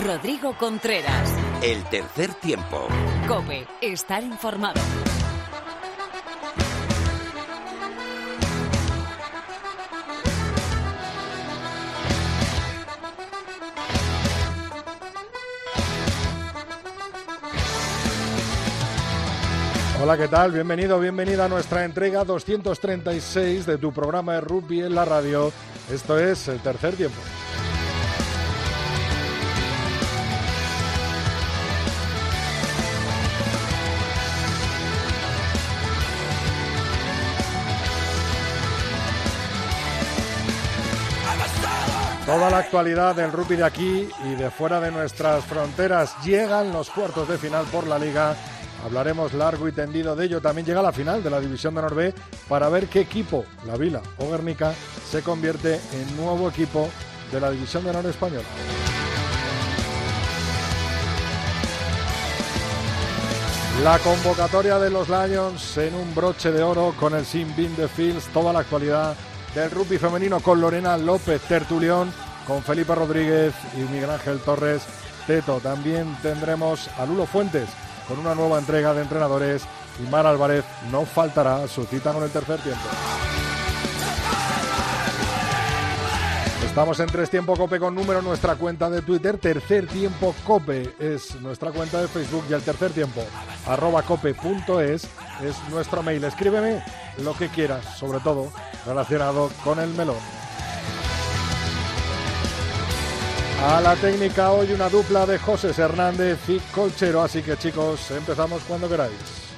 Rodrigo 0.00 0.56
Contreras. 0.58 1.30
El 1.62 1.84
tercer 1.84 2.32
tiempo. 2.34 2.88
Cope, 3.28 3.66
estar 3.80 4.22
informado. 4.24 4.80
Hola, 20.02 20.16
¿qué 20.16 20.26
tal? 20.26 20.50
Bienvenido, 20.50 20.98
bienvenida 20.98 21.44
a 21.44 21.48
nuestra 21.48 21.84
entrega 21.84 22.24
236 22.24 23.66
de 23.66 23.78
tu 23.78 23.92
programa 23.92 24.34
de 24.34 24.40
rugby 24.40 24.80
en 24.80 24.96
la 24.96 25.04
radio. 25.04 25.52
Esto 25.92 26.18
es 26.18 26.48
el 26.48 26.58
tercer 26.60 26.96
tiempo. 26.96 27.20
Toda 42.32 42.48
la 42.48 42.60
actualidad 42.60 43.14
del 43.14 43.30
rugby 43.30 43.56
de 43.56 43.64
aquí 43.64 44.08
y 44.24 44.34
de 44.36 44.50
fuera 44.50 44.80
de 44.80 44.90
nuestras 44.90 45.44
fronteras 45.44 46.16
llegan 46.24 46.72
los 46.72 46.88
cuartos 46.88 47.28
de 47.28 47.36
final 47.36 47.66
por 47.66 47.86
la 47.86 47.98
liga. 47.98 48.34
Hablaremos 48.86 49.34
largo 49.34 49.68
y 49.68 49.72
tendido 49.72 50.16
de 50.16 50.24
ello. 50.24 50.40
También 50.40 50.66
llega 50.66 50.80
la 50.80 50.92
final 50.92 51.22
de 51.22 51.28
la 51.28 51.40
División 51.40 51.74
de 51.74 51.82
Norbe 51.82 52.14
para 52.48 52.70
ver 52.70 52.86
qué 52.86 53.00
equipo, 53.00 53.44
la 53.66 53.76
Vila 53.76 54.00
o 54.16 54.30
Guernica, 54.30 54.72
se 55.10 55.20
convierte 55.20 55.74
en 55.74 56.16
nuevo 56.16 56.48
equipo 56.48 56.88
de 57.30 57.38
la 57.38 57.50
División 57.50 57.84
de 57.84 57.90
Honor 57.90 58.06
española. 58.06 58.48
La 63.84 63.98
convocatoria 63.98 64.78
de 64.78 64.88
los 64.88 65.10
Lions 65.10 65.76
en 65.76 65.94
un 65.94 66.14
broche 66.14 66.50
de 66.50 66.62
oro 66.62 66.94
con 66.98 67.14
el 67.14 67.26
Sim 67.26 67.54
Bin 67.54 67.76
de 67.76 67.88
Fields, 67.88 68.28
toda 68.28 68.54
la 68.54 68.60
actualidad 68.60 69.16
del 69.54 69.70
rugby 69.70 69.98
femenino 69.98 70.40
con 70.40 70.60
Lorena 70.60 70.96
López 70.96 71.42
Tertulión, 71.42 72.12
con 72.46 72.62
Felipe 72.62 72.94
Rodríguez 72.94 73.54
y 73.76 73.80
Miguel 73.92 74.10
Ángel 74.10 74.40
Torres 74.40 74.82
Teto. 75.26 75.60
También 75.60 76.16
tendremos 76.22 76.88
a 76.98 77.06
Lulo 77.06 77.26
Fuentes 77.26 77.68
con 78.08 78.18
una 78.18 78.34
nueva 78.34 78.58
entrega 78.58 78.94
de 78.94 79.02
entrenadores 79.02 79.62
y 79.98 80.08
Mar 80.10 80.26
Álvarez 80.26 80.64
no 80.90 81.04
faltará 81.04 81.66
su 81.68 81.84
cita 81.84 82.12
con 82.12 82.22
el 82.22 82.30
tercer 82.30 82.60
tiempo. 82.60 82.88
Estamos 86.72 86.98
en 87.00 87.06
Tres 87.06 87.28
Tiempo 87.28 87.54
Cope 87.54 87.78
con 87.78 87.94
número 87.94 88.22
nuestra 88.22 88.56
cuenta 88.56 88.88
de 88.88 89.02
Twitter. 89.02 89.36
Tercer 89.36 89.86
Tiempo 89.86 90.34
Cope 90.46 90.94
es 90.98 91.38
nuestra 91.42 91.70
cuenta 91.70 92.00
de 92.00 92.08
Facebook 92.08 92.46
y 92.48 92.54
el 92.54 92.62
tercer 92.62 92.92
tiempo 92.92 93.22
arroba 93.66 94.00
cope.es 94.00 95.06
es 95.44 95.68
nuestro 95.68 96.02
mail. 96.02 96.24
Escríbeme 96.24 96.82
lo 97.18 97.34
que 97.34 97.50
quieras, 97.50 97.84
sobre 97.98 98.20
todo 98.20 98.50
relacionado 98.86 99.50
con 99.62 99.80
el 99.80 99.90
melón. 99.90 100.16
A 103.66 103.82
la 103.82 103.94
técnica 103.96 104.52
hoy 104.52 104.72
una 104.72 104.88
dupla 104.88 105.26
de 105.26 105.36
José 105.36 105.74
Hernández 105.76 106.38
y 106.48 106.58
Colchero, 106.74 107.20
así 107.20 107.42
que 107.42 107.58
chicos, 107.58 108.10
empezamos 108.12 108.62
cuando 108.62 108.88
queráis. 108.88 109.51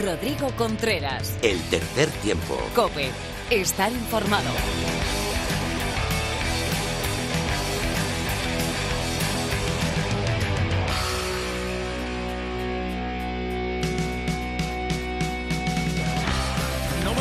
Rodrigo 0.00 0.50
Contreras. 0.56 1.36
El 1.42 1.60
tercer 1.64 2.08
tiempo. 2.22 2.56
Cope, 2.74 3.10
estar 3.50 3.92
informado. 3.92 4.48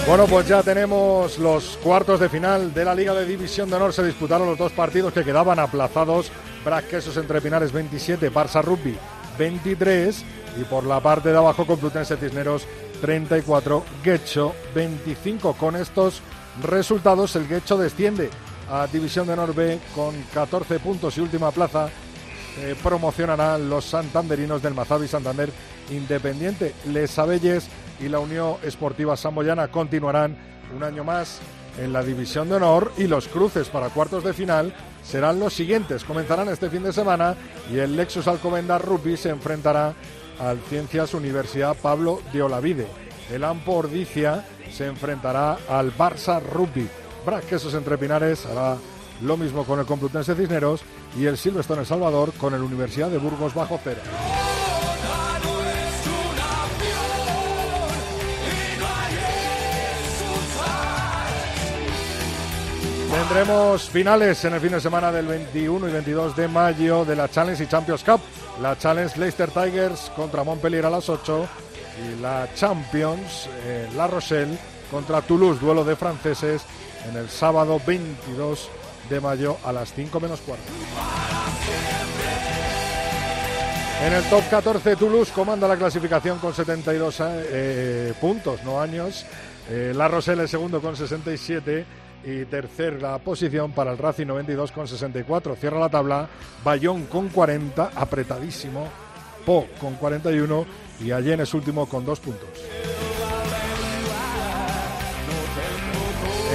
Bueno, 0.08 0.26
pues 0.26 0.48
ya 0.48 0.64
tenemos 0.64 1.38
los 1.38 1.78
cuartos 1.84 2.20
de 2.20 2.30
final 2.30 2.74
de 2.74 2.86
la 2.86 2.96
Liga 2.96 3.14
de 3.14 3.26
División 3.26 3.70
de 3.70 3.76
Honor. 3.76 3.94
Se 3.94 4.04
disputaron 4.04 4.48
los 4.48 4.58
dos 4.58 4.72
partidos 4.72 5.14
que 5.14 5.24
quedaban 5.24 5.60
aplazados. 5.60 6.32
Quesos 6.90 7.18
entre 7.18 7.42
Pinares 7.42 7.72
27, 7.72 8.32
Barça 8.32 8.64
Rugby 8.64 8.98
23 9.40 10.24
y 10.60 10.64
por 10.66 10.84
la 10.84 11.00
parte 11.00 11.30
de 11.30 11.38
abajo 11.38 11.66
Complutense 11.66 12.18
Cisneros 12.18 12.68
34, 13.02 13.84
Guecho 14.04 14.54
25. 14.76 15.54
Con 15.54 15.76
estos 15.78 16.22
resultados 16.62 17.36
el 17.38 17.48
Guecho 17.48 17.78
desciende 17.78 18.30
a 18.70 18.86
División 18.88 19.26
de 19.26 19.34
Honor 19.34 19.56
B 19.56 19.80
con 19.96 20.14
14 20.34 20.80
puntos 20.80 21.18
y 21.18 21.22
última 21.22 21.52
plaza. 21.52 21.90
Eh, 22.58 22.76
los 23.68 23.86
santanderinos 23.86 24.62
del 24.62 24.74
Mazabi 24.74 25.08
Santander 25.08 25.50
Independiente. 25.90 26.76
Les 26.88 27.18
Abelles 27.18 27.68
y 28.00 28.10
la 28.10 28.20
Unión 28.20 28.58
Esportiva 28.64 29.16
Samboyana 29.16 29.70
continuarán 29.70 30.38
un 30.76 30.84
año 30.84 31.04
más 31.04 31.40
en 31.80 31.94
la 31.94 32.04
División 32.04 32.50
de 32.50 32.56
Honor 32.56 32.92
y 32.98 33.08
los 33.08 33.28
cruces 33.28 33.70
para 33.70 33.90
cuartos 33.90 34.24
de 34.24 34.34
final 34.34 34.74
serán 35.04 35.40
los 35.40 35.54
siguientes. 35.54 36.04
Comenzarán 36.04 36.50
este 36.50 36.70
fin 36.70 36.84
de 36.84 36.94
semana 36.94 37.36
y 37.72 37.78
el 37.80 37.96
Lexus 37.96 38.28
Alcobendas 38.28 38.82
Rugby 38.82 39.18
se 39.18 39.30
enfrentará 39.30 39.94
al 40.40 40.60
Ciencias 40.70 41.14
Universidad 41.14 41.76
Pablo 41.76 42.22
de 42.32 42.44
Olavide. 42.44 42.88
El 43.32 43.44
Ampo 43.44 43.74
Ordicia 43.74 44.46
se 44.72 44.88
enfrentará 44.88 45.58
al 45.70 45.96
Barça 45.96 46.42
Rugby. 46.42 46.88
Braquesos 47.26 47.74
entre 47.74 47.98
Pinares 47.98 48.46
hará 48.46 48.78
lo 49.22 49.38
mismo 49.38 49.66
con 49.66 49.80
el 49.80 49.86
Complutense 49.86 50.36
Cisneros 50.36 50.82
y 51.18 51.26
el 51.26 51.38
Silverstone 51.38 51.82
El 51.82 51.88
Salvador 51.88 52.32
con 52.34 52.54
el 52.54 52.62
Universidad 52.62 53.10
de 53.10 53.18
Burgos 53.18 53.54
Bajo 53.54 53.80
Cero. 53.84 54.02
Tendremos 63.12 63.90
finales 63.90 64.46
en 64.46 64.54
el 64.54 64.62
fin 64.62 64.72
de 64.72 64.80
semana 64.80 65.12
del 65.12 65.26
21 65.26 65.90
y 65.90 65.92
22 65.92 66.36
de 66.36 66.48
mayo 66.48 67.04
de 67.06 67.16
la 67.16 67.28
Challenge 67.28 67.64
y 67.64 67.68
Champions 67.68 68.04
Cup. 68.04 68.22
La 68.62 68.78
Challenge 68.78 69.18
Leicester 69.20 69.50
Tigers 69.50 70.12
contra 70.16 70.44
Montpellier 70.44 70.86
a 70.86 70.92
las 70.92 71.10
8 71.10 71.48
y 72.06 72.22
la 72.22 72.48
Champions 72.54 73.50
eh, 73.66 73.90
La 73.96 74.06
Rochelle 74.06 74.56
contra 74.92 75.22
Toulouse, 75.22 75.60
duelo 75.60 75.84
de 75.84 75.96
franceses 75.96 76.62
en 77.10 77.18
el 77.18 77.30
sábado 77.30 77.82
22 77.86 78.70
de 79.10 79.20
mayo 79.20 79.58
a 79.66 79.74
las 79.74 79.92
5 79.94 80.20
menos 80.20 80.40
cuarto. 80.42 80.72
En 84.06 84.14
el 84.14 84.24
top 84.30 84.44
14 84.52 84.96
Toulouse 84.96 85.32
comanda 85.32 85.68
la 85.68 85.78
clasificación 85.78 86.38
con 86.38 86.54
72 86.54 87.18
eh, 87.22 88.14
puntos, 88.22 88.64
no 88.64 88.80
años. 88.80 89.26
Eh, 89.70 89.94
la 89.96 90.08
Rochelle 90.08 90.44
es 90.44 90.52
segundo 90.52 90.80
con 90.80 90.96
67 90.96 91.86
y 92.24 92.46
tercera 92.46 93.18
posición 93.20 93.72
para 93.72 93.92
el 93.92 93.98
Racing 93.98 94.28
92 94.28 94.72
con 94.72 94.88
64. 94.88 95.56
Cierra 95.56 95.80
la 95.80 95.90
tabla 95.90 96.28
Bayón 96.64 97.06
con 97.06 97.30
40, 97.30 97.92
apretadísimo. 97.96 98.88
Po 99.46 99.68
con 99.80 99.96
41 99.96 100.66
y 101.02 101.12
Allen 101.12 101.42
es 101.42 101.54
último 101.54 101.88
con 101.88 102.06
dos 102.06 102.20
puntos. 102.20 102.50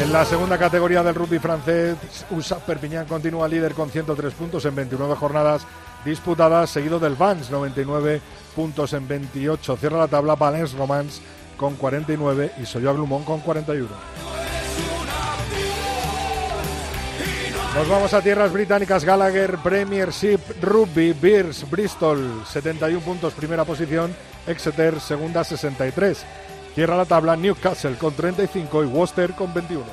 En 0.03 0.13
la 0.13 0.25
segunda 0.25 0.59
categoría 0.59 1.03
del 1.03 1.15
rugby 1.15 1.39
francés, 1.39 1.97
USA 2.31 2.59
Perpignan 2.59 3.07
continúa 3.07 3.49
líder 3.49 3.75
con 3.75 3.91
103 3.91 4.35
puntos 4.35 4.65
en 4.65 4.75
29 4.75 5.15
jornadas 5.15 5.67
disputadas, 6.05 6.71
seguido 6.71 6.99
del 6.99 7.15
Vans, 7.15 7.51
99 7.51 8.21
puntos 8.55 8.93
en 8.93 9.09
28. 9.09 9.77
Cierra 9.77 9.99
la 9.99 10.09
tabla 10.09 10.35
Valence 10.35 10.77
Romance 10.77 11.23
con 11.57 11.77
49 11.77 12.53
y 12.61 12.67
Soyo 12.67 12.93
Glumont 12.93 13.25
con 13.25 13.41
41. 13.41 14.44
Nos 17.75 17.89
vamos 17.89 18.15
a 18.15 18.23
tierras 18.23 18.53
británicas. 18.53 19.05
Gallagher, 19.05 19.59
Premiership, 19.59 20.39
Rugby, 20.63 21.13
Beers, 21.13 21.69
Bristol, 21.69 22.45
71 22.47 23.05
puntos, 23.05 23.35
primera 23.35 23.65
posición. 23.65 24.15
Exeter, 24.47 25.01
segunda, 25.01 25.43
63. 25.43 26.25
Cierra 26.77 26.97
la 26.97 27.05
tabla 27.05 27.35
Newcastle 27.35 27.97
con 27.97 28.15
35 28.15 28.85
y 28.85 28.87
Worcester 28.87 29.33
con 29.33 29.53
21. 29.53 29.85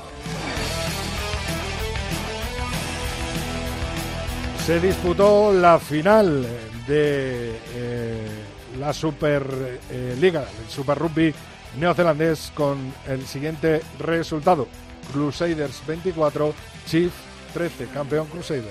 Se 4.63 4.79
disputó 4.79 5.51
la 5.51 5.79
final 5.79 6.43
de 6.87 7.59
eh, 7.73 8.27
la 8.79 8.93
Super 8.93 9.43
eh, 9.89 10.15
Liga, 10.21 10.41
el 10.63 10.69
Super 10.69 10.99
Rugby 10.99 11.33
neozelandés 11.79 12.51
con 12.53 12.93
el 13.07 13.25
siguiente 13.25 13.81
resultado. 13.97 14.67
Crusaders 15.11 15.81
24, 15.87 16.53
Chief 16.85 17.11
13, 17.51 17.87
campeón 17.87 18.27
Crusaders. 18.27 18.67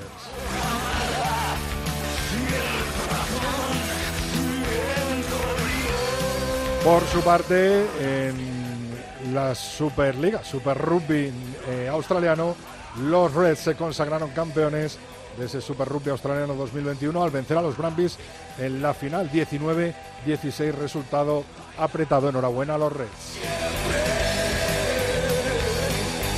Por 6.85 7.07
su 7.09 7.21
parte, 7.21 7.87
en 8.01 9.35
la 9.35 9.55
Superliga, 9.55 10.43
Super 10.43 10.79
Rugby 10.79 11.31
eh, 11.69 11.89
australiano, 11.91 12.57
los 13.03 13.35
Reds 13.35 13.61
se 13.61 13.75
consagraron 13.75 14.31
campeones 14.31 14.99
de 15.39 15.47
ese 15.47 15.61
Super 15.61 15.89
Rugby 15.89 16.11
australiano 16.11 16.55
2021 16.55 17.23
al 17.23 17.31
vencer 17.31 17.59
a 17.59 17.63
los 17.63 17.77
Brumbies 17.77 18.19
en 18.59 18.83
la 18.83 18.95
final 18.95 19.31
19-16 19.31 20.73
resultado 20.73 21.45
apretado. 21.79 22.29
Enhorabuena 22.29 22.75
a 22.75 22.79
los 22.79 22.93
Reds. 22.93 24.20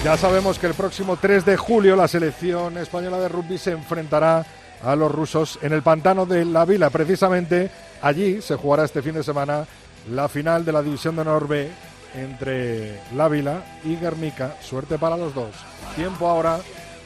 Ya 0.04 0.16
sabemos 0.16 0.58
que 0.58 0.66
el 0.66 0.75
próximo 0.75 1.16
3 1.16 1.44
de 1.44 1.56
julio 1.56 1.94
la 1.94 2.08
selección 2.08 2.76
española 2.76 3.20
de 3.20 3.28
rugby 3.28 3.56
se 3.56 3.70
enfrentará 3.70 4.44
a 4.82 4.96
los 4.96 5.12
rusos 5.12 5.60
en 5.62 5.72
el 5.72 5.82
pantano 5.82 6.26
de 6.26 6.44
la 6.44 6.64
Vila. 6.64 6.90
Precisamente 6.90 7.70
allí 8.02 8.43
se 8.43 8.56
jugará 8.56 8.84
este 8.84 9.00
fin 9.00 9.14
de 9.14 9.22
semana 9.22 9.64
la 10.10 10.28
final 10.28 10.64
de 10.64 10.72
la 10.72 10.82
División 10.82 11.14
de 11.14 11.22
Honor 11.22 11.46
B 11.46 11.70
entre 12.16 13.00
La 13.14 13.28
Vila 13.28 13.62
y 13.84 13.94
Guernica. 13.94 14.56
Suerte 14.60 14.99
para 14.99 15.16
los 15.16 15.37
dos. 15.37 15.54
Tiempo 15.94 16.26
ahora 16.26 16.58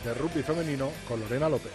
de 0.02 0.14
rugby 0.14 0.43
femenino 0.43 0.88
con 1.06 1.20
Lorena 1.20 1.50
López. 1.50 1.72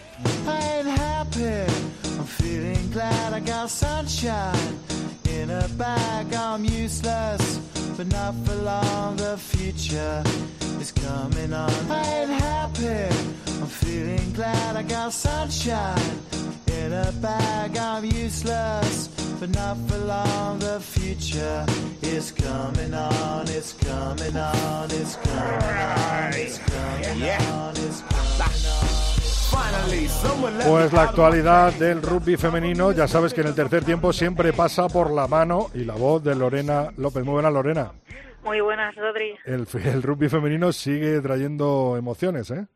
Pues 30.66 30.92
la 30.92 31.02
actualidad 31.02 31.72
del 31.74 32.02
rugby 32.02 32.36
femenino, 32.36 32.92
ya 32.92 33.06
sabes 33.06 33.32
que 33.32 33.42
en 33.42 33.48
el 33.48 33.54
tercer 33.54 33.84
tiempo 33.84 34.12
siempre 34.12 34.52
pasa 34.52 34.88
por 34.88 35.12
la 35.12 35.28
mano 35.28 35.70
y 35.74 35.84
la 35.84 35.94
voz 35.94 36.24
de 36.24 36.34
Lorena 36.34 36.90
López. 36.96 37.24
Muy 37.24 37.34
buena, 37.34 37.50
Lorena. 37.50 37.92
Muy 38.42 38.60
buenas, 38.60 38.94
Rodri. 38.96 39.36
El, 39.44 39.66
el 39.84 40.02
rugby 40.02 40.28
femenino 40.28 40.72
sigue 40.72 41.20
trayendo 41.20 41.96
emociones, 41.96 42.50
¿eh? 42.50 42.66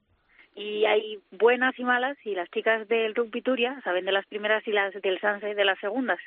y 0.56 0.86
hay 0.86 1.18
buenas 1.30 1.78
y 1.78 1.84
malas 1.84 2.16
y 2.24 2.34
las 2.34 2.50
chicas 2.50 2.88
del 2.88 3.14
rugby 3.14 3.42
Turia 3.42 3.78
saben 3.84 4.06
de 4.06 4.12
las 4.12 4.26
primeras 4.26 4.66
y 4.66 4.72
las 4.72 4.94
del 4.94 5.20
Sanse 5.20 5.54
de 5.54 5.64
las 5.66 5.78
segundas. 5.78 6.18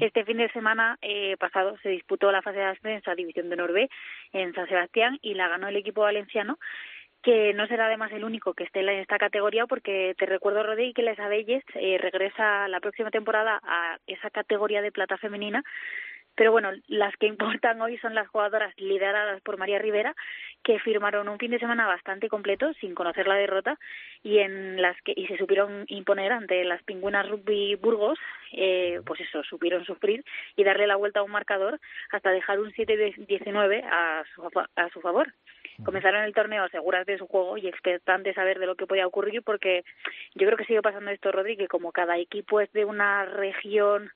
Este 0.00 0.24
fin 0.24 0.38
de 0.38 0.50
semana 0.50 0.98
eh, 1.02 1.36
pasado 1.38 1.76
se 1.84 1.90
disputó 1.90 2.32
la 2.32 2.42
fase 2.42 2.58
de 2.58 2.64
ascenso 2.64 3.12
a 3.12 3.14
División 3.14 3.48
de 3.48 3.56
Norbe 3.56 3.88
en 4.32 4.52
San 4.54 4.66
Sebastián 4.66 5.20
y 5.22 5.34
la 5.34 5.46
ganó 5.46 5.68
el 5.68 5.76
equipo 5.76 6.00
valenciano 6.00 6.58
que 7.22 7.54
no 7.54 7.66
será 7.68 7.86
además 7.86 8.10
el 8.12 8.24
único 8.24 8.54
que 8.54 8.64
esté 8.64 8.80
en 8.80 8.88
esta 8.88 9.18
categoría 9.18 9.66
porque 9.66 10.14
te 10.18 10.26
recuerdo 10.26 10.64
Rodri 10.64 10.92
que 10.92 11.02
Les 11.02 11.18
Abelles 11.18 11.64
eh, 11.74 11.98
regresa 11.98 12.66
la 12.68 12.80
próxima 12.80 13.10
temporada 13.10 13.60
a 13.62 13.98
esa 14.08 14.30
categoría 14.30 14.82
de 14.82 14.92
plata 14.92 15.16
femenina 15.16 15.62
pero 16.36 16.52
bueno, 16.52 16.70
las 16.86 17.16
que 17.16 17.26
importan 17.66 17.80
hoy 17.80 17.98
son 17.98 18.14
las 18.14 18.28
jugadoras 18.28 18.72
lideradas 18.78 19.40
por 19.42 19.58
María 19.58 19.78
Rivera, 19.78 20.14
que 20.62 20.78
firmaron 20.78 21.28
un 21.28 21.38
fin 21.38 21.50
de 21.50 21.58
semana 21.58 21.86
bastante 21.86 22.28
completo, 22.28 22.72
sin 22.74 22.94
conocer 22.94 23.26
la 23.26 23.34
derrota, 23.34 23.78
y 24.22 24.38
en 24.38 24.80
las 24.80 25.00
que 25.02 25.12
y 25.16 25.26
se 25.26 25.36
supieron 25.36 25.84
imponer 25.88 26.32
ante 26.32 26.64
las 26.64 26.82
pingüinas 26.82 27.28
rugby 27.28 27.74
Burgos, 27.76 28.18
eh, 28.52 29.00
pues 29.04 29.20
eso, 29.20 29.42
supieron 29.44 29.84
sufrir 29.84 30.24
y 30.56 30.64
darle 30.64 30.86
la 30.86 30.96
vuelta 30.96 31.20
a 31.20 31.22
un 31.22 31.30
marcador 31.30 31.80
hasta 32.10 32.30
dejar 32.30 32.60
un 32.60 32.72
7-19 32.72 33.84
a 33.84 34.24
su, 34.34 34.42
a 34.76 34.88
su 34.90 35.00
favor. 35.00 35.32
Comenzaron 35.84 36.22
el 36.22 36.34
torneo 36.34 36.68
seguras 36.68 37.06
de 37.06 37.18
su 37.18 37.26
juego 37.26 37.56
y 37.58 37.68
expectantes 37.68 38.36
a 38.38 38.44
ver 38.44 38.58
de 38.58 38.66
lo 38.66 38.76
que 38.76 38.86
podía 38.86 39.06
ocurrir 39.06 39.42
porque 39.42 39.84
yo 40.34 40.46
creo 40.46 40.56
que 40.56 40.64
sigue 40.64 40.82
pasando 40.82 41.10
esto, 41.10 41.32
Rodri, 41.32 41.56
que 41.56 41.68
como 41.68 41.92
cada 41.92 42.16
equipo 42.18 42.60
es 42.60 42.72
de 42.72 42.84
una 42.84 43.24
región 43.24 44.10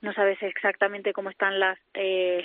no 0.00 0.12
sabes 0.12 0.42
exactamente 0.42 1.12
cómo 1.12 1.30
están 1.30 1.58
las 1.58 1.78
eh, 1.94 2.44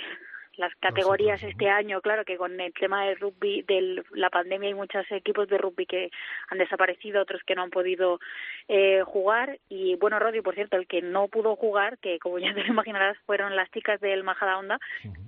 las 0.56 0.74
categorías 0.76 1.42
este 1.42 1.68
año, 1.68 2.00
claro 2.00 2.24
que 2.24 2.36
con 2.36 2.60
el 2.60 2.72
tema 2.74 3.06
del 3.06 3.18
rugby, 3.18 3.62
de 3.62 4.04
la 4.12 4.28
pandemia 4.30 4.68
hay 4.68 4.74
muchos 4.74 5.10
equipos 5.10 5.48
de 5.48 5.58
rugby 5.58 5.86
que 5.86 6.10
han 6.48 6.58
desaparecido, 6.58 7.22
otros 7.22 7.42
que 7.46 7.54
no 7.54 7.62
han 7.62 7.70
podido 7.70 8.20
eh, 8.68 9.02
jugar. 9.04 9.58
Y 9.68 9.96
bueno, 9.96 10.18
Rodi, 10.18 10.42
por 10.42 10.54
cierto, 10.54 10.76
el 10.76 10.86
que 10.86 11.00
no 11.00 11.28
pudo 11.28 11.56
jugar, 11.56 11.98
que 11.98 12.18
como 12.18 12.38
ya 12.38 12.52
te 12.54 12.64
lo 12.64 12.72
imaginarás, 12.72 13.16
fueron 13.24 13.56
las 13.56 13.70
chicas 13.70 14.00
del 14.00 14.24
Majada 14.24 14.58
Onda, 14.58 14.78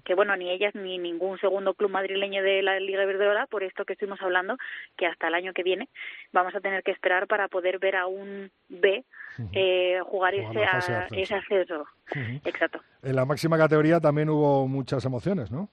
que 0.04 0.14
bueno, 0.14 0.36
ni 0.36 0.50
ellas 0.50 0.74
ni 0.74 0.98
ningún 0.98 1.38
segundo 1.38 1.74
club 1.74 1.90
madrileño 1.90 2.42
de 2.42 2.62
la 2.62 2.78
Liga 2.78 3.04
Verdeola, 3.04 3.46
por 3.46 3.62
esto 3.62 3.84
que 3.84 3.94
estuvimos 3.94 4.20
hablando, 4.22 4.56
que 4.96 5.06
hasta 5.06 5.28
el 5.28 5.34
año 5.34 5.52
que 5.52 5.62
viene 5.62 5.88
vamos 6.32 6.54
a 6.54 6.60
tener 6.60 6.82
que 6.82 6.90
esperar 6.90 7.26
para 7.26 7.48
poder 7.48 7.78
ver 7.78 7.96
a 7.96 8.06
un 8.06 8.50
B 8.68 9.04
eh, 9.52 10.00
jugar 10.04 10.34
ese, 10.34 10.64
ese 11.12 11.34
acceso. 11.34 11.86
Exacto. 12.44 12.80
En 13.02 13.16
la 13.16 13.24
máxima 13.24 13.58
categoría 13.58 14.00
también 14.00 14.28
hubo 14.28 14.68
muchas 14.68 15.04
emociones, 15.04 15.50
¿no? 15.50 15.68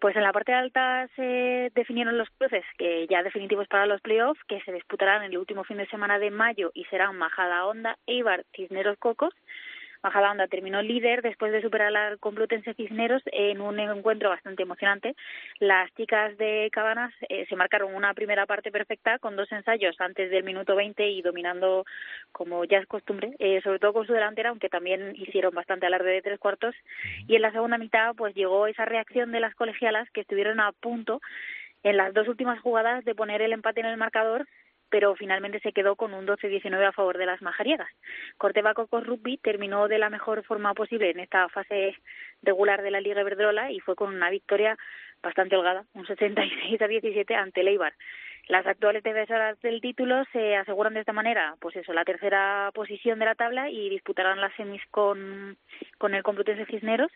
Pues 0.00 0.14
en 0.14 0.22
la 0.22 0.32
parte 0.32 0.52
alta 0.52 1.08
se 1.16 1.72
definieron 1.74 2.18
los 2.18 2.28
cruces, 2.30 2.64
que 2.76 3.06
ya 3.08 3.22
definitivos 3.22 3.66
para 3.66 3.86
los 3.86 4.02
playoffs, 4.02 4.42
que 4.46 4.60
se 4.60 4.72
disputarán 4.72 5.22
en 5.22 5.32
el 5.32 5.38
último 5.38 5.64
fin 5.64 5.78
de 5.78 5.86
semana 5.86 6.18
de 6.18 6.30
mayo 6.30 6.70
y 6.74 6.84
serán 6.84 7.16
Majada 7.16 7.64
Honda, 7.64 7.96
Eibar, 8.06 8.44
Cisneros 8.54 8.98
Cocos, 8.98 9.32
Majadahonda 10.06 10.46
terminó 10.46 10.82
líder 10.82 11.20
después 11.20 11.50
de 11.50 11.60
superar 11.60 11.94
al 11.96 12.20
Complutense 12.20 12.74
Cisneros 12.74 13.22
en 13.26 13.60
un 13.60 13.80
encuentro 13.80 14.30
bastante 14.30 14.62
emocionante. 14.62 15.16
Las 15.58 15.92
chicas 15.96 16.38
de 16.38 16.68
Cabanas 16.70 17.12
eh, 17.28 17.44
se 17.48 17.56
marcaron 17.56 17.92
una 17.92 18.14
primera 18.14 18.46
parte 18.46 18.70
perfecta 18.70 19.18
con 19.18 19.34
dos 19.34 19.50
ensayos 19.50 20.00
antes 20.00 20.30
del 20.30 20.44
minuto 20.44 20.76
20 20.76 21.08
y 21.08 21.22
dominando 21.22 21.84
como 22.30 22.64
ya 22.64 22.78
es 22.78 22.86
costumbre, 22.86 23.34
eh, 23.40 23.60
sobre 23.62 23.80
todo 23.80 23.94
con 23.94 24.06
su 24.06 24.12
delantera, 24.12 24.50
aunque 24.50 24.68
también 24.68 25.12
hicieron 25.16 25.52
bastante 25.52 25.86
alarde 25.86 26.12
de 26.12 26.22
tres 26.22 26.38
cuartos. 26.38 26.76
Y 27.26 27.34
en 27.34 27.42
la 27.42 27.50
segunda 27.50 27.76
mitad 27.76 28.14
pues 28.14 28.32
llegó 28.36 28.68
esa 28.68 28.84
reacción 28.84 29.32
de 29.32 29.40
las 29.40 29.56
colegialas 29.56 30.08
que 30.12 30.20
estuvieron 30.20 30.60
a 30.60 30.70
punto 30.70 31.20
en 31.82 31.96
las 31.96 32.14
dos 32.14 32.28
últimas 32.28 32.60
jugadas 32.60 33.04
de 33.04 33.14
poner 33.16 33.42
el 33.42 33.52
empate 33.52 33.80
en 33.80 33.86
el 33.86 33.96
marcador 33.96 34.46
pero 34.90 35.14
finalmente 35.14 35.60
se 35.60 35.72
quedó 35.72 35.96
con 35.96 36.14
un 36.14 36.26
12-19 36.26 36.86
a 36.86 36.92
favor 36.92 37.18
de 37.18 37.26
las 37.26 37.42
majariegas. 37.42 37.88
Corteva 38.38 38.74
Cocos 38.74 39.06
Rugby 39.06 39.38
terminó 39.38 39.88
de 39.88 39.98
la 39.98 40.10
mejor 40.10 40.44
forma 40.44 40.74
posible 40.74 41.10
en 41.10 41.20
esta 41.20 41.48
fase 41.48 41.96
regular 42.42 42.82
de 42.82 42.90
la 42.90 43.00
Liga 43.00 43.22
Verdrola 43.22 43.70
y 43.70 43.80
fue 43.80 43.96
con 43.96 44.14
una 44.14 44.30
victoria 44.30 44.76
bastante 45.22 45.56
holgada, 45.56 45.84
un 45.94 46.06
76 46.06 46.80
a 46.80 46.86
17 46.86 47.34
ante 47.34 47.62
Leibar. 47.62 47.94
Las 48.48 48.64
actuales 48.64 49.02
defensoras 49.02 49.60
del 49.60 49.80
título 49.80 50.22
se 50.32 50.54
aseguran 50.54 50.94
de 50.94 51.00
esta 51.00 51.12
manera, 51.12 51.56
pues 51.60 51.74
eso, 51.74 51.92
la 51.92 52.04
tercera 52.04 52.70
posición 52.74 53.18
de 53.18 53.24
la 53.24 53.34
tabla 53.34 53.70
y 53.70 53.88
disputarán 53.90 54.40
las 54.40 54.54
semis 54.54 54.80
con, 54.92 55.56
con 55.98 56.14
el 56.14 56.22
Complutense 56.22 56.64
Cisneros. 56.66 57.10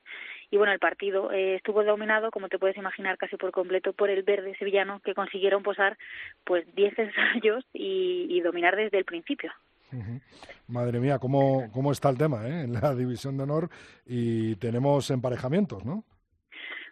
Y 0.50 0.56
bueno, 0.56 0.72
el 0.72 0.80
partido 0.80 1.30
eh, 1.30 1.54
estuvo 1.54 1.84
dominado, 1.84 2.32
como 2.32 2.48
te 2.48 2.58
puedes 2.58 2.76
imaginar, 2.76 3.16
casi 3.16 3.36
por 3.36 3.52
completo 3.52 3.92
por 3.92 4.10
el 4.10 4.24
verde 4.24 4.56
sevillano, 4.58 4.98
que 5.04 5.14
consiguieron 5.14 5.62
posar 5.62 5.96
pues 6.42 6.66
10 6.74 6.98
ensayos 6.98 7.64
y, 7.72 8.40
dominar 8.40 8.74
desde 8.74 8.98
el 8.98 9.04
principio. 9.04 9.52
Madre 10.66 10.98
mía, 10.98 11.18
¿cómo, 11.18 11.70
cómo 11.72 11.92
está 11.92 12.08
el 12.08 12.18
tema 12.18 12.48
eh? 12.48 12.62
en 12.62 12.72
la 12.72 12.94
división 12.96 13.36
de 13.36 13.44
honor 13.44 13.68
y 14.04 14.56
tenemos 14.56 15.10
emparejamientos, 15.10 15.84
¿no? 15.84 16.04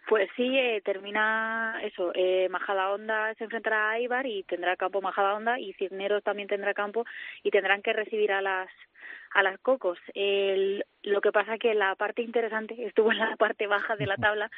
Pues 0.09 0.27
sí, 0.35 0.57
eh, 0.57 0.81
termina 0.83 1.79
eso. 1.83 2.11
Eh, 2.15 2.49
Majada 2.49 2.91
Onda 2.93 3.31
se 3.35 3.43
enfrentará 3.43 3.91
a 3.91 3.99
Ibar 3.99 4.25
y 4.25 4.41
tendrá 4.41 4.75
campo 4.75 5.01
Majada 5.01 5.35
Onda 5.35 5.59
y 5.59 5.73
Cisneros 5.73 6.23
también 6.23 6.47
tendrá 6.47 6.73
campo 6.73 7.05
y 7.43 7.51
tendrán 7.51 7.83
que 7.83 7.93
recibir 7.93 8.31
a 8.31 8.41
las 8.41 8.69
a 9.35 9.43
las 9.43 9.59
Cocos. 9.59 9.99
El, 10.15 10.83
lo 11.03 11.21
que 11.21 11.31
pasa 11.31 11.59
que 11.59 11.75
la 11.75 11.93
parte 11.93 12.23
interesante 12.23 12.73
estuvo 12.87 13.11
en 13.11 13.19
la 13.19 13.35
parte 13.35 13.67
baja 13.67 13.95
de 13.97 14.07
la 14.07 14.15
tabla 14.17 14.49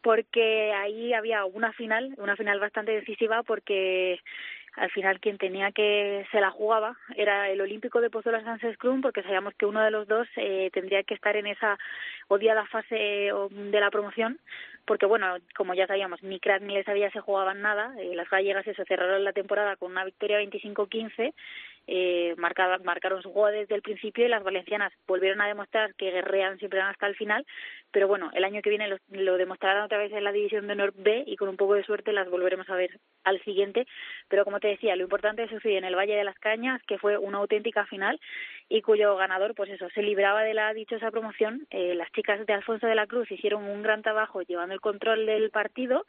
porque 0.00 0.72
ahí 0.72 1.12
había 1.12 1.44
una 1.44 1.74
final, 1.74 2.14
una 2.16 2.34
final 2.34 2.58
bastante 2.58 2.92
decisiva 2.92 3.42
porque 3.42 4.20
al 4.76 4.90
final 4.90 5.20
quien 5.20 5.38
tenía 5.38 5.72
que 5.72 6.26
se 6.30 6.40
la 6.40 6.50
jugaba 6.50 6.96
era 7.16 7.48
el 7.50 7.60
Olímpico 7.60 8.00
de 8.00 8.10
Pozuelo 8.10 8.42
Sánchez 8.42 8.76
porque 9.02 9.22
sabíamos 9.22 9.54
que 9.54 9.66
uno 9.66 9.80
de 9.80 9.90
los 9.90 10.06
dos 10.08 10.26
eh, 10.36 10.70
tendría 10.72 11.02
que 11.02 11.14
estar 11.14 11.36
en 11.36 11.46
esa 11.46 11.78
odiada 12.28 12.66
fase 12.66 12.94
de 12.94 13.80
la 13.80 13.90
promoción 13.90 14.38
porque 14.86 15.06
bueno, 15.06 15.36
como 15.56 15.74
ya 15.74 15.86
sabíamos, 15.86 16.22
ni 16.22 16.40
Crack 16.40 16.62
ni 16.62 16.74
les 16.74 16.88
había 16.88 17.10
se 17.10 17.20
jugaban 17.20 17.62
nada, 17.62 17.94
eh, 17.98 18.14
las 18.14 18.28
gallegas 18.28 18.64
se 18.64 18.74
cerraron 18.84 19.24
la 19.24 19.32
temporada 19.32 19.76
con 19.76 19.92
una 19.92 20.04
victoria 20.04 20.40
25-15, 20.40 21.32
eh, 21.86 22.34
marcaron 22.36 23.22
su 23.22 23.32
juego 23.32 23.48
desde 23.48 23.74
el 23.74 23.82
principio 23.82 24.24
y 24.24 24.28
las 24.28 24.42
valencianas 24.42 24.92
volvieron 25.06 25.40
a 25.40 25.48
demostrar 25.48 25.94
que 25.94 26.10
guerrean 26.10 26.58
siempre 26.58 26.80
hasta 26.80 27.06
el 27.06 27.16
final, 27.16 27.46
pero 27.90 28.08
bueno, 28.08 28.30
el 28.34 28.44
año 28.44 28.62
que 28.62 28.70
viene 28.70 28.88
lo, 28.88 28.96
lo 29.10 29.36
demostrarán 29.36 29.84
otra 29.84 29.98
vez 29.98 30.12
en 30.12 30.24
la 30.24 30.32
división 30.32 30.66
de 30.66 30.72
honor 30.72 30.92
B 30.96 31.24
y 31.26 31.36
con 31.36 31.48
un 31.48 31.56
poco 31.56 31.74
de 31.74 31.84
suerte 31.84 32.12
las 32.12 32.28
volveremos 32.28 32.68
a 32.70 32.76
ver 32.76 32.98
al 33.24 33.42
siguiente, 33.42 33.86
pero 34.28 34.44
como 34.44 34.60
te 34.60 34.68
decía, 34.68 34.96
lo 34.96 35.04
importante 35.04 35.48
sucedió 35.48 35.78
en 35.78 35.84
el 35.84 35.96
Valle 35.96 36.16
de 36.16 36.24
las 36.24 36.38
Cañas, 36.38 36.80
que 36.86 36.98
fue 36.98 37.18
una 37.18 37.38
auténtica 37.38 37.86
final 37.86 38.20
y 38.68 38.82
cuyo 38.82 39.16
ganador, 39.16 39.54
pues 39.54 39.70
eso, 39.70 39.88
se 39.90 40.02
libraba 40.02 40.42
de 40.42 40.54
la 40.54 40.72
dichosa 40.72 41.10
promoción. 41.10 41.66
Eh, 41.70 41.94
las 41.94 42.10
chicas 42.12 42.44
de 42.46 42.52
Alfonso 42.52 42.86
de 42.86 42.94
la 42.94 43.06
Cruz 43.06 43.30
hicieron 43.30 43.64
un 43.64 43.82
gran 43.82 44.02
trabajo 44.02 44.42
llevando 44.42 44.74
el 44.74 44.80
control 44.80 45.26
del 45.26 45.50
partido 45.50 46.06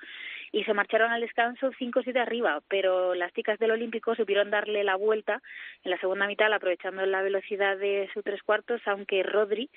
y 0.51 0.63
se 0.63 0.73
marcharon 0.73 1.11
al 1.11 1.21
descanso 1.21 1.71
5-7 1.71 2.17
arriba, 2.17 2.61
pero 2.67 3.13
las 3.13 3.33
chicas 3.33 3.59
del 3.59 3.71
Olímpico 3.71 4.15
supieron 4.15 4.49
darle 4.49 4.83
la 4.83 4.95
vuelta 4.95 5.41
en 5.83 5.91
la 5.91 5.97
segunda 5.99 6.27
mitad 6.27 6.51
aprovechando 6.53 7.05
la 7.05 7.21
velocidad 7.21 7.77
de 7.77 8.09
sus 8.13 8.23
tres 8.23 8.41
cuartos, 8.43 8.81
aunque 8.85 9.23
Rodri 9.23 9.69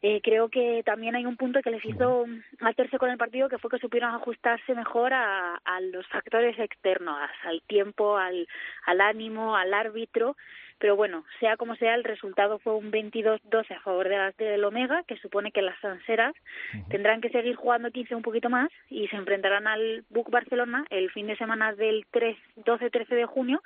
eh, 0.00 0.20
creo 0.22 0.48
que 0.48 0.82
también 0.84 1.16
hay 1.16 1.26
un 1.26 1.36
punto 1.36 1.60
que 1.60 1.72
les 1.72 1.84
hizo 1.84 2.26
hacerse 2.60 2.98
con 2.98 3.10
el 3.10 3.18
partido, 3.18 3.48
que 3.48 3.58
fue 3.58 3.70
que 3.70 3.78
supieron 3.78 4.14
ajustarse 4.14 4.74
mejor 4.74 5.12
a, 5.12 5.56
a 5.56 5.80
los 5.80 6.06
factores 6.06 6.56
externos, 6.58 7.18
al 7.42 7.62
tiempo, 7.62 8.16
al, 8.16 8.46
al 8.86 9.00
ánimo, 9.00 9.56
al 9.56 9.74
árbitro. 9.74 10.36
Pero 10.78 10.94
bueno, 10.94 11.24
sea 11.40 11.56
como 11.56 11.74
sea, 11.74 11.96
el 11.96 12.04
resultado 12.04 12.60
fue 12.60 12.76
un 12.76 12.92
22-12 12.92 13.76
a 13.76 13.80
favor 13.80 14.08
de 14.08 14.16
las 14.16 14.36
del 14.36 14.62
Omega, 14.62 15.02
que 15.08 15.16
supone 15.16 15.50
que 15.50 15.62
las 15.62 15.76
Sanseras 15.80 16.36
tendrán 16.88 17.20
que 17.20 17.30
seguir 17.30 17.56
jugando 17.56 17.90
15 17.90 18.14
un 18.14 18.22
poquito 18.22 18.48
más 18.48 18.70
y 18.88 19.08
se 19.08 19.16
enfrentarán 19.16 19.66
al 19.66 20.04
Buc 20.10 20.30
Barcelona 20.30 20.84
el 20.90 21.10
fin 21.10 21.26
de 21.26 21.36
semana 21.36 21.72
del 21.72 22.06
12-13 22.12 23.08
de 23.08 23.26
junio 23.26 23.60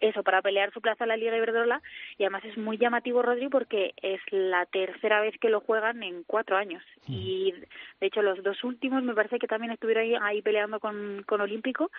eso, 0.00 0.22
para 0.22 0.42
pelear 0.42 0.72
su 0.72 0.80
plaza 0.80 1.04
en 1.04 1.08
la 1.08 1.16
Liga 1.16 1.36
Iberdrola 1.36 1.82
y 2.18 2.24
además 2.24 2.44
es 2.44 2.56
muy 2.56 2.78
llamativo 2.78 3.22
Rodri 3.22 3.48
porque 3.48 3.94
es 4.02 4.20
la 4.30 4.66
tercera 4.66 5.20
vez 5.20 5.34
que 5.40 5.48
lo 5.48 5.60
juegan 5.60 6.02
en 6.02 6.24
cuatro 6.24 6.56
años 6.56 6.82
y 7.08 7.52
de 8.00 8.06
hecho 8.06 8.22
los 8.22 8.42
dos 8.42 8.62
últimos 8.64 9.02
me 9.02 9.14
parece 9.14 9.38
que 9.38 9.46
también 9.46 9.72
estuvieron 9.72 10.04
ahí, 10.04 10.14
ahí 10.20 10.42
peleando 10.42 10.80
con, 10.80 11.22
con 11.26 11.40
Olímpico 11.40 11.90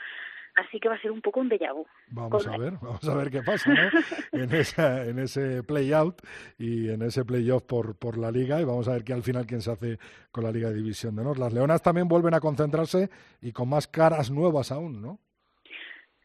así 0.57 0.79
que 0.79 0.89
va 0.89 0.95
a 0.95 1.01
ser 1.01 1.11
un 1.11 1.21
poco 1.21 1.39
un 1.39 1.49
déjà 1.49 1.71
vu. 1.71 1.85
Vamos 2.09 2.47
a 2.47 2.57
ver, 2.57 2.73
vamos 2.81 3.07
a 3.07 3.15
ver 3.15 3.29
qué 3.29 3.41
pasa 3.41 3.69
¿no? 3.69 3.89
en, 4.31 4.53
esa, 4.53 5.05
en 5.05 5.19
ese 5.19 5.63
play-out 5.63 6.21
y 6.57 6.89
en 6.89 7.01
ese 7.03 7.23
play-off 7.23 7.63
por, 7.63 7.95
por 7.95 8.17
la 8.17 8.31
Liga 8.31 8.59
y 8.59 8.65
vamos 8.65 8.87
a 8.87 8.93
ver 8.93 9.03
qué 9.03 9.13
al 9.13 9.23
final 9.23 9.45
quién 9.45 9.61
se 9.61 9.71
hace 9.71 9.99
con 10.31 10.43
la 10.43 10.51
Liga 10.51 10.69
de 10.69 10.75
División 10.75 11.15
de 11.15 11.21
Honor. 11.21 11.39
Las 11.39 11.53
Leonas 11.53 11.81
también 11.81 12.07
vuelven 12.07 12.33
a 12.33 12.39
concentrarse 12.39 13.09
y 13.41 13.51
con 13.51 13.69
más 13.69 13.87
caras 13.87 14.31
nuevas 14.31 14.71
aún, 14.71 15.01
¿no? 15.01 15.19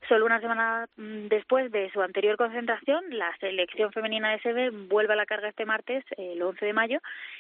Solo 0.09 0.27
una 0.27 0.41
semana 0.41 0.87
mm, 0.97 1.29
después 1.29 1.71
de 1.71 1.91
su 1.93 2.03
anterior 2.03 2.37
concentración, 2.37 3.05
la 3.17 3.35
selección 3.39 3.93
femenina 3.93 4.31
de 4.31 4.39
SB 4.41 4.89
vuelve 4.89 5.13
a 5.13 5.17
la 5.17 5.27
carga 5.27 5.49
este 5.49 5.65
martes, 5.65 6.05
el 6.17 6.43
11 6.43 6.65
de 6.65 6.73
mayo, 6.73 6.99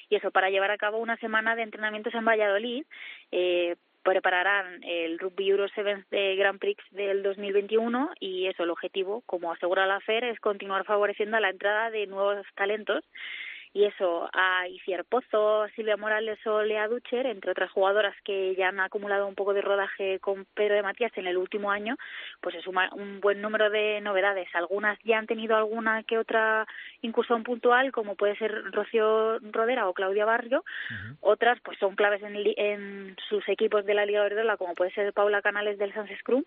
y 0.08 0.16
eso 0.16 0.30
para 0.30 0.50
llevar 0.50 0.70
a 0.70 0.78
cabo 0.78 0.98
una 0.98 1.16
semana 1.16 1.56
de 1.56 1.62
entrenamientos 1.62 2.14
en 2.14 2.24
Valladolid. 2.24 2.84
Eh, 3.32 3.76
prepararán 4.02 4.82
el 4.82 5.18
Rugby 5.18 5.50
Euro 5.50 5.68
Sevens 5.68 6.08
de 6.10 6.34
Grand 6.36 6.58
Prix 6.58 6.82
del 6.90 7.22
2021 7.22 8.10
y 8.18 8.46
eso, 8.46 8.64
el 8.64 8.70
objetivo, 8.70 9.22
como 9.26 9.52
asegura 9.52 9.86
la 9.86 10.00
FER, 10.00 10.24
es 10.24 10.40
continuar 10.40 10.84
favoreciendo 10.84 11.38
la 11.38 11.50
entrada 11.50 11.90
de 11.90 12.06
nuevos 12.06 12.44
talentos 12.56 13.04
y 13.74 13.84
eso 13.84 14.28
a 14.32 14.68
Iciar 14.68 15.04
Pozo, 15.04 15.66
Silvia 15.74 15.96
Morales 15.96 16.38
o 16.46 16.62
Lea 16.62 16.88
Ducher, 16.88 17.26
entre 17.26 17.52
otras 17.52 17.70
jugadoras 17.70 18.14
que 18.22 18.54
ya 18.54 18.68
han 18.68 18.80
acumulado 18.80 19.26
un 19.26 19.34
poco 19.34 19.54
de 19.54 19.62
rodaje 19.62 20.18
con 20.20 20.44
Pedro 20.54 20.74
de 20.74 20.82
Matías 20.82 21.12
en 21.16 21.26
el 21.26 21.38
último 21.38 21.70
año, 21.70 21.96
pues 22.40 22.54
es 22.54 22.66
un 22.66 23.20
buen 23.20 23.40
número 23.40 23.70
de 23.70 24.00
novedades. 24.02 24.48
Algunas 24.54 24.98
ya 25.04 25.18
han 25.18 25.26
tenido 25.26 25.56
alguna 25.56 26.02
que 26.02 26.18
otra 26.18 26.66
incursión 27.00 27.44
puntual, 27.44 27.92
como 27.92 28.14
puede 28.14 28.36
ser 28.36 28.52
Rocío 28.72 29.38
Rodera 29.38 29.88
o 29.88 29.94
Claudia 29.94 30.26
Barrio. 30.26 30.64
Otras 31.20 31.58
pues 31.62 31.78
son 31.78 31.96
claves 31.96 32.22
en, 32.22 32.36
en, 32.56 33.16
sus 33.28 33.48
equipos 33.48 33.86
de 33.86 33.94
la 33.94 34.04
Liga 34.04 34.22
Verdola, 34.22 34.58
como 34.58 34.74
puede 34.74 34.92
ser 34.92 35.12
Paula 35.14 35.40
Canales 35.40 35.78
del 35.78 35.94
Sans 35.94 36.10
Scrum 36.18 36.44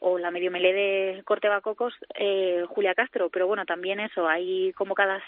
o 0.00 0.18
la 0.18 0.30
medio 0.32 0.50
melé 0.50 0.72
de 0.72 1.22
Corteva 1.24 1.60
Cocos, 1.60 1.94
eh, 2.14 2.64
Julia 2.68 2.94
Castro. 2.94 3.30
Pero 3.30 3.46
bueno, 3.46 3.64
también 3.64 4.00
eso, 4.00 4.28
hay 4.28 4.72
convocadas 4.72 5.22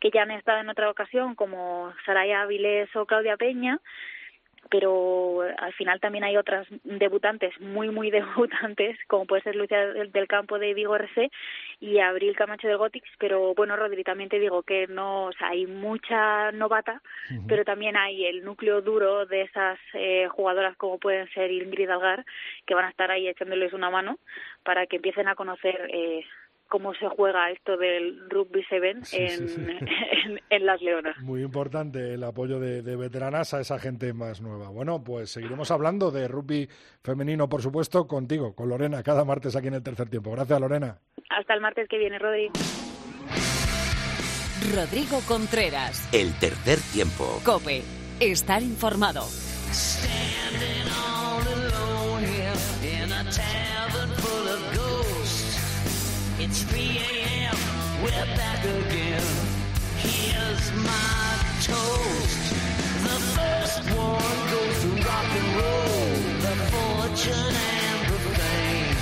que 0.00 0.10
ya 0.10 0.22
han 0.22 0.32
estado 0.32 0.60
en 0.60 0.68
otra 0.82 0.90
ocasión, 0.90 1.34
como 1.34 1.92
Saraya 2.04 2.42
Avilés 2.42 2.94
o 2.96 3.06
Claudia 3.06 3.36
Peña, 3.36 3.78
pero 4.68 5.42
al 5.42 5.72
final 5.74 6.00
también 6.00 6.24
hay 6.24 6.36
otras 6.36 6.66
debutantes, 6.82 7.52
muy, 7.60 7.90
muy 7.90 8.10
debutantes, 8.66 8.98
como 9.06 9.26
puede 9.26 9.42
ser 9.42 9.54
Lucia 9.54 9.78
del 9.86 10.26
Campo 10.26 10.58
de 10.58 10.74
Vigo 10.74 10.96
RC 10.96 11.30
y 11.80 11.98
Abril 12.00 12.34
Camacho 12.34 12.66
del 12.66 12.78
Gotix, 12.78 13.08
pero 13.18 13.54
bueno, 13.54 13.76
Rodri, 13.76 14.02
también 14.02 14.28
te 14.28 14.40
digo 14.40 14.62
que 14.62 14.86
no, 14.88 15.26
o 15.26 15.32
sea, 15.32 15.48
hay 15.48 15.66
mucha 15.66 16.50
novata, 16.52 17.00
pero 17.46 17.64
también 17.64 17.96
hay 17.96 18.24
el 18.24 18.44
núcleo 18.44 18.82
duro 18.82 19.26
de 19.26 19.42
esas 19.42 19.78
eh, 19.94 20.26
jugadoras 20.28 20.76
como 20.76 20.98
pueden 20.98 21.28
ser 21.30 21.50
Ingrid 21.50 21.90
Algar, 21.90 22.24
que 22.66 22.74
van 22.74 22.86
a 22.86 22.90
estar 22.90 23.10
ahí 23.10 23.28
echándoles 23.28 23.72
una 23.72 23.90
mano 23.90 24.18
para 24.64 24.86
que 24.86 24.96
empiecen 24.96 25.28
a 25.28 25.34
conocer 25.34 25.88
eh, 25.92 26.24
cómo 26.72 26.94
se 26.94 27.06
juega 27.06 27.50
esto 27.50 27.76
del 27.76 28.30
rugby 28.30 28.64
seven 28.64 29.02
en, 29.12 30.40
en, 30.48 30.64
las 30.66 30.80
Leonas. 30.80 31.18
Muy 31.18 31.42
importante 31.42 32.14
el 32.14 32.24
apoyo 32.24 32.58
de, 32.58 32.80
de, 32.80 32.96
veteranas 32.96 33.52
a 33.52 33.60
esa 33.60 33.78
gente 33.78 34.14
más 34.14 34.40
nueva. 34.40 34.70
Bueno, 34.70 35.04
pues 35.04 35.30
seguiremos 35.30 35.70
hablando 35.70 36.10
de 36.10 36.28
rugby 36.28 36.66
femenino, 37.04 37.46
por 37.46 37.60
supuesto, 37.60 38.06
contigo, 38.06 38.54
con 38.54 38.70
Lorena, 38.70 39.02
cada 39.02 39.22
martes 39.22 39.54
aquí 39.54 39.68
en 39.68 39.74
el 39.74 39.82
tercer 39.82 40.08
tiempo. 40.08 40.30
Gracias, 40.30 40.58
Lorena. 40.58 40.96
Hasta 41.28 41.52
el 41.52 41.60
martes 41.60 41.86
que 41.90 41.98
viene, 41.98 42.18
Rodrigo. 42.18 42.54
Rodrigo 44.74 45.18
Contreras. 45.28 46.08
El 46.14 46.32
tercer 46.40 46.78
tiempo. 46.94 47.38
Cope. 47.44 47.82
Estar 48.18 48.62
informado. 48.62 49.24
3 56.52 56.80
a.m. 56.80 57.56
We're 58.04 58.36
back 58.36 58.62
again. 58.62 59.24
Here's 59.96 60.70
my 60.84 61.32
toast. 61.64 62.44
The 63.08 63.18
first 63.32 63.80
one 63.96 64.36
goes 64.52 64.76
to 64.84 64.90
rock 65.00 65.30
and 65.32 65.48
roll. 65.56 66.12
The 66.44 66.54
fortune 66.68 67.56
and 67.56 68.00
the 68.04 68.18
fame. 68.36 68.96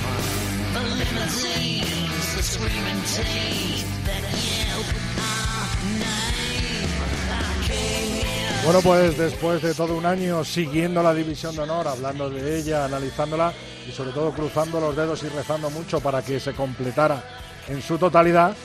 The 0.74 0.82
limousines, 0.94 2.36
the 2.36 2.42
screaming 2.44 3.02
teeth 3.18 4.06
that 4.06 4.22
yell 4.46 4.84
our 5.18 5.66
name. 5.98 6.90
I 7.32 7.66
came 7.66 8.14
here. 8.22 8.62
Bueno, 8.62 8.80
pues 8.80 9.18
después 9.18 9.60
de 9.60 9.74
todo 9.74 9.96
un 9.96 10.06
año 10.06 10.44
siguiendo 10.44 11.02
la 11.02 11.14
División 11.14 11.56
de 11.56 11.62
Honor, 11.62 11.88
hablando 11.88 12.30
de 12.30 12.60
ella, 12.60 12.84
analizándola 12.84 13.52
y 13.88 13.90
sobre 13.90 14.12
todo 14.12 14.30
cruzando 14.30 14.80
los 14.80 14.94
dedos 14.94 15.24
y 15.24 15.28
rezando 15.30 15.68
mucho 15.70 15.98
para 16.00 16.22
que 16.22 16.38
se 16.38 16.52
completara 16.52 17.39
en 17.68 17.82
su 17.82 17.98
totalidad, 17.98 18.56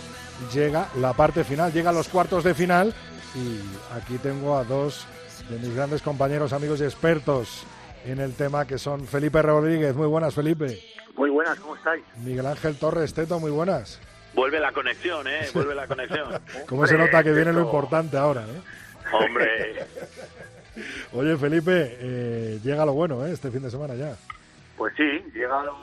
llega 0.53 0.89
la 0.95 1.13
parte 1.13 1.43
final, 1.43 1.71
llegan 1.71 1.95
los 1.95 2.07
cuartos 2.07 2.43
de 2.43 2.53
final 2.53 2.93
y 3.35 3.59
aquí 3.95 4.17
tengo 4.17 4.57
a 4.57 4.63
dos 4.63 5.07
de 5.49 5.59
mis 5.59 5.75
grandes 5.75 6.01
compañeros, 6.01 6.53
amigos 6.53 6.79
y 6.81 6.83
expertos 6.83 7.65
en 8.05 8.19
el 8.19 8.33
tema 8.33 8.65
que 8.65 8.77
son 8.77 9.05
Felipe 9.05 9.41
Rodríguez. 9.41 9.95
Muy 9.95 10.07
buenas, 10.07 10.33
Felipe. 10.33 10.79
Muy 11.15 11.29
buenas, 11.29 11.59
¿cómo 11.59 11.75
estáis? 11.75 12.03
Miguel 12.17 12.45
Ángel 12.45 12.77
Torres 12.77 13.13
Teto, 13.13 13.39
muy 13.39 13.51
buenas. 13.51 13.99
Vuelve 14.33 14.59
la 14.59 14.71
conexión, 14.73 15.25
¿eh? 15.27 15.47
Vuelve 15.53 15.73
la 15.73 15.87
conexión. 15.87 16.41
¿Cómo 16.67 16.85
se 16.85 16.97
nota 16.97 17.23
que 17.23 17.31
viene 17.31 17.53
lo 17.53 17.61
importante 17.61 18.17
ahora, 18.17 18.41
eh? 18.41 18.61
Hombre. 19.13 19.87
Oye, 21.13 21.37
Felipe, 21.37 21.97
eh, 21.99 22.59
llega 22.61 22.85
lo 22.85 22.93
bueno, 22.93 23.25
¿eh? 23.25 23.31
Este 23.31 23.49
fin 23.49 23.61
de 23.63 23.71
semana 23.71 23.95
ya. 23.95 24.15
Pues 24.77 24.93
sí, 24.97 25.23
llega 25.33 25.63
lo, 25.63 25.73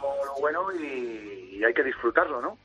bueno 0.40 0.70
y, 0.74 1.64
hay 1.64 1.72
que 1.72 1.82
disfrutarlo, 1.82 2.42
¿no? 2.42 2.58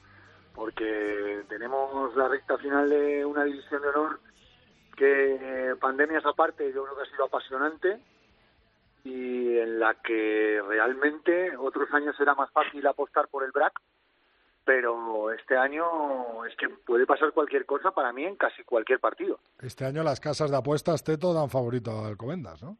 Porque 0.57 1.43
tenemos 1.47 2.15
la 2.15 2.27
recta 2.27 2.57
final 2.57 2.89
de 2.89 3.23
una 3.23 3.43
división 3.43 3.79
de 3.79 3.89
honor 3.89 4.19
que, 4.97 5.75
pandemias 5.79 6.25
aparte, 6.25 6.73
yo 6.73 6.83
creo 6.83 6.97
que 6.97 7.03
ha 7.03 7.11
sido 7.11 7.25
apasionante 7.25 7.99
y 9.03 9.59
en 9.59 9.79
la 9.79 9.93
que 10.01 10.59
realmente 10.67 11.55
otros 11.55 11.87
años 11.93 12.19
era 12.19 12.33
más 12.33 12.51
fácil 12.51 12.85
apostar 12.87 13.27
por 13.27 13.43
el 13.43 13.51
BRAC, 13.51 13.79
pero 14.65 15.31
este 15.31 15.55
año 15.55 16.43
es 16.45 16.55
que 16.55 16.69
puede 16.69 17.05
pasar 17.05 17.31
cualquier 17.33 17.67
cosa 17.67 17.91
para 17.91 18.11
mí 18.11 18.25
en 18.25 18.35
casi 18.35 18.63
cualquier 18.63 18.99
partido. 18.99 19.39
Este 19.61 19.85
año 19.85 20.03
las 20.03 20.19
casas 20.19 20.49
de 20.49 20.57
apuestas, 20.57 21.03
Teto, 21.03 21.35
dan 21.35 21.51
favorito 21.51 21.91
a 21.91 22.07
Alcobendas, 22.07 22.63
¿no? 22.63 22.77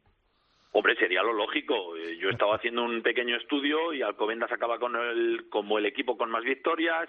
Hombre, 0.72 0.96
sería 0.96 1.22
lo 1.22 1.32
lógico. 1.32 1.96
Eh, 1.96 2.18
yo 2.18 2.28
estaba 2.28 2.56
haciendo 2.56 2.84
un 2.84 3.02
pequeño 3.02 3.36
estudio 3.36 3.92
y 3.92 4.02
Alcobendas 4.02 4.52
acaba 4.52 4.78
con 4.78 4.96
el, 4.96 5.48
como 5.48 5.78
el 5.78 5.86
equipo 5.86 6.18
con 6.18 6.30
más 6.30 6.44
victorias. 6.44 7.08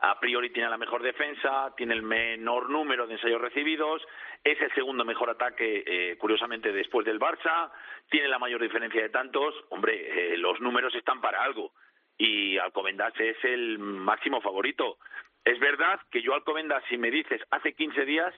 A 0.00 0.20
priori 0.20 0.50
tiene 0.50 0.68
la 0.68 0.76
mejor 0.76 1.02
defensa, 1.02 1.72
tiene 1.76 1.94
el 1.94 2.02
menor 2.02 2.68
número 2.68 3.06
de 3.06 3.14
ensayos 3.14 3.40
recibidos, 3.40 4.02
es 4.44 4.60
el 4.60 4.72
segundo 4.74 5.04
mejor 5.04 5.30
ataque, 5.30 5.82
eh, 5.86 6.16
curiosamente, 6.18 6.70
después 6.70 7.06
del 7.06 7.18
Barça, 7.18 7.70
tiene 8.10 8.28
la 8.28 8.38
mayor 8.38 8.60
diferencia 8.60 9.00
de 9.00 9.08
tantos. 9.08 9.54
Hombre, 9.70 10.34
eh, 10.34 10.36
los 10.36 10.60
números 10.60 10.94
están 10.94 11.20
para 11.20 11.42
algo 11.42 11.72
y 12.18 12.58
Alcobendas 12.58 13.14
es 13.18 13.36
el 13.44 13.78
máximo 13.78 14.40
favorito. 14.40 14.98
Es 15.44 15.58
verdad 15.60 16.00
que 16.10 16.22
yo 16.22 16.34
Alcobendas, 16.34 16.84
si 16.88 16.98
me 16.98 17.10
dices 17.10 17.40
hace 17.50 17.72
15 17.74 18.04
días, 18.04 18.34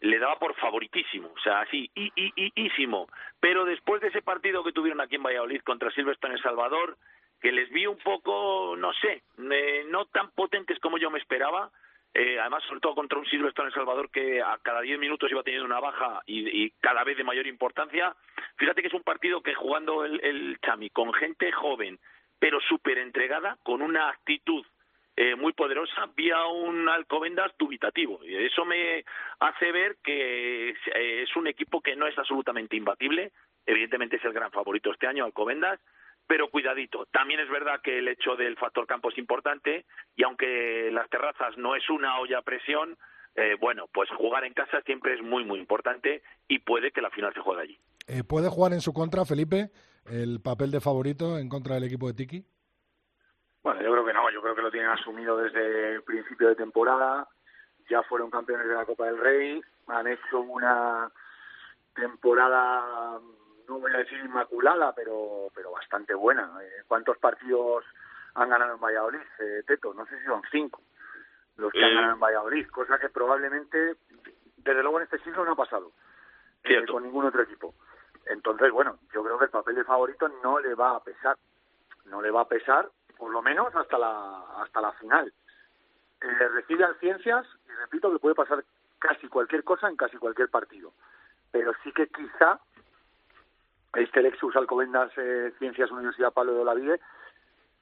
le 0.00 0.18
daba 0.18 0.38
por 0.38 0.54
favoritísimo, 0.54 1.28
o 1.28 1.40
sea, 1.40 1.60
así, 1.60 1.90
y, 1.94 2.10
y, 2.16 2.70
Pero 3.38 3.64
después 3.66 4.00
de 4.00 4.08
ese 4.08 4.22
partido 4.22 4.64
que 4.64 4.72
tuvieron 4.72 5.00
aquí 5.00 5.16
en 5.16 5.22
Valladolid 5.22 5.60
contra 5.60 5.90
Silverstone 5.90 6.32
en 6.32 6.38
El 6.38 6.42
Salvador, 6.42 6.96
que 7.40 7.52
les 7.52 7.70
vi 7.70 7.86
un 7.86 7.98
poco, 7.98 8.74
no 8.76 8.92
sé, 8.94 9.22
no 9.38 10.06
tan 10.06 10.30
potentes 10.30 10.78
como 10.78 10.98
yo 10.98 11.10
me 11.10 11.18
esperaba, 11.18 11.70
eh, 12.12 12.38
además 12.40 12.64
sobre 12.64 12.80
todo 12.80 12.94
contra 12.94 13.18
un 13.18 13.26
Silvestre 13.26 13.62
en 13.62 13.68
El 13.68 13.74
Salvador 13.74 14.10
que 14.10 14.42
a 14.42 14.58
cada 14.62 14.80
10 14.80 14.98
minutos 14.98 15.30
iba 15.30 15.42
teniendo 15.42 15.66
una 15.66 15.80
baja 15.80 16.22
y, 16.26 16.64
y, 16.64 16.70
cada 16.80 17.04
vez 17.04 17.16
de 17.16 17.24
mayor 17.24 17.46
importancia. 17.46 18.14
Fíjate 18.56 18.82
que 18.82 18.88
es 18.88 18.94
un 18.94 19.04
partido 19.04 19.42
que 19.42 19.54
jugando 19.54 20.04
el, 20.04 20.20
el 20.24 20.58
Chami 20.60 20.90
con 20.90 21.12
gente 21.14 21.52
joven, 21.52 21.98
pero 22.38 22.60
súper 22.60 22.98
entregada, 22.98 23.58
con 23.62 23.80
una 23.80 24.08
actitud 24.08 24.66
eh, 25.16 25.36
muy 25.36 25.52
poderosa, 25.52 26.08
vía 26.16 26.44
un 26.46 26.88
Alcobendas 26.88 27.52
dubitativo. 27.58 28.20
Y 28.24 28.36
eso 28.36 28.64
me 28.64 29.04
hace 29.38 29.70
ver 29.70 29.96
que 30.02 30.70
eh, 30.70 31.22
es 31.22 31.36
un 31.36 31.46
equipo 31.46 31.80
que 31.80 31.94
no 31.94 32.06
es 32.06 32.18
absolutamente 32.18 32.76
imbatible. 32.76 33.30
Evidentemente 33.66 34.16
es 34.16 34.24
el 34.24 34.32
gran 34.32 34.50
favorito 34.50 34.90
este 34.90 35.06
año, 35.06 35.24
Alcobendas, 35.24 35.78
pero 36.30 36.48
cuidadito. 36.48 37.06
También 37.06 37.40
es 37.40 37.50
verdad 37.50 37.80
que 37.82 37.98
el 37.98 38.06
hecho 38.06 38.36
del 38.36 38.56
factor 38.56 38.86
campo 38.86 39.10
es 39.10 39.18
importante 39.18 39.84
y 40.14 40.22
aunque 40.22 40.88
las 40.92 41.10
terrazas 41.10 41.58
no 41.58 41.74
es 41.74 41.90
una 41.90 42.20
olla 42.20 42.38
a 42.38 42.42
presión, 42.42 42.96
eh, 43.34 43.56
bueno, 43.60 43.88
pues 43.92 44.08
jugar 44.10 44.44
en 44.44 44.54
casa 44.54 44.80
siempre 44.82 45.14
es 45.14 45.22
muy, 45.22 45.44
muy 45.44 45.58
importante 45.58 46.22
y 46.46 46.60
puede 46.60 46.92
que 46.92 47.02
la 47.02 47.10
final 47.10 47.34
se 47.34 47.40
juegue 47.40 47.62
allí. 47.62 47.78
Eh, 48.06 48.22
¿Puede 48.22 48.48
jugar 48.48 48.72
en 48.72 48.80
su 48.80 48.92
contra, 48.92 49.24
Felipe, 49.24 49.70
el 50.06 50.40
papel 50.40 50.70
de 50.70 50.80
favorito 50.80 51.36
en 51.36 51.48
contra 51.48 51.74
del 51.74 51.82
equipo 51.82 52.06
de 52.06 52.14
Tiki? 52.14 52.44
Bueno, 53.64 53.82
yo 53.82 53.90
creo 53.90 54.06
que 54.06 54.12
no, 54.12 54.30
yo 54.30 54.40
creo 54.40 54.54
que 54.54 54.62
lo 54.62 54.70
tienen 54.70 54.90
asumido 54.90 55.36
desde 55.36 55.94
el 55.94 56.04
principio 56.04 56.46
de 56.46 56.54
temporada, 56.54 57.26
ya 57.90 58.04
fueron 58.04 58.30
campeones 58.30 58.68
de 58.68 58.74
la 58.74 58.84
Copa 58.84 59.06
del 59.06 59.18
Rey, 59.18 59.60
han 59.88 60.06
hecho 60.06 60.38
una 60.38 61.10
temporada, 61.92 63.18
no 63.70 63.78
voy 63.78 63.94
a 63.94 63.98
decir 63.98 64.18
inmaculada, 64.18 64.92
pero, 64.92 65.48
pero 65.54 65.70
bastante 65.70 66.12
buena. 66.12 66.50
Eh, 66.60 66.82
¿Cuántos 66.88 67.16
partidos 67.18 67.84
han 68.34 68.48
ganado 68.48 68.74
en 68.74 68.80
Valladolid, 68.80 69.20
eh, 69.38 69.62
Teto? 69.64 69.94
No 69.94 70.04
sé 70.06 70.18
si 70.18 70.24
son 70.26 70.42
cinco 70.50 70.82
los 71.56 71.72
que 71.72 71.84
han 71.84 71.94
ganado 71.94 72.14
en 72.14 72.20
Valladolid, 72.20 72.66
cosa 72.68 72.98
que 72.98 73.10
probablemente, 73.10 73.96
desde 74.56 74.82
luego 74.82 74.98
en 74.98 75.04
este 75.04 75.18
siglo 75.18 75.44
no 75.44 75.52
ha 75.52 75.56
pasado 75.56 75.92
eh, 76.64 76.84
con 76.86 77.04
ningún 77.04 77.26
otro 77.26 77.42
equipo. 77.42 77.74
Entonces, 78.26 78.72
bueno, 78.72 78.98
yo 79.12 79.22
creo 79.22 79.38
que 79.38 79.44
el 79.44 79.50
papel 79.50 79.76
de 79.76 79.84
favorito 79.84 80.28
no 80.42 80.58
le 80.58 80.74
va 80.74 80.96
a 80.96 81.04
pesar, 81.04 81.36
no 82.06 82.20
le 82.20 82.30
va 82.30 82.42
a 82.42 82.48
pesar 82.48 82.90
por 83.16 83.30
lo 83.30 83.42
menos 83.42 83.74
hasta 83.76 83.98
la, 83.98 84.62
hasta 84.62 84.80
la 84.80 84.92
final. 84.92 85.32
Eh, 86.22 86.48
recibe 86.48 86.84
al 86.84 86.98
Ciencias 86.98 87.46
y 87.68 87.72
repito 87.72 88.10
que 88.10 88.18
puede 88.18 88.34
pasar 88.34 88.64
casi 88.98 89.28
cualquier 89.28 89.62
cosa 89.62 89.88
en 89.88 89.96
casi 89.96 90.16
cualquier 90.16 90.48
partido. 90.48 90.92
Pero 91.52 91.72
sí 91.84 91.92
que 91.92 92.08
quizá 92.08 92.58
este 93.94 94.22
Lexus 94.22 94.54
Alcobendas 94.56 95.10
eh, 95.16 95.52
Ciencias 95.58 95.90
Universidad 95.90 96.32
Pablo 96.32 96.54
de 96.54 96.60
Olavide 96.60 97.00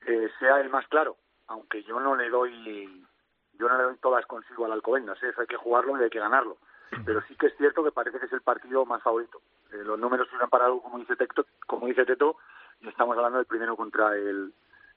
eh, 0.07 0.29
sea 0.39 0.61
el 0.61 0.71
más 0.71 0.87
claro, 0.89 1.17
aunque 1.49 1.83
yo 1.83 2.01
no 2.01 2.17
le 2.17 2.31
doy 2.31 3.05
yo 3.59 3.69
no 3.69 3.77
le 3.77 3.85
doy 3.85 3.97
todas 3.97 4.25
consigo 4.27 4.65
al 4.65 4.73
Alcobendas, 4.73 5.23
¿eh? 5.23 5.33
hay 5.37 5.47
que 5.47 5.57
jugarlo 5.57 5.99
y 5.99 6.05
hay 6.05 6.11
que 6.11 6.21
ganarlo. 6.21 6.59
Pero 7.05 7.21
sí 7.29 7.35
que 7.35 7.49
es 7.49 7.57
cierto 7.57 7.85
que 7.85 7.93
parece 7.93 8.19
que 8.19 8.27
es 8.27 8.33
el 8.33 8.41
partido 8.41 8.87
más 8.87 9.03
favorito. 9.03 9.43
Eh, 9.73 9.83
los 9.85 9.99
números 9.99 10.29
se 10.31 10.43
han 10.43 10.49
parado, 10.49 10.81
como 10.81 10.99
dice, 10.99 11.17
Tecto, 11.17 11.45
como 11.67 11.87
dice 11.87 12.07
Teto, 12.07 12.37
y 12.81 12.89
estamos 12.89 13.17
hablando 13.17 13.39
del 13.39 13.47
primero 13.47 13.77
contra 13.77 14.17
el, 14.17 14.55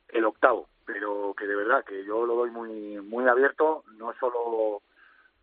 el 0.09 0.25
octavo, 0.25 0.69
pero 0.85 1.33
que 1.37 1.47
de 1.47 1.55
verdad 1.55 1.83
que 1.83 2.05
yo 2.05 2.25
lo 2.25 2.35
doy 2.35 2.51
muy 2.51 3.01
muy 3.01 3.27
abierto, 3.27 3.83
no 3.97 4.13
solo 4.19 4.81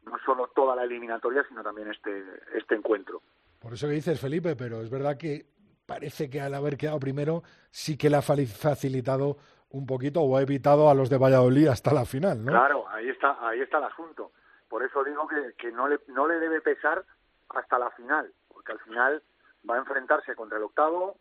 no 0.07 0.19
solo 0.25 0.49
toda 0.55 0.75
la 0.77 0.85
eliminatoria, 0.85 1.45
sino 1.49 1.63
también 1.63 1.91
este 1.91 2.25
este 2.55 2.77
encuentro. 2.77 3.21
Por 3.59 3.75
eso 3.75 3.89
que 3.89 3.95
dices 3.95 4.21
Felipe, 4.21 4.57
pero 4.57 4.81
es 4.81 4.89
verdad 4.89 5.19
que 5.19 5.47
parece 5.89 6.29
que 6.29 6.39
al 6.39 6.53
haber 6.53 6.77
quedado 6.77 7.01
primero 7.01 7.43
sí 7.71 7.97
que 7.97 8.11
le 8.11 8.19
ha 8.19 8.23
facilitado 8.23 9.39
un 9.71 9.87
poquito 9.87 10.21
o 10.21 10.37
ha 10.37 10.43
evitado 10.43 10.91
a 10.91 10.95
los 10.95 11.09
de 11.09 11.17
Valladolid 11.17 11.69
hasta 11.69 11.95
la 11.95 12.05
final, 12.05 12.45
¿no? 12.45 12.53
Claro, 12.53 12.87
ahí 12.91 13.09
está 13.09 13.39
ahí 13.41 13.61
está 13.61 13.79
el 13.79 13.85
asunto. 13.85 14.33
Por 14.69 14.85
eso 14.85 15.03
digo 15.03 15.27
que, 15.27 15.55
que 15.57 15.73
no 15.73 15.89
le 15.89 15.99
no 16.09 16.29
le 16.29 16.39
debe 16.41 16.61
pesar 16.61 17.03
hasta 17.49 17.79
la 17.79 17.91
final, 17.93 18.31
porque 18.53 18.73
al 18.73 18.81
final 18.81 19.23
va 19.69 19.77
a 19.77 19.79
enfrentarse 19.79 20.37
contra 20.37 20.59
el 20.59 20.65
octavo, 20.65 21.17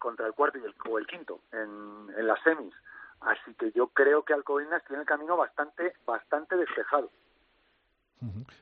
contra 0.00 0.26
el 0.26 0.32
cuarto 0.32 0.58
y 0.58 0.64
el, 0.64 0.74
o 0.90 0.98
el 0.98 1.06
quinto 1.06 1.38
en, 1.52 2.12
en 2.18 2.26
las 2.26 2.42
semis. 2.42 2.74
Así 3.20 3.54
que 3.54 3.70
yo 3.70 3.86
creo 3.86 4.24
que 4.24 4.34
Alcobendas 4.34 4.82
tiene 4.84 5.02
el 5.02 5.08
camino 5.08 5.36
bastante, 5.36 5.94
bastante 6.04 6.56
despejado. 6.56 7.08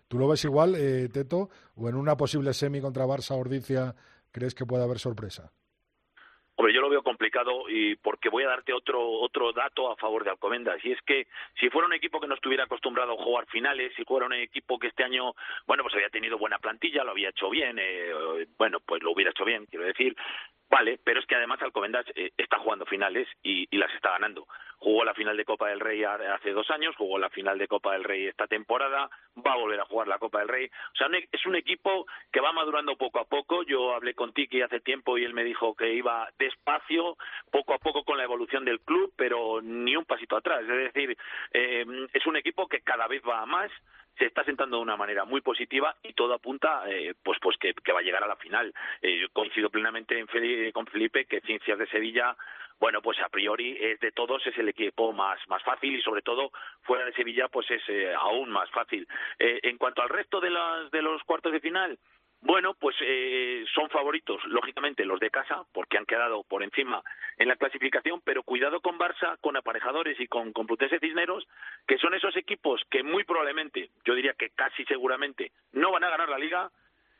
¿Tú 0.09 0.19
lo 0.19 0.29
ves 0.29 0.45
igual, 0.45 0.75
eh, 0.77 1.09
Teto? 1.09 1.49
¿O 1.77 1.89
en 1.89 1.95
una 1.95 2.15
posible 2.15 2.53
semi 2.53 2.83
contra 2.83 3.07
Barça 3.07 3.35
Ordicia 3.39 3.95
crees 4.37 4.55
que 4.55 4.67
puede 4.67 4.85
haber 4.85 4.99
sorpresa? 4.99 5.51
Hombre, 6.57 6.75
yo 6.75 6.83
lo 6.83 6.91
veo 6.91 7.03
complicado 7.03 7.69
y 7.69 7.97
porque 7.97 8.29
voy 8.29 8.45
a 8.45 8.49
darte 8.49 8.73
otro 8.73 9.01
otro 9.01 9.53
dato 9.53 9.91
a 9.91 9.97
favor 9.97 10.25
de 10.25 10.31
Alcobendas 10.31 10.83
y 10.85 10.93
es 10.93 11.01
que 11.03 11.27
si 11.59 11.69
fuera 11.71 11.87
un 11.87 11.95
equipo 11.95 12.21
que 12.21 12.27
no 12.27 12.35
estuviera 12.35 12.65
acostumbrado 12.65 13.13
a 13.13 13.23
jugar 13.23 13.47
finales, 13.47 13.93
si 13.97 14.05
fuera 14.05 14.27
un 14.27 14.35
equipo 14.35 14.79
que 14.79 14.89
este 14.89 15.05
año, 15.05 15.35
bueno, 15.67 15.83
pues 15.83 15.95
había 15.95 16.09
tenido 16.11 16.39
buena 16.39 16.59
plantilla, 16.59 17.05
lo 17.05 17.13
había 17.13 17.31
hecho 17.31 17.51
bien, 17.51 17.79
eh, 17.79 18.47
bueno, 18.59 18.81
pues 18.81 19.03
lo 19.03 19.13
hubiera 19.13 19.31
hecho 19.31 19.45
bien, 19.45 19.67
quiero 19.67 19.85
decir, 19.85 20.17
Vale, 20.69 20.99
pero 21.03 21.21
es 21.21 21.27
que 21.27 21.37
además 21.37 21.63
Alcobendas 21.63 22.07
eh, 22.15 22.33
está 22.37 22.59
jugando 22.59 22.87
finales 22.87 23.29
y, 23.43 23.67
las 23.77 23.93
está 23.95 24.11
ganando. 24.11 24.47
Jugó 24.79 25.05
la 25.05 25.15
final 25.15 25.37
de 25.37 25.45
Copa 25.45 25.69
del 25.69 25.81
Rey 25.81 26.05
hace 26.05 26.53
dos 26.53 26.71
años, 26.71 26.95
jugó 26.97 27.19
la 27.19 27.31
final 27.31 27.59
de 27.59 27.67
Copa 27.67 27.93
del 27.93 28.05
Rey 28.05 28.27
esta 28.27 28.47
temporada, 28.47 29.09
va 29.45 29.53
a 29.53 29.57
volver 29.57 29.81
a 29.81 29.87
jugar 29.87 30.07
la 30.07 30.19
Copa 30.19 30.41
del 30.41 30.49
Rey. 30.49 30.67
O 30.67 30.97
sea, 30.97 31.09
es 31.33 31.47
un 31.47 31.57
equipo 31.57 32.07
que 32.31 32.41
va 32.41 32.53
madurando 32.53 32.97
poco 32.97 33.19
a 33.19 33.25
poco. 33.25 33.63
Yo 33.63 33.95
hablé 33.95 34.15
con 34.15 34.33
Tiki 34.33 34.63
hace 34.63 34.81
tiempo 34.81 35.17
y 35.17 35.25
él 35.25 35.35
me 35.35 35.45
dijo 35.45 35.75
que 35.75 35.95
iba 35.95 36.29
despacio, 36.39 37.17
poco 37.51 37.75
a 37.75 37.79
poco 37.79 38.05
con 38.05 38.19
la 38.19 38.25
evolución 38.25 38.65
del 38.65 38.81
club, 38.81 39.13
pero 39.17 39.61
ni 39.63 39.97
un 39.97 40.05
pasito 40.05 40.37
atrás. 40.37 40.61
Es 40.63 40.93
decir, 40.93 41.17
eh, 41.53 41.87
es 42.13 42.27
un 42.27 42.37
equipo 42.37 42.69
que 42.69 42.83
cada 42.83 43.07
vez 43.07 43.23
va 43.27 43.47
más, 43.47 43.71
se 44.19 44.27
está 44.27 44.45
sentando 44.45 44.77
de 44.77 44.83
una 44.83 44.97
manera 44.97 45.25
muy 45.25 45.41
positiva 45.41 45.95
y 46.03 46.13
todo 46.15 46.35
apunta 46.35 46.85
eh, 46.89 47.15
pues 47.23 47.39
pues 47.41 47.57
que, 47.59 47.93
va 47.93 48.01
a 48.01 48.03
llegar 48.03 48.25
a 48.25 48.29
la 48.29 48.37
final. 48.37 48.73
Eh, 49.03 49.27
coincido 49.33 49.71
plenamente 49.71 50.19
en 50.19 50.27
con 50.73 50.87
Felipe 50.87 51.27
que 51.27 51.41
Ciencias 51.43 51.79
de 51.79 51.87
Sevilla 51.89 52.37
bueno, 52.79 53.01
pues 53.03 53.19
a 53.21 53.29
priori 53.29 53.77
es 53.81 54.01
de 54.01 54.13
todos 54.13 54.47
es 54.47 54.57
el 54.59 54.69
equipo 54.69 55.13
más 55.13 55.39
más 55.49 55.63
fácil 55.63 55.97
y 55.97 56.03
sobre 56.03 56.23
todo 56.23 56.51
fuera 56.83 57.05
de 57.05 57.13
Sevilla 57.13 57.49
pues 57.49 57.71
es 57.71 57.83
eh, 57.89 58.15
aún 58.15 58.51
más 58.51 58.71
fácil. 58.71 59.07
en 59.39 59.79
cuanto 59.79 60.03
al 60.03 60.09
resto 60.09 60.41
de 60.41 60.51
las 60.51 60.91
de 60.91 61.03
los 61.03 61.23
cuartos 61.25 61.53
de 61.53 61.61
final, 61.61 61.99
bueno, 62.43 62.75
pues 62.75 62.95
eh, 63.01 63.65
son 63.75 63.89
favoritos, 63.89 64.45
lógicamente, 64.45 65.05
los 65.05 65.19
de 65.19 65.31
casa, 65.31 65.65
porque 65.73 65.99
han 65.99 66.07
quedado 66.07 66.45
por 66.45 66.63
encima 66.63 67.03
en 67.39 67.49
la 67.49 67.57
clasificación, 67.57 68.21
pero 68.25 68.43
cuidado 68.43 68.81
con 68.81 68.99
Barça, 68.99 69.37
con 69.41 69.57
Aparejadores 69.57 70.19
y 70.21 70.29
con 70.29 70.53
Complutense 70.53 71.01
Cisneros, 71.01 71.47
que 71.89 71.99
son 71.99 72.15
esos 72.15 72.37
equipos 72.37 72.83
que 72.91 73.03
muy 73.03 73.25
probablemente, 73.25 73.91
yo 74.05 74.15
diría 74.15 74.35
que 74.35 74.51
casi 74.51 74.85
seguramente, 74.85 75.53
no 75.73 75.91
van 75.91 76.05
a 76.05 76.11
ganar 76.11 76.29
la 76.29 76.39
liga, 76.39 76.71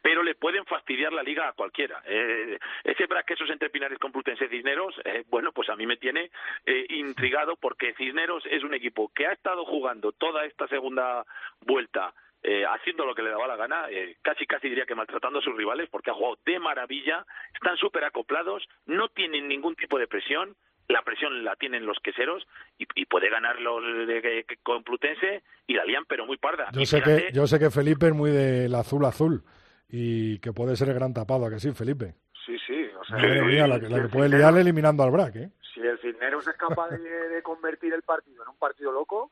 pero 0.07 0.23
le 0.23 0.37
pueden 0.37 0.65
fastidiar 0.67 1.13
la 1.13 1.25
liga 1.25 1.49
a 1.49 1.53
cualquiera. 1.53 2.01
Eh, 2.07 2.61
ese 2.85 3.09
esos 3.27 3.51
entre 3.51 3.71
Pinares 3.71 3.99
Complutense 3.99 4.49
Cisneros, 4.49 4.95
eh, 5.05 5.25
bueno, 5.29 5.51
pues 5.51 5.69
a 5.69 5.75
mí 5.75 5.85
me 5.85 5.97
tiene 5.97 6.31
eh, 6.65 6.87
intrigado 6.91 7.57
porque 7.57 7.93
Cisneros 7.95 8.45
es 8.49 8.63
un 8.63 8.73
equipo 8.73 9.11
que 9.13 9.27
ha 9.27 9.33
estado 9.33 9.65
jugando 9.65 10.13
toda 10.13 10.45
esta 10.45 10.69
segunda 10.69 11.27
vuelta 11.61 12.15
eh, 12.45 12.65
haciendo 12.65 13.05
lo 13.05 13.17
que 13.17 13.23
le 13.23 13.31
daba 13.31 13.49
la 13.49 13.57
gana, 13.57 13.87
eh, 13.91 14.17
casi 14.23 14.47
casi 14.47 14.69
diría 14.69 14.87
que 14.87 14.95
maltratando 14.95 15.41
a 15.41 15.43
sus 15.43 15.57
rivales, 15.57 15.89
porque 15.91 16.13
ha 16.13 16.15
jugado 16.15 16.39
de 16.47 16.61
maravilla, 16.61 17.27
están 17.53 17.77
súper 17.77 18.05
acoplados, 18.05 18.63
no 18.85 19.09
tienen 19.09 19.49
ningún 19.49 19.75
tipo 19.75 19.99
de 19.99 20.07
presión, 20.07 20.55
la 20.87 21.03
presión 21.03 21.43
la 21.43 21.57
tienen 21.57 21.85
los 21.85 21.99
queseros 21.99 22.47
y, 22.79 22.87
y 22.95 23.07
puede 23.07 23.29
ganar 23.29 23.61
los 23.61 23.83
de, 24.07 24.47
Complutense 24.63 25.43
y 25.67 25.75
la 25.75 25.85
lían, 25.85 26.05
pero 26.07 26.27
muy 26.27 26.37
parda. 26.37 26.69
Yo 26.73 26.87
sé, 26.87 27.03
que, 27.03 27.31
yo 27.33 27.49
sé 27.49 27.59
que 27.59 27.73
Felipe 27.73 28.07
es 28.07 28.15
muy 28.15 28.31
del 28.31 28.73
azul 28.77 29.05
azul 29.05 29.43
y 29.89 30.39
que 30.41 30.53
puede 30.53 30.77
ser 30.77 30.89
el 30.89 30.95
gran 30.95 31.15
tapado, 31.15 31.47
¿a 31.47 31.51
que 31.51 31.61
sí, 31.61 31.73
Felipe? 31.73 32.15
Sí, 32.45 32.57
sí. 32.67 32.89
O 32.99 33.05
sea, 33.05 33.19
la, 33.19 33.81
que, 33.81 34.09
puede 34.09 34.29
liar 34.29 34.57
eliminando 34.57 35.03
al 35.03 35.11
BRAC, 35.11 35.37
¿eh? 35.37 35.51
Si 35.75 35.81
el 35.81 35.99
Cisneros 35.99 36.47
es 36.49 36.57
capaz 36.57 36.91
de, 36.91 36.99
de 36.99 37.43
convertir 37.43 37.93
el 37.93 38.03
partido 38.03 38.43
en 38.43 38.49
un 38.49 38.57
partido 38.57 38.93
loco, 38.93 39.31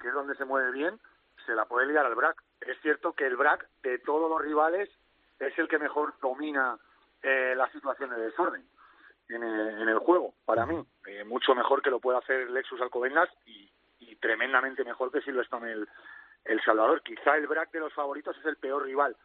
que 0.00 0.08
es 0.08 0.14
donde 0.14 0.34
se 0.34 0.44
mueve 0.44 0.72
bien, 0.72 0.98
se 1.46 1.54
la 1.54 1.64
puede 1.66 1.86
liar 1.86 2.06
al 2.06 2.14
BRAC 2.14 2.42
es 2.66 2.80
cierto 2.80 3.12
que 3.12 3.26
el 3.26 3.36
BRAC, 3.36 3.68
de 3.82 3.98
todos 3.98 4.30
los 4.30 4.40
rivales, 4.40 4.88
es 5.38 5.58
el 5.58 5.68
que 5.68 5.78
mejor 5.78 6.14
domina 6.20 6.78
eh, 7.22 7.54
la 7.56 7.70
situación 7.70 8.10
de 8.10 8.16
desorden 8.16 8.64
en 9.28 9.42
el, 9.42 9.98
juego, 9.98 10.34
para 10.44 10.66
mí. 10.66 10.84
Eh, 11.06 11.24
mucho 11.24 11.54
mejor 11.54 11.80
que 11.80 11.88
lo 11.88 12.00
puede 12.00 12.18
hacer 12.18 12.50
Lexus 12.50 12.80
Alcobendas 12.80 13.28
y, 13.46 13.70
tremendamente 14.20 14.84
mejor 14.84 15.10
que 15.10 15.20
Silverstone 15.20 15.72
el, 15.72 15.88
el 16.44 16.62
Salvador. 16.62 17.02
Quizá 17.02 17.36
el 17.36 17.48
BRAC 17.48 17.72
de 17.72 17.80
los 17.80 17.92
favoritos 17.92 18.36
es 18.38 18.44
el 18.44 18.56
peor 18.56 18.84
rival 18.84 19.16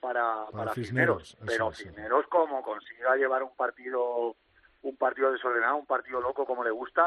para, 0.00 0.46
para, 0.52 0.74
Cisneros, 0.74 1.36
pero 1.44 1.72
Cisneros 1.72 2.26
como 2.28 2.62
consiga 2.62 3.16
llevar 3.16 3.42
un 3.42 3.54
partido 3.56 4.36
un 4.82 4.96
partido 4.96 5.32
desordenado, 5.32 5.76
un 5.76 5.86
partido 5.86 6.20
loco 6.20 6.46
como 6.46 6.62
le 6.62 6.70
gusta, 6.70 7.04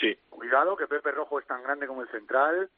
sí. 0.00 0.16
cuidado 0.30 0.76
que 0.76 0.86
Pepe 0.86 1.10
Rojo 1.10 1.38
es 1.38 1.46
tan 1.46 1.62
grande 1.62 1.86
como 1.86 2.02
el 2.02 2.08
central, 2.08 2.70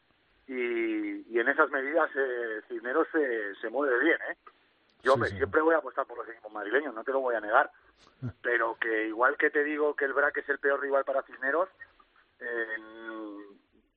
y, 0.49 1.39
en 1.39 1.49
esas 1.49 1.71
medidas 1.71 2.11
eh, 2.17 2.61
Cisneros 2.69 3.07
se, 3.13 3.55
se 3.57 3.71
mueve 3.71 3.99
bien, 4.01 4.19
¿eh? 4.31 4.37
Yo 5.03 5.17
siempre 5.17 5.61
voy 5.61 5.75
a 5.75 5.79
apostar 5.79 6.07
por 6.07 6.19
los 6.19 6.29
equipos 6.29 6.53
madrileños, 6.53 6.95
no 6.95 7.03
te 7.03 7.13
lo 7.13 7.21
voy 7.21 7.35
a 7.35 7.41
negar, 7.41 7.71
pero 8.43 8.77
que 8.81 9.09
igual 9.09 9.37
que 9.37 9.51
te 9.51 9.65
digo 9.65 9.95
que 9.95 10.05
el 10.05 10.13
BRAC 10.13 10.39
es 10.39 10.49
el 10.49 10.59
peor 10.59 10.81
rival 10.81 11.05
para 11.05 11.23
Cisneros, 11.23 11.69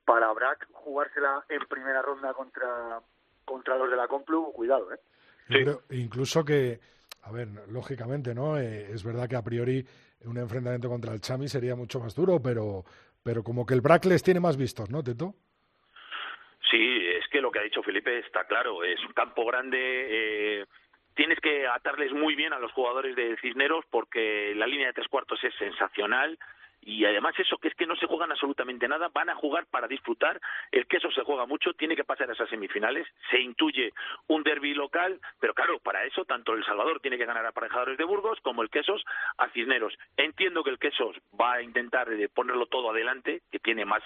para 0.05 0.31
Brack 0.33 0.67
jugársela 0.71 1.43
en 1.49 1.65
primera 1.65 2.01
ronda 2.01 2.33
contra 2.33 3.01
contra 3.43 3.75
los 3.77 3.89
de 3.89 3.95
la 3.95 4.07
Complu, 4.07 4.51
cuidado, 4.53 4.91
¿eh? 4.93 4.99
Incluso 5.91 6.43
que, 6.43 6.79
a 7.23 7.31
ver, 7.31 7.47
lógicamente, 7.69 8.33
¿no? 8.33 8.57
Eh, 8.57 8.91
es 8.91 9.03
verdad 9.03 9.29
que 9.29 9.35
a 9.35 9.43
priori 9.43 9.85
un 10.25 10.37
enfrentamiento 10.37 10.89
contra 10.89 11.13
el 11.13 11.21
Chami 11.21 11.47
sería 11.47 11.75
mucho 11.75 11.99
más 11.99 12.15
duro, 12.15 12.41
pero, 12.41 12.83
pero 13.23 13.43
como 13.43 13.65
que 13.65 13.73
el 13.73 13.81
Brack 13.81 14.05
les 14.05 14.23
tiene 14.23 14.39
más 14.39 14.57
vistos, 14.57 14.89
¿no, 14.89 15.03
Teto? 15.03 15.35
Sí, 16.69 17.07
es 17.07 17.27
que 17.29 17.41
lo 17.41 17.51
que 17.51 17.59
ha 17.59 17.63
dicho 17.63 17.83
Felipe 17.83 18.19
está 18.19 18.45
claro. 18.45 18.83
Es 18.83 18.99
un 19.05 19.13
campo 19.13 19.45
grande. 19.45 19.77
Eh, 19.79 20.65
tienes 21.13 21.39
que 21.39 21.67
atarles 21.67 22.11
muy 22.11 22.35
bien 22.35 22.53
a 22.53 22.59
los 22.59 22.71
jugadores 22.71 23.15
de 23.15 23.37
Cisneros 23.37 23.85
porque 23.89 24.53
la 24.55 24.67
línea 24.67 24.87
de 24.87 24.93
tres 24.93 25.07
cuartos 25.07 25.43
es 25.43 25.53
sensacional 25.55 26.37
y 26.85 27.03
además 27.03 27.33
eso 27.37 27.57
que 27.57 27.67
es 27.67 27.75
que 27.75 27.87
no 27.87 27.95
se 27.95 28.05
juegan 28.05 28.31
absolutamente 28.31 28.87
nada, 28.87 29.09
van 29.11 29.29
a 29.29 29.35
jugar 29.35 29.65
para 29.65 29.87
disfrutar, 29.87 30.39
el 30.71 30.85
queso 30.85 31.11
se 31.11 31.23
juega 31.23 31.47
mucho, 31.47 31.73
tiene 31.73 31.95
que 31.95 32.03
pasar 32.03 32.29
a 32.29 32.33
esas 32.33 32.47
semifinales, 32.49 33.07
se 33.31 33.41
intuye 33.41 33.91
un 34.27 34.43
derby 34.43 34.75
local, 34.75 35.19
pero 35.39 35.55
claro, 35.55 35.79
para 35.79 36.05
eso 36.05 36.25
tanto 36.25 36.53
El 36.53 36.63
Salvador 36.63 36.99
tiene 36.99 37.17
que 37.17 37.25
ganar 37.25 37.45
a 37.45 37.49
Aparejadores 37.49 37.97
de 37.97 38.03
Burgos 38.03 38.39
como 38.41 38.61
el 38.61 38.69
Quesos 38.69 39.03
a 39.37 39.49
Cisneros. 39.49 39.97
Entiendo 40.15 40.63
que 40.63 40.69
el 40.69 40.79
Quesos 40.79 41.17
va 41.39 41.53
a 41.53 41.61
intentar 41.63 42.07
ponerlo 42.33 42.67
todo 42.67 42.91
adelante, 42.91 43.41
que 43.51 43.59
tiene 43.59 43.83
más 43.83 44.03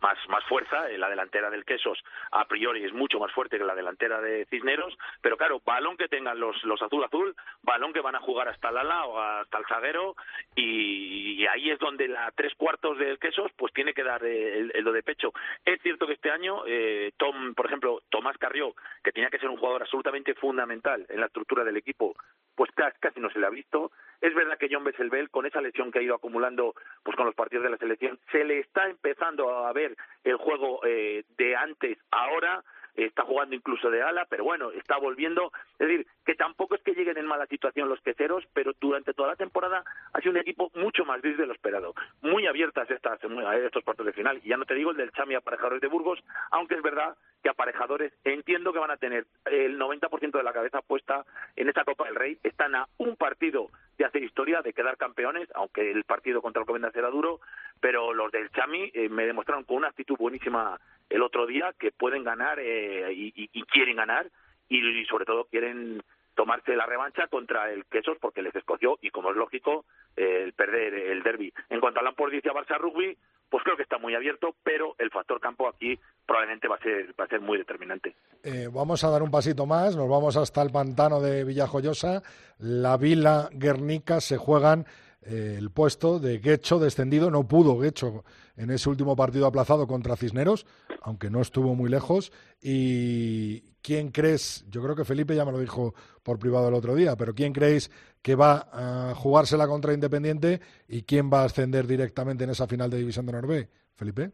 más, 0.00 0.18
más 0.28 0.44
fuerza. 0.44 0.88
La 0.98 1.08
delantera 1.08 1.50
del 1.50 1.64
Quesos 1.64 1.98
a 2.32 2.44
priori 2.46 2.84
es 2.84 2.92
mucho 2.92 3.18
más 3.18 3.32
fuerte 3.32 3.58
que 3.58 3.64
la 3.64 3.74
delantera 3.74 4.20
de 4.20 4.46
Cisneros, 4.46 4.96
pero 5.20 5.36
claro, 5.36 5.60
balón 5.64 5.96
que 5.96 6.08
tengan 6.08 6.38
los, 6.38 6.62
los 6.64 6.80
azul 6.82 7.04
azul, 7.04 7.34
balón 7.62 7.92
que 7.92 8.00
van 8.00 8.16
a 8.16 8.20
jugar 8.20 8.48
hasta 8.48 8.70
el 8.70 8.78
ala 8.78 9.04
o 9.06 9.18
hasta 9.18 9.58
el 9.58 9.66
zaguero 9.66 10.16
y, 10.54 11.46
ahí 11.46 11.70
es 11.70 11.78
donde 11.78 12.06
la 12.06 12.30
tres 12.32 12.54
cuartos 12.54 12.98
del 12.98 13.18
Quesos 13.18 13.50
pues 13.56 13.72
tiene 13.72 13.92
que 13.92 14.04
dar 14.04 14.24
el, 14.24 14.72
lo 14.82 14.92
de 14.92 15.02
pecho. 15.02 15.32
Es 15.64 15.80
cierto 15.82 16.06
que 16.06 16.12
este 16.14 16.30
año 16.30 16.62
eh, 16.66 17.12
Tom, 17.16 17.54
por 17.54 17.66
ejemplo, 17.66 18.02
Tomás 18.08 18.36
Carrió, 18.38 18.74
que 19.02 19.12
tenía 19.12 19.30
que 19.30 19.38
ser 19.38 19.48
un 19.48 19.56
jugador 19.56 19.82
absolutamente 19.82 20.34
fundamental 20.34 21.06
en 21.08 21.20
la 21.20 21.26
estructura 21.26 21.64
del 21.64 21.76
equipo, 21.76 22.14
pues 22.60 22.72
casi 23.00 23.20
no 23.20 23.30
se 23.30 23.38
le 23.38 23.46
ha 23.46 23.48
visto. 23.48 23.90
Es 24.20 24.34
verdad 24.34 24.58
que 24.58 24.68
John 24.70 24.84
Besselbel, 24.84 25.30
con 25.30 25.46
esa 25.46 25.62
lesión 25.62 25.90
que 25.90 25.98
ha 25.98 26.02
ido 26.02 26.14
acumulando 26.14 26.74
pues 27.02 27.16
con 27.16 27.24
los 27.24 27.34
partidos 27.34 27.64
de 27.64 27.70
la 27.70 27.78
selección, 27.78 28.18
se 28.30 28.44
le 28.44 28.58
está 28.58 28.86
empezando 28.86 29.64
a 29.64 29.72
ver 29.72 29.96
el 30.24 30.36
juego 30.36 30.84
eh, 30.84 31.24
de 31.38 31.56
antes 31.56 31.96
ahora 32.10 32.62
está 32.94 33.24
jugando 33.24 33.54
incluso 33.54 33.90
de 33.90 34.02
ala, 34.02 34.26
pero 34.28 34.44
bueno, 34.44 34.70
está 34.72 34.96
volviendo. 34.98 35.52
Es 35.78 35.88
decir, 35.88 36.06
que 36.24 36.34
tampoco 36.34 36.74
es 36.74 36.82
que 36.82 36.94
lleguen 36.94 37.18
en 37.18 37.26
mala 37.26 37.46
situación 37.46 37.88
los 37.88 38.00
queceros, 38.00 38.44
pero 38.52 38.72
durante 38.80 39.14
toda 39.14 39.30
la 39.30 39.36
temporada 39.36 39.84
ha 40.12 40.20
sido 40.20 40.32
un 40.32 40.38
equipo 40.38 40.70
mucho 40.74 41.04
más 41.04 41.20
gris 41.22 41.36
de 41.36 41.46
lo 41.46 41.52
esperado. 41.52 41.94
Muy 42.22 42.46
abiertas 42.46 42.90
estas, 42.90 43.20
estos 43.22 43.84
cuartos 43.84 44.06
de 44.06 44.12
final. 44.12 44.40
Y 44.42 44.48
ya 44.48 44.56
no 44.56 44.64
te 44.64 44.74
digo 44.74 44.90
el 44.90 44.96
del 44.96 45.12
Chami 45.12 45.34
Aparejadores 45.34 45.80
de 45.80 45.88
Burgos, 45.88 46.22
aunque 46.50 46.74
es 46.74 46.82
verdad 46.82 47.16
que 47.42 47.48
Aparejadores 47.48 48.12
entiendo 48.24 48.72
que 48.72 48.78
van 48.78 48.90
a 48.90 48.96
tener 48.96 49.26
el 49.46 49.78
90% 49.78 50.30
de 50.32 50.42
la 50.42 50.52
cabeza 50.52 50.82
puesta 50.82 51.24
en 51.56 51.68
esta 51.68 51.84
Copa 51.84 52.04
del 52.04 52.14
Rey. 52.14 52.38
Están 52.42 52.74
a 52.74 52.86
un 52.98 53.16
partido 53.16 53.70
de 53.98 54.04
hacer 54.04 54.22
historia, 54.22 54.62
de 54.62 54.72
quedar 54.72 54.96
campeones, 54.96 55.48
aunque 55.54 55.90
el 55.90 56.04
partido 56.04 56.40
contra 56.40 56.62
el 56.62 56.66
Covendas 56.66 56.92
será 56.92 57.10
duro, 57.10 57.40
pero 57.80 58.14
los 58.14 58.32
del 58.32 58.50
Chami 58.50 58.90
eh, 58.94 59.08
me 59.08 59.26
demostraron 59.26 59.64
con 59.64 59.76
una 59.76 59.88
actitud 59.88 60.16
buenísima 60.16 60.78
el 61.10 61.22
otro 61.22 61.46
día 61.46 61.74
que 61.78 61.90
pueden 61.90 62.24
ganar 62.24 62.58
eh, 62.60 63.12
y, 63.12 63.62
quieren 63.64 63.96
ganar 63.96 64.30
y, 64.68 65.04
sobre 65.06 65.24
todo 65.24 65.44
quieren 65.44 66.02
tomarse 66.34 66.74
la 66.76 66.86
revancha 66.86 67.26
contra 67.26 67.70
el 67.70 67.84
Quesos 67.86 68.16
porque 68.20 68.42
les 68.42 68.54
escogió 68.54 68.98
y 69.02 69.10
como 69.10 69.30
es 69.30 69.36
lógico 69.36 69.84
eh, 70.16 70.42
el 70.44 70.52
perder 70.54 70.94
el 70.94 71.22
derby. 71.22 71.52
En 71.68 71.80
cuanto 71.80 72.00
a 72.00 72.02
Lamport 72.02 72.32
dice 72.32 72.48
a 72.48 72.54
Barça 72.54 72.78
Rugby, 72.78 73.18
pues 73.50 73.64
creo 73.64 73.76
que 73.76 73.82
está 73.82 73.98
muy 73.98 74.14
abierto, 74.14 74.54
pero 74.62 74.94
el 74.98 75.10
factor 75.10 75.40
campo 75.40 75.68
aquí 75.68 75.98
probablemente 76.24 76.68
va 76.68 76.76
a 76.76 76.82
ser 76.82 77.12
va 77.20 77.24
a 77.24 77.28
ser 77.28 77.40
muy 77.40 77.58
determinante. 77.58 78.14
Eh, 78.44 78.68
vamos 78.72 79.02
a 79.02 79.10
dar 79.10 79.22
un 79.22 79.30
pasito 79.30 79.66
más, 79.66 79.96
nos 79.96 80.08
vamos 80.08 80.36
hasta 80.36 80.62
el 80.62 80.70
pantano 80.70 81.20
de 81.20 81.44
Villajoyosa, 81.44 82.22
la 82.58 82.96
Vila 82.96 83.48
Guernica 83.52 84.20
se 84.20 84.36
juegan 84.36 84.86
eh, 85.22 85.56
el 85.58 85.70
puesto 85.70 86.18
de 86.18 86.38
Guecho 86.38 86.78
descendido. 86.78 87.30
No 87.30 87.46
pudo 87.46 87.78
Guecho 87.78 88.24
en 88.56 88.70
ese 88.70 88.88
último 88.88 89.16
partido 89.16 89.46
aplazado 89.46 89.86
contra 89.86 90.16
Cisneros, 90.16 90.66
aunque 91.02 91.30
no 91.30 91.40
estuvo 91.40 91.74
muy 91.74 91.90
lejos. 91.90 92.32
¿Y 92.60 93.72
quién 93.82 94.10
crees? 94.10 94.64
Yo 94.68 94.82
creo 94.82 94.96
que 94.96 95.04
Felipe 95.04 95.34
ya 95.34 95.44
me 95.44 95.52
lo 95.52 95.58
dijo 95.58 95.94
por 96.22 96.38
privado 96.38 96.68
el 96.68 96.74
otro 96.74 96.94
día, 96.94 97.16
pero 97.16 97.34
¿quién 97.34 97.52
creéis 97.52 97.90
que 98.22 98.34
va 98.34 98.68
a 98.72 99.14
jugársela 99.14 99.66
contra 99.66 99.92
Independiente 99.92 100.60
y 100.88 101.02
quién 101.02 101.30
va 101.32 101.42
a 101.42 101.46
ascender 101.46 101.86
directamente 101.86 102.44
en 102.44 102.50
esa 102.50 102.66
final 102.66 102.90
de 102.90 102.98
División 102.98 103.26
de 103.26 103.32
Norbe? 103.32 103.68
Felipe. 103.94 104.30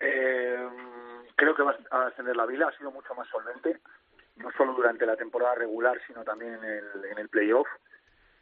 Eh, 0.00 0.68
creo 1.36 1.54
que 1.54 1.62
va 1.62 1.76
a 1.90 2.06
ascender 2.06 2.36
la 2.36 2.46
Vila, 2.46 2.68
ha 2.68 2.78
sido 2.78 2.90
mucho 2.90 3.14
más 3.14 3.28
solvente, 3.28 3.80
no 4.36 4.50
solo 4.56 4.74
durante 4.74 5.06
la 5.06 5.16
temporada 5.16 5.54
regular, 5.54 5.98
sino 6.06 6.24
también 6.24 6.54
en 6.54 6.64
el, 6.64 6.84
en 7.12 7.18
el 7.18 7.28
playoff. 7.28 7.68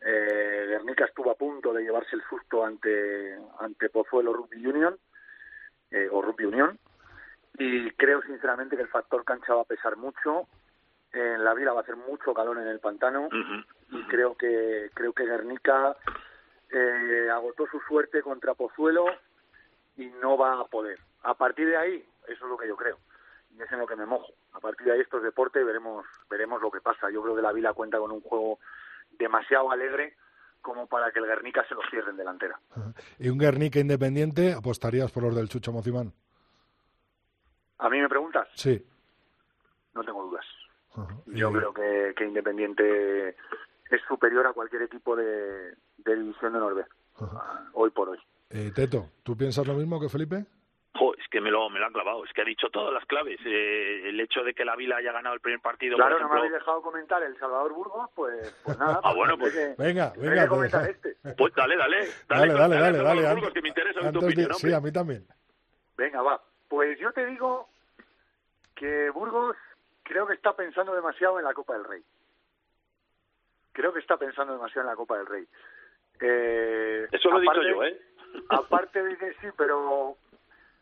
Eh, 0.04 0.66
Guernica 0.68 1.06
estuvo 1.06 1.30
a 1.30 1.34
punto 1.34 1.72
de 1.72 1.82
llevarse 1.82 2.14
el 2.14 2.22
susto 2.28 2.64
ante, 2.64 3.38
ante 3.58 3.88
Pozuelo 3.88 4.34
Rugby 4.34 4.66
Union, 4.66 4.98
eh, 5.90 6.08
o 6.10 6.20
Rugby 6.20 6.44
Union, 6.44 6.78
y 7.56 7.90
creo 7.92 8.20
sinceramente 8.22 8.76
que 8.76 8.82
el 8.82 8.88
factor 8.88 9.24
cancha 9.24 9.54
va 9.54 9.62
a 9.62 9.66
pesar 9.66 9.96
mucho. 9.96 10.46
En 11.12 11.44
la 11.44 11.54
vida 11.54 11.72
va 11.72 11.80
a 11.80 11.82
hacer 11.82 11.96
mucho 11.96 12.34
calor 12.34 12.58
en 12.58 12.66
el 12.66 12.80
pantano 12.80 13.28
y 13.90 14.02
creo 14.08 14.36
que 14.36 14.90
creo 14.94 15.12
que 15.12 15.24
Guernica 15.24 15.96
eh, 16.70 17.28
agotó 17.30 17.68
su 17.68 17.78
suerte 17.80 18.20
contra 18.20 18.54
Pozuelo 18.54 19.06
y 19.96 20.06
no 20.06 20.36
va 20.36 20.60
a 20.60 20.64
poder. 20.64 20.98
A 21.22 21.34
partir 21.34 21.68
de 21.68 21.76
ahí, 21.76 22.04
eso 22.26 22.44
es 22.44 22.50
lo 22.50 22.58
que 22.58 22.66
yo 22.66 22.76
creo 22.76 22.98
y 23.56 23.62
es 23.62 23.70
en 23.70 23.78
lo 23.78 23.86
que 23.86 23.96
me 23.96 24.06
mojo. 24.06 24.32
A 24.52 24.60
partir 24.60 24.86
de 24.86 24.92
ahí 24.92 25.00
esto 25.00 25.18
es 25.18 25.22
deporte 25.22 25.60
y 25.60 25.64
veremos 25.64 26.04
veremos 26.28 26.60
lo 26.60 26.70
que 26.70 26.80
pasa. 26.80 27.10
Yo 27.10 27.22
creo 27.22 27.36
que 27.36 27.42
la 27.42 27.52
Vila 27.52 27.72
cuenta 27.72 27.98
con 27.98 28.10
un 28.10 28.20
juego 28.20 28.58
demasiado 29.18 29.70
alegre 29.70 30.16
como 30.60 30.86
para 30.86 31.12
que 31.12 31.18
el 31.18 31.26
Guernica 31.26 31.64
se 31.68 31.74
lo 31.74 31.82
cierre 31.90 32.10
en 32.10 32.16
delantera. 32.16 32.58
¿Y 33.18 33.28
un 33.28 33.38
Guernica 33.38 33.78
independiente 33.78 34.54
apostarías 34.54 35.12
por 35.12 35.22
los 35.22 35.36
del 35.36 35.48
Chucho 35.48 35.72
Mocimán? 35.72 36.12
¿A 37.78 37.90
mí 37.90 38.00
me 38.00 38.08
preguntas? 38.08 38.48
Sí. 38.54 38.82
No 39.94 40.02
tengo 40.02 40.24
dudas. 40.24 40.46
Yo 41.26 41.52
creo 41.52 41.74
que, 41.74 42.14
que, 42.16 42.24
Independiente 42.24 43.30
es 43.90 44.00
superior 44.08 44.46
a 44.46 44.52
cualquier 44.52 44.82
equipo 44.82 45.16
de, 45.16 45.74
división 45.98 46.52
de 46.52 46.58
Noruega, 46.58 46.88
hoy 47.72 47.90
por 47.90 48.10
hoy. 48.10 48.18
Eh, 48.50 48.70
Teto, 48.74 49.10
¿tú 49.22 49.36
piensas 49.36 49.66
lo 49.66 49.74
mismo 49.74 50.00
que 50.00 50.08
Felipe? 50.08 50.46
Es 51.18 51.28
que 51.28 51.40
me 51.40 51.50
lo, 51.50 51.68
me 51.70 51.80
lo 51.80 51.86
han 51.86 51.92
clavado, 51.92 52.24
es 52.24 52.32
que 52.32 52.42
ha 52.42 52.44
dicho 52.44 52.70
todas 52.70 52.92
las 52.92 53.04
claves. 53.06 53.38
Eh, 53.44 54.08
el 54.08 54.20
hecho 54.20 54.42
de 54.42 54.54
que 54.54 54.64
la 54.64 54.76
Vila 54.76 54.96
haya 54.96 55.12
ganado 55.12 55.34
el 55.34 55.40
primer 55.40 55.60
partido. 55.60 55.96
Claro, 55.96 56.20
no 56.20 56.28
me 56.28 56.38
habéis 56.38 56.52
dejado 56.52 56.82
comentar 56.82 57.22
el 57.22 57.36
Salvador 57.38 57.72
Burgos, 57.72 58.10
pues, 58.14 58.62
pues 58.64 58.78
nada. 58.78 59.00
ah, 59.04 59.12
bueno, 59.14 59.36
pues. 59.36 59.76
venga, 59.76 60.12
venga. 60.16 60.46
Pues, 60.48 60.72
este. 60.72 61.16
pues 61.36 61.52
dale, 61.54 61.76
dale. 61.76 62.08
Dale, 62.28 62.52
dale, 62.52 62.76
dale. 62.76 62.98
dale, 62.98 63.22
dale 63.22 63.52
que 63.52 63.62
me 63.62 63.68
interesa 63.68 64.12
tu 64.12 64.18
opinión, 64.18 64.54
Sí, 64.54 64.72
a 64.72 64.80
mí 64.80 64.92
también. 64.92 65.26
Venga, 65.96 66.22
va. 66.22 66.40
Pues 66.68 66.98
yo 66.98 67.12
te 67.12 67.26
digo 67.26 67.68
que 68.74 69.10
Burgos 69.10 69.56
creo 70.02 70.26
que 70.26 70.34
está 70.34 70.54
pensando 70.54 70.94
demasiado 70.94 71.38
en 71.38 71.44
la 71.44 71.54
Copa 71.54 71.74
del 71.74 71.84
Rey. 71.84 72.02
Creo 73.72 73.92
que 73.92 74.00
está 74.00 74.16
pensando 74.16 74.52
demasiado 74.52 74.82
en 74.82 74.92
la 74.92 74.96
Copa 74.96 75.18
del 75.18 75.26
Rey. 75.26 75.46
Eh, 76.20 77.08
Eso 77.10 77.30
lo 77.30 77.38
he 77.38 77.42
dicho 77.42 77.62
yo, 77.62 77.82
¿eh? 77.82 78.00
Aparte 78.48 79.02
de 79.02 79.16
que 79.16 79.32
sí, 79.34 79.48
pero 79.56 80.16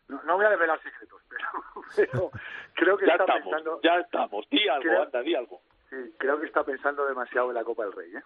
no, 0.07 0.35
voy 0.35 0.45
a 0.45 0.49
revelar 0.49 0.81
secretos, 0.81 1.21
pero, 1.95 2.31
creo 2.73 2.97
que 2.97 3.05
ya 3.05 3.13
está 3.13 3.23
estamos, 3.23 3.43
pensando... 3.43 3.79
Ya 3.83 3.99
estamos, 3.99 4.49
di 4.49 4.67
algo, 4.67 5.01
anda, 5.01 5.21
di 5.21 5.35
algo. 5.35 5.61
Sí, 5.89 5.95
creo 6.17 6.39
que 6.39 6.47
está 6.47 6.63
pensando 6.63 7.05
demasiado 7.05 7.49
en 7.49 7.55
la 7.55 7.63
Copa 7.63 7.83
del 7.83 7.93
Rey, 7.93 8.15
¿eh? 8.15 8.23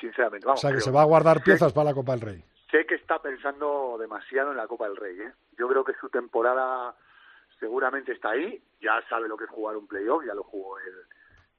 Sinceramente, 0.00 0.46
vamos. 0.46 0.64
O 0.64 0.66
sea, 0.66 0.74
que 0.74 0.80
se 0.80 0.90
va 0.90 1.02
a 1.02 1.06
guardar 1.06 1.42
piezas 1.42 1.72
para 1.72 1.90
la 1.90 1.94
Copa 1.94 2.12
del 2.12 2.20
Rey. 2.20 2.44
Sé 2.70 2.86
que 2.86 2.94
está 2.94 3.20
pensando 3.20 3.96
demasiado 3.98 4.50
en 4.50 4.56
la 4.56 4.66
Copa 4.66 4.88
del 4.88 4.96
Rey, 4.96 5.20
¿eh? 5.20 5.32
Yo 5.58 5.68
creo 5.68 5.84
que 5.84 5.94
su 5.94 6.08
temporada 6.08 6.94
seguramente 7.58 8.12
está 8.12 8.30
ahí, 8.30 8.62
ya 8.80 9.02
sabe 9.08 9.28
lo 9.28 9.36
que 9.36 9.44
es 9.44 9.50
jugar 9.50 9.76
un 9.76 9.86
playoff, 9.86 10.24
ya 10.24 10.34
lo 10.34 10.42
jugó 10.42 10.78
el, 10.78 10.94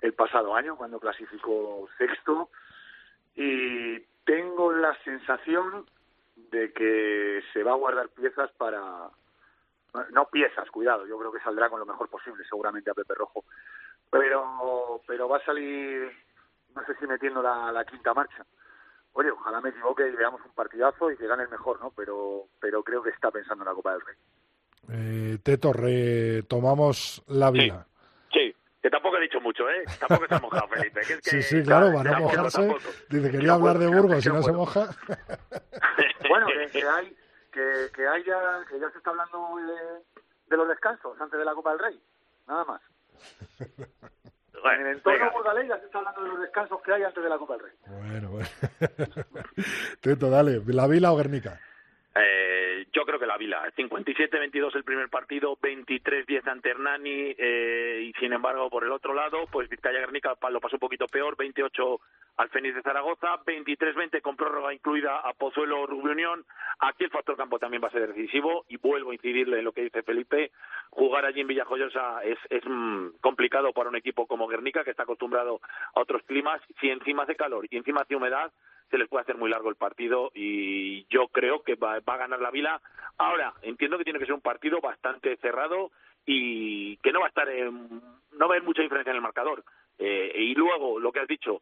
el 0.01 0.13
pasado 0.13 0.55
año 0.55 0.75
cuando 0.75 0.99
clasificó 0.99 1.87
sexto 1.97 2.49
y 3.35 3.99
tengo 4.25 4.73
la 4.73 4.97
sensación 5.03 5.85
de 6.35 6.73
que 6.73 7.41
se 7.53 7.63
va 7.63 7.71
a 7.71 7.75
guardar 7.75 8.09
piezas 8.09 8.51
para 8.53 9.09
no 10.11 10.25
piezas, 10.25 10.69
cuidado, 10.71 11.05
yo 11.05 11.17
creo 11.17 11.31
que 11.31 11.39
saldrá 11.39 11.69
con 11.69 11.79
lo 11.79 11.85
mejor 11.85 12.09
posible 12.09 12.43
seguramente 12.49 12.89
a 12.89 12.93
Pepe 12.93 13.13
Rojo, 13.15 13.45
pero 14.09 15.01
pero 15.05 15.27
va 15.27 15.37
a 15.37 15.45
salir 15.45 16.11
no 16.75 16.85
sé 16.85 16.95
si 16.99 17.05
metiendo 17.05 17.41
la, 17.41 17.71
la 17.71 17.83
quinta 17.83 18.13
marcha. 18.13 18.45
Oye, 19.13 19.29
ojalá 19.29 19.59
me 19.59 19.69
equivoque 19.69 20.07
y 20.07 20.15
veamos 20.15 20.41
un 20.45 20.53
partidazo 20.53 21.11
y 21.11 21.17
que 21.17 21.27
gane 21.27 21.43
el 21.43 21.49
mejor, 21.49 21.81
¿no? 21.81 21.91
Pero 21.91 22.47
pero 22.59 22.83
creo 22.83 23.03
que 23.03 23.09
está 23.09 23.29
pensando 23.29 23.63
en 23.63 23.69
la 23.69 23.75
Copa 23.75 23.93
del 23.93 24.01
Rey. 24.01 24.15
Eh, 24.89 25.37
Teto, 25.43 25.73
retomamos 25.73 27.23
la 27.27 27.51
vida. 27.51 27.85
Sí, 28.31 28.55
que 28.81 28.89
tampoco 28.89 29.17
he 29.17 29.21
dicho 29.21 29.39
mucho, 29.39 29.69
¿eh? 29.69 29.83
Tampoco 29.99 30.27
se 30.27 30.35
ha 30.35 30.39
mojado, 30.39 30.67
Felipe. 30.69 31.01
Que 31.01 31.13
es 31.13 31.21
que, 31.21 31.29
sí, 31.29 31.43
sí, 31.43 31.63
claro, 31.63 31.93
para 31.93 32.11
no 32.11 32.19
mojarse. 32.21 32.75
Dice, 33.09 33.31
quería 33.31 33.53
hablar 33.53 33.77
de 33.77 33.87
Burgos, 33.87 34.23
si 34.23 34.29
no 34.29 34.41
se 34.41 34.51
moja. 34.51 34.89
bueno, 36.29 36.47
que, 36.71 36.83
hay, 36.83 37.15
que, 37.51 37.89
que 37.93 38.07
haya, 38.07 38.65
que 38.69 38.79
ya 38.79 38.89
se 38.91 38.97
está 38.97 39.11
hablando 39.11 39.57
de, 39.57 40.21
de 40.47 40.57
los 40.57 40.67
descansos 40.67 41.19
antes 41.19 41.37
de 41.37 41.45
la 41.45 41.53
Copa 41.53 41.71
del 41.71 41.79
Rey, 41.79 42.01
nada 42.47 42.65
más. 42.65 42.81
en 44.63 44.81
el 44.81 44.95
entorno 44.97 45.31
burgalés 45.31 45.67
ya 45.67 45.79
se 45.79 45.85
está 45.85 45.99
hablando 45.99 46.23
de 46.23 46.29
los 46.29 46.41
descansos 46.41 46.81
que 46.81 46.93
hay 46.93 47.03
antes 47.03 47.23
de 47.23 47.29
la 47.29 47.37
Copa 47.37 47.57
del 47.57 47.63
Rey. 47.63 47.73
Bueno, 47.87 48.29
bueno. 48.29 48.47
Teto, 50.01 50.29
dale, 50.29 50.61
¿la 50.67 50.87
Vila 50.87 51.11
o 51.11 51.17
Guernica? 51.17 51.59
Eh, 52.15 52.60
yo 52.91 53.05
creo 53.05 53.19
que 53.19 53.25
la 53.25 53.37
Vila. 53.37 53.71
57-22 53.75 54.75
el 54.75 54.83
primer 54.83 55.09
partido, 55.09 55.57
23-10 55.57 56.47
ante 56.47 56.69
Hernani 56.69 57.35
eh, 57.37 58.03
y 58.07 58.13
sin 58.19 58.33
embargo 58.33 58.69
por 58.69 58.83
el 58.83 58.91
otro 58.91 59.13
lado, 59.13 59.45
pues 59.51 59.69
Vizcaya 59.69 59.99
Guernica 59.99 60.35
lo 60.49 60.59
pasó 60.59 60.75
un 60.75 60.81
poquito 60.81 61.07
peor, 61.07 61.35
28 61.37 61.99
al 62.37 62.49
Fénix 62.49 62.75
de 62.75 62.81
Zaragoza, 62.81 63.39
23-20 63.45 64.21
con 64.21 64.35
prórroga 64.35 64.73
incluida 64.73 65.19
a 65.19 65.33
Pozuelo 65.33 65.85
Rubio 65.85 66.11
Unión. 66.11 66.45
Aquí 66.79 67.03
el 67.03 67.11
factor 67.11 67.37
campo 67.37 67.59
también 67.59 67.83
va 67.83 67.87
a 67.87 67.91
ser 67.91 68.07
decisivo 68.07 68.65
y 68.69 68.77
vuelvo 68.77 69.11
a 69.11 69.13
incidirle 69.13 69.59
en 69.59 69.65
lo 69.65 69.73
que 69.73 69.83
dice 69.83 70.03
Felipe. 70.03 70.51
Jugar 70.89 71.25
allí 71.25 71.41
en 71.41 71.47
Villajoyosa 71.47 72.23
es, 72.23 72.37
es 72.49 72.63
mm, 72.65 73.17
complicado 73.21 73.73
para 73.73 73.89
un 73.89 73.95
equipo 73.95 74.27
como 74.27 74.47
Guernica 74.47 74.83
que 74.83 74.91
está 74.91 75.03
acostumbrado 75.03 75.61
a 75.93 75.99
otros 75.99 76.23
climas. 76.23 76.61
Si 76.79 76.89
encima 76.89 77.23
hace 77.23 77.35
calor 77.35 77.65
y 77.69 77.77
encima 77.77 78.01
hace 78.01 78.15
humedad, 78.15 78.51
se 78.91 78.97
les 78.97 79.07
puede 79.07 79.23
hacer 79.23 79.37
muy 79.37 79.49
largo 79.49 79.69
el 79.69 79.75
partido 79.75 80.31
y 80.35 81.05
yo 81.09 81.27
creo 81.29 81.63
que 81.63 81.75
va, 81.75 81.99
va 82.01 82.13
a 82.15 82.17
ganar 82.17 82.41
la 82.41 82.51
Vila. 82.51 82.81
Ahora, 83.17 83.53
entiendo 83.63 83.97
que 83.97 84.03
tiene 84.03 84.19
que 84.19 84.25
ser 84.25 84.35
un 84.35 84.41
partido 84.41 84.81
bastante 84.81 85.37
cerrado 85.37 85.91
y 86.25 86.97
que 86.97 87.11
no 87.11 87.21
va 87.21 87.25
a 87.27 87.29
estar 87.29 87.49
en- 87.49 88.01
no 88.33 88.39
va 88.39 88.45
a 88.45 88.57
haber 88.57 88.63
mucha 88.63 88.81
diferencia 88.83 89.11
en 89.11 89.15
el 89.15 89.21
marcador. 89.23 89.63
Eh, 89.97 90.33
y 90.35 90.55
luego, 90.55 90.99
lo 90.99 91.11
que 91.11 91.19
has 91.21 91.27
dicho, 91.27 91.61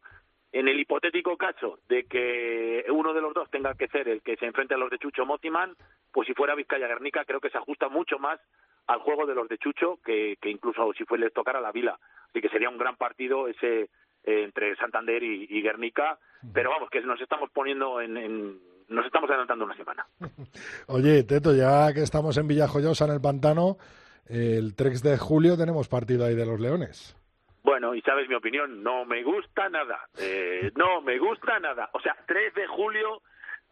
en 0.52 0.66
el 0.68 0.80
hipotético 0.80 1.36
caso 1.36 1.78
de 1.88 2.04
que 2.04 2.84
uno 2.90 3.14
de 3.14 3.20
los 3.20 3.32
dos 3.32 3.48
tenga 3.50 3.74
que 3.74 3.88
ser 3.88 4.08
el 4.08 4.22
que 4.22 4.36
se 4.36 4.46
enfrente 4.46 4.74
a 4.74 4.78
los 4.78 4.90
de 4.90 4.98
Chucho 4.98 5.24
Motiman, 5.24 5.74
pues 6.12 6.26
si 6.26 6.34
fuera 6.34 6.54
Vizcaya 6.56 6.88
Guernica 6.88 7.24
creo 7.24 7.40
que 7.40 7.50
se 7.50 7.58
ajusta 7.58 7.88
mucho 7.88 8.18
más 8.18 8.40
al 8.88 8.98
juego 9.00 9.26
de 9.26 9.34
los 9.36 9.48
de 9.48 9.58
Chucho 9.58 9.98
que, 10.04 10.36
que 10.40 10.50
incluso 10.50 10.92
si 10.94 11.04
fue 11.04 11.18
les 11.18 11.32
tocara 11.32 11.60
la 11.60 11.70
Vila. 11.70 11.98
Así 12.28 12.40
que 12.40 12.48
sería 12.48 12.68
un 12.68 12.78
gran 12.78 12.96
partido 12.96 13.46
ese 13.46 13.90
eh, 14.24 14.42
entre 14.44 14.76
Santander 14.76 15.22
y, 15.22 15.46
y 15.50 15.62
Guernica, 15.62 16.18
pero 16.52 16.70
vamos, 16.70 16.90
que 16.90 17.00
nos 17.02 17.20
estamos 17.20 17.50
poniendo 17.50 18.00
en, 18.00 18.16
en- 18.16 18.58
nos 18.88 19.06
estamos 19.06 19.30
adelantando 19.30 19.64
una 19.64 19.76
semana. 19.76 20.04
Oye, 20.88 21.22
Teto, 21.22 21.54
ya 21.54 21.92
que 21.94 22.00
estamos 22.02 22.36
en 22.38 22.48
Villajoyosa, 22.48 23.04
en 23.04 23.12
el 23.12 23.20
pantano, 23.20 23.76
el 24.28 24.74
3 24.74 25.02
de 25.02 25.18
julio 25.18 25.56
tenemos 25.56 25.88
partido 25.88 26.24
ahí 26.26 26.34
de 26.34 26.46
los 26.46 26.60
Leones. 26.60 27.16
Bueno, 27.62 27.94
y 27.94 28.00
sabes 28.02 28.28
mi 28.28 28.34
opinión, 28.34 28.82
no 28.82 29.04
me 29.04 29.22
gusta 29.22 29.68
nada, 29.68 30.08
eh, 30.18 30.72
no 30.76 31.02
me 31.02 31.18
gusta 31.18 31.58
nada. 31.60 31.90
O 31.92 32.00
sea, 32.00 32.16
3 32.26 32.54
de 32.54 32.66
julio, 32.66 33.22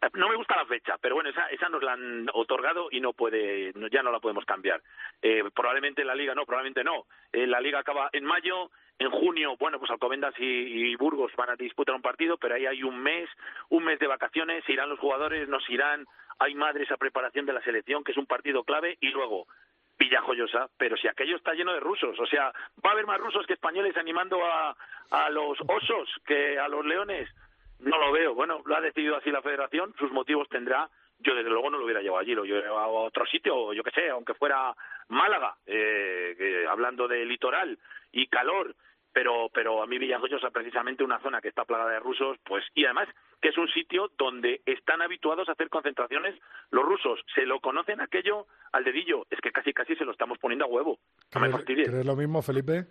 eh, 0.01 0.07
no 0.13 0.29
me 0.29 0.35
gusta 0.35 0.55
la 0.55 0.65
fecha, 0.65 0.95
pero 1.01 1.15
bueno, 1.15 1.31
esa, 1.31 1.47
esa 1.47 1.67
nos 1.69 1.81
la 1.83 1.93
han 1.93 2.27
otorgado 2.33 2.87
y 2.91 3.01
no 3.01 3.13
puede, 3.13 3.73
ya 3.91 4.03
no 4.03 4.11
la 4.11 4.19
podemos 4.19 4.45
cambiar. 4.45 4.81
Eh, 5.21 5.43
probablemente 5.55 6.05
la 6.05 6.13
liga 6.15 6.35
no, 6.35 6.45
probablemente 6.45 6.83
no. 6.83 7.07
Eh, 7.33 7.47
la 7.47 7.59
liga 7.59 7.79
acaba 7.79 8.09
en 8.13 8.25
mayo, 8.25 8.69
en 8.99 9.09
junio, 9.09 9.55
bueno, 9.57 9.79
pues 9.79 9.89
Alcobendas 9.91 10.33
y, 10.37 10.43
y 10.91 10.95
Burgos 10.95 11.31
van 11.35 11.49
a 11.49 11.55
disputar 11.55 11.95
un 11.95 12.01
partido, 12.01 12.37
pero 12.37 12.55
ahí 12.55 12.65
hay 12.65 12.83
un 12.83 13.01
mes, 13.01 13.29
un 13.69 13.83
mes 13.85 13.97
de 13.99 14.07
vacaciones, 14.07 14.67
irán 14.69 14.89
los 14.89 14.99
jugadores, 14.99 15.47
nos 15.49 15.67
irán, 15.69 16.05
hay 16.37 16.53
madres 16.53 16.91
a 16.91 16.97
preparación 16.97 17.45
de 17.45 17.53
la 17.53 17.61
selección, 17.63 18.03
que 18.03 18.11
es 18.11 18.17
un 18.17 18.25
partido 18.27 18.63
clave, 18.63 18.97
y 19.01 19.09
luego 19.09 19.47
Villajoyosa, 19.97 20.69
pero 20.77 20.95
si 20.95 21.07
aquello 21.09 21.35
está 21.35 21.53
lleno 21.53 21.73
de 21.73 21.79
rusos, 21.81 22.17
o 22.19 22.25
sea, 22.25 22.53
va 22.85 22.89
a 22.91 22.93
haber 22.93 23.05
más 23.05 23.19
rusos 23.19 23.45
que 23.45 23.53
españoles 23.53 23.97
animando 23.97 24.43
a, 24.45 24.75
a 25.11 25.29
los 25.29 25.57
osos 25.67 26.09
que 26.25 26.57
a 26.57 26.69
los 26.69 26.85
leones. 26.85 27.29
No 27.79 27.97
lo 27.97 28.11
veo. 28.11 28.33
Bueno, 28.33 28.61
lo 28.65 28.75
ha 28.77 28.81
decidido 28.81 29.17
así 29.17 29.29
la 29.29 29.41
federación, 29.41 29.93
sus 29.99 30.11
motivos 30.11 30.47
tendrá. 30.49 30.89
Yo 31.19 31.35
desde 31.35 31.49
luego 31.49 31.69
no 31.69 31.77
lo 31.77 31.83
hubiera 31.83 32.01
llevado 32.01 32.21
allí, 32.21 32.33
lo 32.33 32.43
hubiera 32.43 32.61
llevado 32.61 32.79
a 32.81 32.87
otro 32.87 33.25
sitio, 33.25 33.73
yo 33.73 33.83
que 33.83 33.91
sé, 33.91 34.09
aunque 34.09 34.33
fuera 34.35 34.73
Málaga, 35.09 35.55
eh, 35.65 36.33
que- 36.37 36.65
hablando 36.67 37.07
de 37.09 37.25
litoral 37.25 37.77
y 38.13 38.27
calor, 38.27 38.73
pero 39.13 39.49
pero 39.53 39.81
a 39.83 39.87
mí 39.87 39.97
Villajoyosa 39.97 40.49
precisamente 40.51 41.03
una 41.03 41.19
zona 41.21 41.41
que 41.41 41.47
está 41.49 41.65
plagada 41.65 41.91
de 41.91 41.99
rusos, 41.99 42.37
pues 42.45 42.63
y 42.75 42.85
además 42.85 43.07
que 43.41 43.49
es 43.49 43.57
un 43.57 43.67
sitio 43.69 44.11
donde 44.17 44.61
están 44.65 45.01
habituados 45.01 45.47
a 45.49 45.53
hacer 45.53 45.69
concentraciones 45.69 46.39
los 46.71 46.83
rusos, 46.85 47.19
se 47.33 47.45
lo 47.45 47.59
conocen 47.59 48.01
aquello 48.01 48.47
al 48.71 48.83
dedillo, 48.83 49.25
es 49.29 49.39
que 49.41 49.51
casi 49.51 49.73
casi 49.73 49.95
se 49.95 50.05
lo 50.05 50.11
estamos 50.11 50.37
poniendo 50.39 50.65
a 50.65 50.67
huevo. 50.67 50.99
No 51.33 51.41
me 51.41 51.47
¿Crees, 51.47 51.55
fastidies. 51.55 51.89
crees 51.89 52.05
lo 52.05 52.15
mismo, 52.15 52.41
Felipe? 52.41 52.85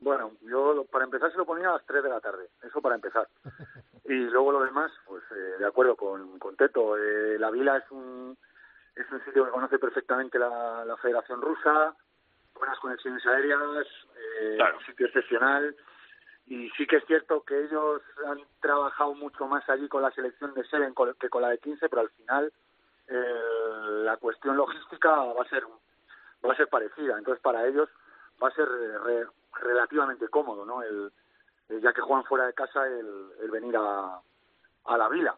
Bueno, 0.00 0.32
yo 0.42 0.74
lo- 0.74 0.84
para 0.84 1.04
empezar 1.04 1.30
se 1.32 1.38
lo 1.38 1.46
ponía 1.46 1.70
a 1.70 1.72
las 1.74 1.86
3 1.86 2.02
de 2.02 2.08
la 2.10 2.20
tarde, 2.20 2.48
eso 2.62 2.80
para 2.82 2.94
empezar. 2.96 3.28
Y 4.06 4.12
luego 4.12 4.52
lo 4.52 4.62
demás, 4.62 4.92
pues 5.06 5.22
eh, 5.30 5.58
de 5.60 5.66
acuerdo 5.66 5.96
con, 5.96 6.38
con 6.38 6.54
Teto. 6.56 6.98
Eh, 6.98 7.38
la 7.38 7.50
Vila 7.50 7.78
es 7.78 7.90
un, 7.90 8.36
es 8.94 9.10
un 9.10 9.24
sitio 9.24 9.46
que 9.46 9.50
conoce 9.50 9.78
perfectamente 9.78 10.38
la, 10.38 10.84
la 10.84 10.98
Federación 10.98 11.40
Rusa, 11.40 11.96
buenas 12.54 12.78
conexiones 12.78 13.24
aéreas, 13.26 13.60
eh, 14.40 14.54
Claro. 14.56 14.78
un 14.78 14.84
sitio 14.84 15.06
excepcional. 15.06 15.76
Y 16.46 16.68
sí 16.76 16.86
que 16.86 16.96
es 16.96 17.04
cierto 17.06 17.42
que 17.42 17.58
ellos 17.64 18.02
han 18.26 18.38
trabajado 18.60 19.14
mucho 19.14 19.46
más 19.46 19.66
allí 19.70 19.88
con 19.88 20.02
la 20.02 20.10
selección 20.10 20.52
de 20.54 20.64
Seven 20.64 20.94
que 21.18 21.30
con 21.30 21.40
la 21.42 21.48
de 21.48 21.58
15, 21.58 21.88
pero 21.88 22.02
al 22.02 22.10
final 22.10 22.52
eh, 23.08 23.34
la 24.04 24.16
cuestión 24.18 24.56
logística 24.56 25.10
va 25.10 25.42
a 25.42 25.48
ser 25.48 25.64
va 26.46 26.52
a 26.52 26.56
ser 26.56 26.68
parecida. 26.68 27.16
Entonces 27.16 27.42
para 27.42 27.66
ellos 27.66 27.88
va 28.42 28.48
a 28.48 28.54
ser 28.54 28.68
eh, 28.68 28.98
re- 28.98 29.26
relativamente 29.62 30.28
cómodo, 30.28 30.66
¿no? 30.66 30.82
El, 30.82 31.10
el- 31.70 31.80
ya 31.80 31.92
que 31.94 32.02
juegan 32.02 32.24
fuera 32.26 32.46
de 32.46 32.52
casa 32.52 32.86
el, 32.86 33.30
el 33.40 33.50
venir 33.50 33.74
a, 33.78 34.20
a 34.84 34.98
la 34.98 35.08
vila. 35.08 35.34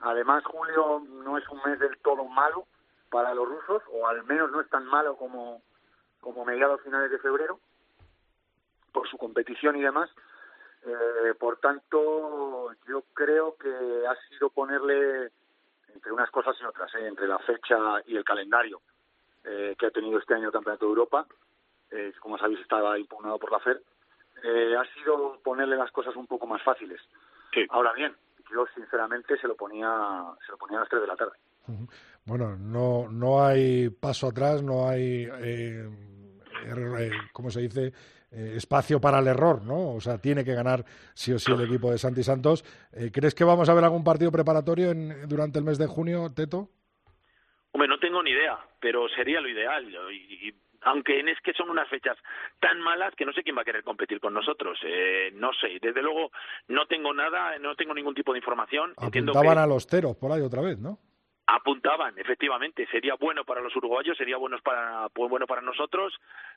Además 0.00 0.44
julio 0.44 1.02
no 1.08 1.36
es 1.36 1.48
un 1.48 1.60
mes 1.64 1.78
del 1.80 1.98
todo 1.98 2.24
malo 2.26 2.66
para 3.10 3.34
los 3.34 3.48
rusos, 3.48 3.82
o 3.92 4.06
al 4.06 4.22
menos 4.24 4.50
no 4.52 4.60
es 4.60 4.68
tan 4.70 4.84
malo 4.86 5.16
como 5.16 5.62
como 6.24 6.44
mediados 6.46 6.80
finales 6.80 7.10
de 7.10 7.18
febrero 7.18 7.60
por 8.92 9.06
su 9.08 9.18
competición 9.18 9.76
y 9.76 9.82
demás. 9.82 10.10
Eh, 10.86 11.34
por 11.38 11.58
tanto, 11.58 12.70
yo 12.88 13.02
creo 13.12 13.56
que 13.56 13.68
ha 13.68 14.16
sido 14.28 14.48
ponerle 14.48 15.30
entre 15.94 16.12
unas 16.12 16.30
cosas 16.30 16.56
y 16.60 16.64
otras, 16.64 16.92
¿eh? 16.94 17.06
entre 17.06 17.28
la 17.28 17.38
fecha 17.40 17.76
y 18.06 18.16
el 18.16 18.24
calendario 18.24 18.80
eh, 19.44 19.76
que 19.78 19.86
ha 19.86 19.90
tenido 19.90 20.18
este 20.18 20.34
año 20.34 20.46
el 20.46 20.52
Campeonato 20.52 20.86
de 20.86 20.90
Europa, 20.90 21.26
eh, 21.90 22.12
como 22.20 22.38
sabéis 22.38 22.60
estaba 22.60 22.98
impugnado 22.98 23.38
por 23.38 23.52
la 23.52 23.60
FER, 23.60 23.80
eh, 24.42 24.74
ha 24.76 24.84
sido 24.94 25.38
ponerle 25.44 25.76
las 25.76 25.90
cosas 25.92 26.16
un 26.16 26.26
poco 26.26 26.46
más 26.46 26.62
fáciles. 26.62 27.00
Sí. 27.52 27.64
Ahora 27.70 27.92
bien, 27.92 28.14
yo 28.50 28.66
sinceramente 28.74 29.38
se 29.38 29.46
lo 29.46 29.54
ponía 29.54 29.88
se 30.44 30.52
lo 30.52 30.58
ponía 30.58 30.78
a 30.78 30.80
las 30.80 30.88
3 30.88 31.02
de 31.02 31.08
la 31.08 31.16
tarde. 31.16 31.36
Bueno, 32.26 32.56
no, 32.56 33.08
no 33.10 33.44
hay 33.44 33.90
paso 33.90 34.28
atrás, 34.28 34.62
no 34.62 34.88
hay, 34.88 35.28
eh, 35.30 35.88
¿cómo 37.32 37.50
se 37.50 37.60
dice? 37.60 37.92
Eh, 38.30 38.54
espacio 38.56 39.00
para 39.00 39.20
el 39.20 39.28
error, 39.28 39.62
¿no? 39.62 39.94
O 39.94 40.00
sea, 40.00 40.18
tiene 40.18 40.44
que 40.44 40.54
ganar 40.54 40.84
sí 41.14 41.32
o 41.32 41.38
sí 41.38 41.52
el 41.52 41.60
equipo 41.62 41.90
de 41.90 41.98
Santi 41.98 42.22
Santos. 42.24 42.64
Eh, 42.92 43.10
¿Crees 43.12 43.34
que 43.34 43.44
vamos 43.44 43.68
a 43.68 43.74
ver 43.74 43.84
algún 43.84 44.02
partido 44.02 44.32
preparatorio 44.32 44.90
en, 44.90 45.28
durante 45.28 45.58
el 45.60 45.64
mes 45.64 45.78
de 45.78 45.86
junio, 45.86 46.32
Teto? 46.34 46.68
Hombre, 47.72 47.88
no 47.88 47.98
tengo 47.98 48.22
ni 48.22 48.30
idea, 48.30 48.58
pero 48.80 49.08
sería 49.08 49.40
lo 49.40 49.48
ideal. 49.48 49.84
Y, 50.12 50.48
y- 50.48 50.54
aunque 50.86 51.18
es 51.18 51.40
que 51.42 51.54
son 51.54 51.70
unas 51.70 51.88
fechas 51.88 52.16
tan 52.60 52.78
malas 52.80 53.14
que 53.16 53.24
no 53.24 53.32
sé 53.32 53.42
quién 53.42 53.56
va 53.56 53.62
a 53.62 53.64
querer 53.64 53.82
competir 53.84 54.20
con 54.20 54.34
nosotros. 54.34 54.78
Eh, 54.84 55.30
no 55.34 55.50
sé, 55.54 55.78
desde 55.80 56.02
luego 56.02 56.30
no 56.68 56.86
tengo 56.86 57.14
nada, 57.14 57.58
no 57.58 57.74
tengo 57.74 57.94
ningún 57.94 58.14
tipo 58.14 58.32
de 58.32 58.38
información. 58.38 58.92
Entiendo 59.00 59.32
Apuntaban 59.32 59.56
que 59.56 59.62
a 59.62 59.66
los 59.66 59.86
teros 59.86 60.14
por 60.16 60.30
ahí 60.30 60.42
otra 60.42 60.60
vez, 60.60 60.78
¿no? 60.78 60.98
Apuntaban, 61.46 62.18
efectivamente, 62.18 62.86
sería 62.90 63.14
bueno 63.14 63.44
para 63.44 63.60
los 63.60 63.74
uruguayos, 63.76 64.16
sería 64.16 64.36
bueno 64.38 64.56
para, 64.62 65.08
pues 65.10 65.28
bueno 65.28 65.46
para 65.46 65.60
nosotros, 65.60 66.14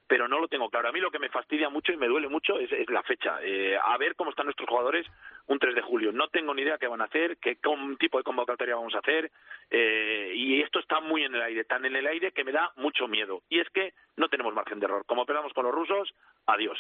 pero 0.08 0.28
no 0.28 0.40
lo 0.40 0.48
tengo 0.48 0.70
claro. 0.70 0.88
A 0.90 0.92
mí 0.94 1.00
lo 1.02 1.12
que 1.12 1.20
me 1.20 1.30
fastidia 1.30 1.70
mucho 1.70 1.92
y 1.92 1.98
me 1.98 2.08
duele 2.08 2.30
mucho 2.30 2.58
es, 2.58 2.72
es 2.72 2.90
la 2.90 3.04
fecha. 3.04 3.40
Eh, 3.44 3.78
a 3.78 3.98
ver 3.98 4.16
cómo 4.16 4.30
están 4.30 4.46
nuestros 4.46 4.70
jugadores 4.70 5.06
un 5.48 5.60
3 5.60 5.76
de 5.76 5.82
julio. 5.82 6.12
No 6.14 6.30
tengo 6.30 6.54
ni 6.54 6.62
idea 6.62 6.78
qué 6.78 6.88
van 6.88 7.02
a 7.02 7.06
hacer, 7.06 7.38
qué 7.38 7.58
con- 7.58 7.98
tipo 7.98 8.18
de 8.18 8.24
convocatoria 8.24 8.76
vamos 8.76 8.96
a 8.96 9.00
hacer, 9.00 9.30
eh, 9.70 10.32
y 10.36 10.62
esto 10.62 10.80
está 10.80 11.02
muy 11.02 11.24
en 11.24 11.36
el 11.36 11.42
aire, 11.42 11.66
tan 11.66 11.84
en 11.86 11.96
el 11.96 12.08
aire 12.08 12.32
que 12.32 12.44
me 12.46 12.54
da 12.54 12.72
mucho 12.78 13.08
miedo. 13.08 13.42
Y 13.50 13.60
es 13.60 13.70
que 13.72 13.94
no 14.16 14.30
tenemos 14.30 14.54
margen 14.54 14.80
de 14.80 14.86
error. 14.86 15.04
Como 15.06 15.26
perdamos 15.26 15.52
con 15.54 15.66
los 15.66 15.76
rusos, 15.76 16.14
adiós. 16.46 16.78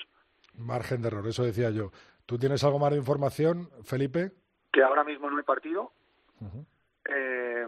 Margen 0.56 1.02
de 1.02 1.10
error, 1.10 1.28
eso 1.28 1.44
decía 1.44 1.70
yo. 1.72 1.92
¿Tú 2.26 2.38
tienes 2.38 2.64
algo 2.64 2.80
más 2.80 2.92
de 2.92 2.98
información, 2.98 3.70
Felipe? 3.84 4.32
Que 4.72 4.82
ahora 4.82 5.04
mismo 5.04 5.30
no 5.30 5.38
hay 5.38 5.44
partido. 5.44 5.92
Eh, 7.10 7.68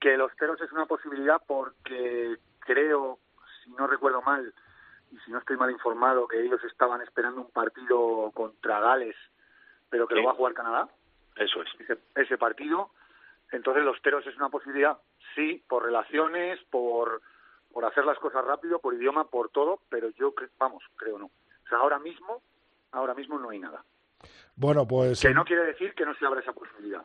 que 0.00 0.16
los 0.16 0.34
teros 0.36 0.60
es 0.60 0.70
una 0.72 0.86
posibilidad 0.86 1.40
porque 1.46 2.36
creo, 2.60 3.18
si 3.62 3.70
no 3.70 3.86
recuerdo 3.86 4.22
mal, 4.22 4.52
y 5.10 5.18
si 5.20 5.30
no 5.30 5.38
estoy 5.38 5.56
mal 5.56 5.70
informado, 5.70 6.26
que 6.26 6.40
ellos 6.40 6.62
estaban 6.64 7.02
esperando 7.02 7.40
un 7.42 7.50
partido 7.50 8.30
contra 8.34 8.80
Gales, 8.80 9.16
pero 9.90 10.06
que 10.08 10.14
Sí. 10.14 10.20
lo 10.20 10.26
va 10.26 10.32
a 10.32 10.36
jugar 10.36 10.54
Canadá, 10.54 10.88
Eso 11.36 11.62
es. 11.62 11.68
ese, 11.80 11.98
ese 12.14 12.38
partido. 12.38 12.90
Entonces 13.50 13.84
los 13.84 14.00
teros 14.00 14.26
es 14.26 14.34
una 14.36 14.48
posibilidad, 14.48 14.96
sí, 15.34 15.62
por 15.68 15.84
relaciones, 15.84 16.58
por, 16.70 17.20
por 17.70 17.84
hacer 17.84 18.04
las 18.06 18.18
cosas 18.18 18.44
rápido, 18.44 18.78
por 18.78 18.94
idioma, 18.94 19.24
por 19.24 19.50
todo, 19.50 19.80
pero 19.90 20.08
yo, 20.10 20.32
vamos, 20.58 20.82
creo 20.96 21.18
no. 21.18 21.26
O 21.26 21.68
sea, 21.68 21.78
ahora 21.78 21.98
mismo, 21.98 22.42
ahora 22.92 23.12
mismo 23.14 23.38
no 23.38 23.50
hay 23.50 23.58
nada. 23.58 23.84
Bueno, 24.54 24.86
pues... 24.86 25.20
Que 25.20 25.28
en- 25.28 25.34
no 25.34 25.44
quiere 25.44 25.64
decir 25.64 25.94
que 25.94 26.04
no 26.04 26.14
se 26.14 26.26
abra 26.26 26.40
esa 26.40 26.52
posibilidad. 26.52 27.02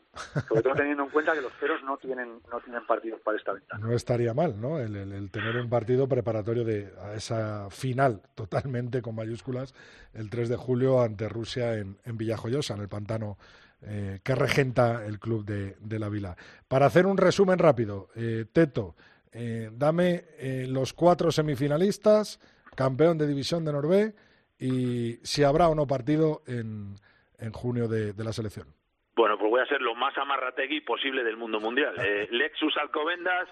Sobre 0.48 0.62
todo 0.62 0.74
teniendo 0.76 1.04
en 1.04 1.10
cuenta 1.10 1.34
que 1.34 1.42
los 1.42 1.54
ceros 1.60 1.82
no 1.84 1.98
tienen, 1.98 2.42
no 2.52 2.60
tienen 2.60 2.86
partidos 2.86 3.22
para 3.22 3.38
esta 3.38 3.54
ventana. 3.54 3.86
No 3.86 3.94
estaría 3.94 4.34
mal, 4.34 4.60
¿no? 4.60 4.80
El, 4.80 5.32
tener 5.32 5.56
un 5.58 5.70
partido 5.70 6.08
preparatorio 6.08 6.66
de 6.66 6.94
a 7.02 7.14
esa 7.14 7.70
final, 7.70 8.22
totalmente 8.36 9.02
con 9.02 9.16
mayúsculas, 9.16 9.74
el 10.14 10.30
3 10.30 10.50
de 10.50 10.56
julio 10.58 11.02
ante 11.02 11.30
Rusia 11.30 11.76
en, 11.76 11.98
en 12.06 12.18
Villajoyosa, 12.18 12.74
en 12.76 12.82
el 12.82 12.90
pantano 12.90 13.38
eh, 13.84 14.22
que 14.24 14.34
regenta 14.34 15.06
el 15.06 15.20
club 15.20 15.46
de, 15.46 15.78
de, 15.80 16.00
la 16.00 16.10
Vila. 16.10 16.36
Para 16.68 16.88
hacer 16.88 17.06
un 17.06 17.16
resumen 17.16 17.60
rápido, 17.60 18.10
eh, 18.16 18.46
Teto, 18.52 18.96
eh, 19.32 19.70
dame 19.72 20.26
los 20.68 20.94
cuatro 20.94 21.32
semifinalistas, 21.32 22.40
campeón 22.76 23.20
de 23.20 23.28
división 23.28 23.64
de 23.66 23.72
Norvé 23.72 24.16
y 24.60 25.14
si 25.24 25.44
habrá 25.44 25.70
o 25.70 25.76
no 25.76 25.88
partido 25.88 26.42
en, 26.48 26.96
en 27.40 27.52
junio 27.52 27.88
de, 27.88 28.14
de 28.14 28.24
la 28.24 28.34
selección. 28.34 28.68
Bueno, 29.16 29.38
pues 29.38 29.50
voy 29.50 29.62
a 29.62 29.66
ser 29.66 29.82
lo 29.82 29.96
más 29.96 30.18
amarrategui 30.18 30.82
posible 30.82 31.24
del 31.24 31.38
mundo 31.38 31.60
mundial. 31.60 31.96
Lexus 32.32 32.78
Alcobendas, 32.78 33.50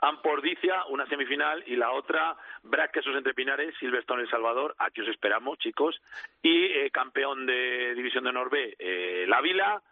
Ampordicia, 0.00 0.84
una 0.90 1.06
semifinal, 1.08 1.64
y 1.66 1.74
la 1.74 1.90
otra, 1.90 2.36
Brac 2.62 2.92
Quesos 2.92 3.16
Entre 3.16 3.34
Pinares, 3.34 3.74
Silverstone 3.80 4.22
El 4.22 4.30
Salvador, 4.30 4.76
aquí 4.78 5.00
os 5.00 5.08
esperamos, 5.08 5.58
chicos, 5.58 6.00
y 6.40 6.66
eh, 6.66 6.90
campeón 6.92 7.46
de 7.46 7.94
División 7.96 8.22
de 8.22 8.32
Norbe, 8.32 8.76
eh, 8.78 9.24
La 9.26 9.40
Vila, 9.40 9.82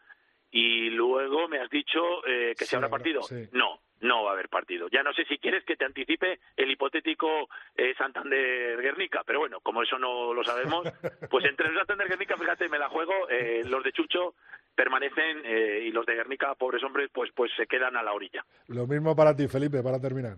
y 0.53 0.91
luego 0.91 1.49
me 1.49 1.59
has 1.59 1.69
dicho 1.71 2.25
eh, 2.25 2.55
que 2.57 2.67
se 2.67 2.77
habrá 2.77 2.89
partido. 2.89 3.23
No, 3.51 3.81
no 4.01 4.25
va 4.25 4.31
a 4.31 4.33
haber 4.35 4.49
partido. 4.49 4.89
Ya 4.89 5.03
no 5.03 5.13
sé 5.13 5.25
si 5.25 5.39
quieres 5.39 5.65
que 5.65 5.77
te 5.77 5.85
anticipe 5.85 6.41
el 6.57 6.71
hipotético 6.71 7.49
eh, 7.77 7.95
Santander-Guernica, 7.97 9.23
pero 9.25 9.41
bueno, 9.41 9.61
como 9.61 9.83
eso 9.83 9.99
no 9.99 10.35
lo 10.35 10.45
sabemos, 10.45 10.87
pues 11.31 11.45
entre 11.45 11.69
el 11.69 11.77
Santander-Guernica, 11.77 12.37
fíjate, 12.37 12.69
me 12.69 12.79
la 12.79 12.89
juego, 12.89 13.29
eh, 13.29 13.63
los 13.65 13.83
de 13.83 13.93
Chucho 13.93 14.35
permanecen 14.75 15.43
eh, 15.45 15.85
y 15.87 15.91
los 15.91 16.05
de 16.05 16.15
Guernica, 16.15 16.55
pobres 16.55 16.83
hombres, 16.83 17.11
pues, 17.13 17.31
pues 17.35 17.51
se 17.57 17.67
quedan 17.67 17.97
a 17.97 18.03
la 18.03 18.13
orilla. 18.13 18.45
Lo 18.69 18.87
mismo 18.87 19.17
para 19.17 19.35
ti, 19.35 19.49
Felipe, 19.49 19.83
para 19.83 20.01
terminar. 20.01 20.37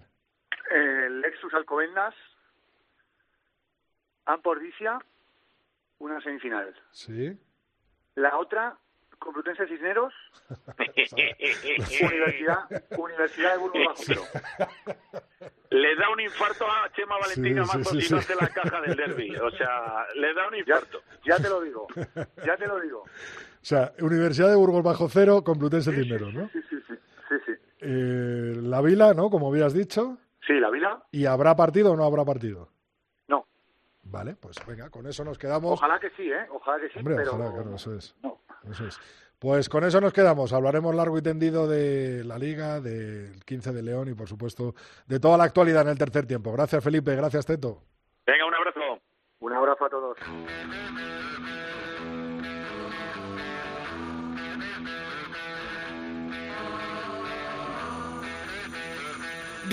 El 0.70 1.20
Lexus 1.20 1.52
Alcobendas, 1.54 2.14
Ampordicia, 4.26 4.98
una 5.98 6.20
semifinal. 6.20 6.74
Sí. 6.90 7.36
La 8.14 8.36
otra, 8.36 8.76
Complutense 9.18 9.66
Cisneros, 9.66 10.12
Universidad, 12.00 12.58
Universidad 12.96 13.52
de 13.52 13.58
Burgos 13.58 14.08
Le 15.70 15.96
da 15.96 16.10
un 16.10 16.20
infarto 16.20 16.64
a 16.64 16.90
Chema 16.92 17.18
Valentina 17.18 17.64
sí, 17.64 17.78
Matos 17.78 18.04
sí, 18.04 18.12
no 18.12 18.18
hace 18.18 18.34
la 18.34 18.48
caja 18.48 18.80
del 18.80 18.96
derby. 18.96 19.36
O 19.36 19.50
sea, 19.50 20.06
le 20.14 20.34
da 20.34 20.48
un 20.48 20.56
infarto. 20.56 21.00
Ya, 21.24 21.36
te 21.36 21.48
lo 21.48 21.60
digo, 21.60 21.86
ya 22.44 22.56
te 22.56 22.66
lo 22.66 22.80
digo. 22.80 23.00
O 23.00 23.64
sea, 23.64 23.92
Universidad 24.00 24.48
de 24.48 24.56
Burgos 24.56 24.82
bajo 24.82 25.08
cero, 25.08 25.42
Complutense 25.44 25.92
Cisneros, 25.92 26.32
¿no? 26.32 26.48
Sí, 26.48 26.60
sí, 26.70 26.76
sí. 26.86 26.94
sí, 27.28 27.34
sí. 27.46 27.52
Eh, 27.80 28.54
la 28.62 28.80
Vila, 28.80 29.12
¿no? 29.14 29.30
Como 29.30 29.48
habías 29.48 29.74
dicho. 29.74 30.16
Sí, 30.46 30.54
la 30.54 30.70
Vila. 30.70 31.02
¿Y 31.10 31.26
habrá 31.26 31.54
partido 31.56 31.92
o 31.92 31.96
no 31.96 32.04
habrá 32.04 32.24
partido? 32.24 32.70
Vale, 34.10 34.36
pues 34.36 34.56
venga, 34.66 34.88
con 34.88 35.06
eso 35.06 35.22
nos 35.24 35.38
quedamos. 35.38 35.72
Ojalá 35.74 35.98
que 36.00 36.10
sí, 36.10 36.30
¿eh? 36.30 36.46
Ojalá 36.50 36.80
que 36.80 36.88
sí, 36.88 36.98
Hombre, 36.98 37.16
pero... 37.16 37.34
ojalá, 37.34 37.52
claro, 37.52 37.74
eso 37.74 37.94
es. 37.94 38.16
No. 38.22 38.40
Eso 38.70 38.86
es. 38.86 38.98
Pues 39.38 39.68
con 39.68 39.84
eso 39.84 40.00
nos 40.00 40.12
quedamos. 40.12 40.52
Hablaremos 40.52 40.94
largo 40.94 41.16
y 41.18 41.22
tendido 41.22 41.68
de 41.68 42.24
la 42.24 42.38
Liga, 42.38 42.80
del 42.80 43.44
15 43.44 43.72
de 43.72 43.82
León 43.82 44.08
y, 44.08 44.14
por 44.14 44.26
supuesto, 44.28 44.74
de 45.06 45.20
toda 45.20 45.36
la 45.36 45.44
actualidad 45.44 45.82
en 45.82 45.90
el 45.90 45.98
tercer 45.98 46.26
tiempo. 46.26 46.52
Gracias, 46.52 46.82
Felipe. 46.82 47.14
Gracias, 47.14 47.46
Teto. 47.46 47.82
Venga, 48.26 48.46
un 48.46 48.54
abrazo. 48.54 49.00
Un 49.40 49.52
abrazo 49.52 49.84
a 49.84 49.90
todos. 49.90 50.18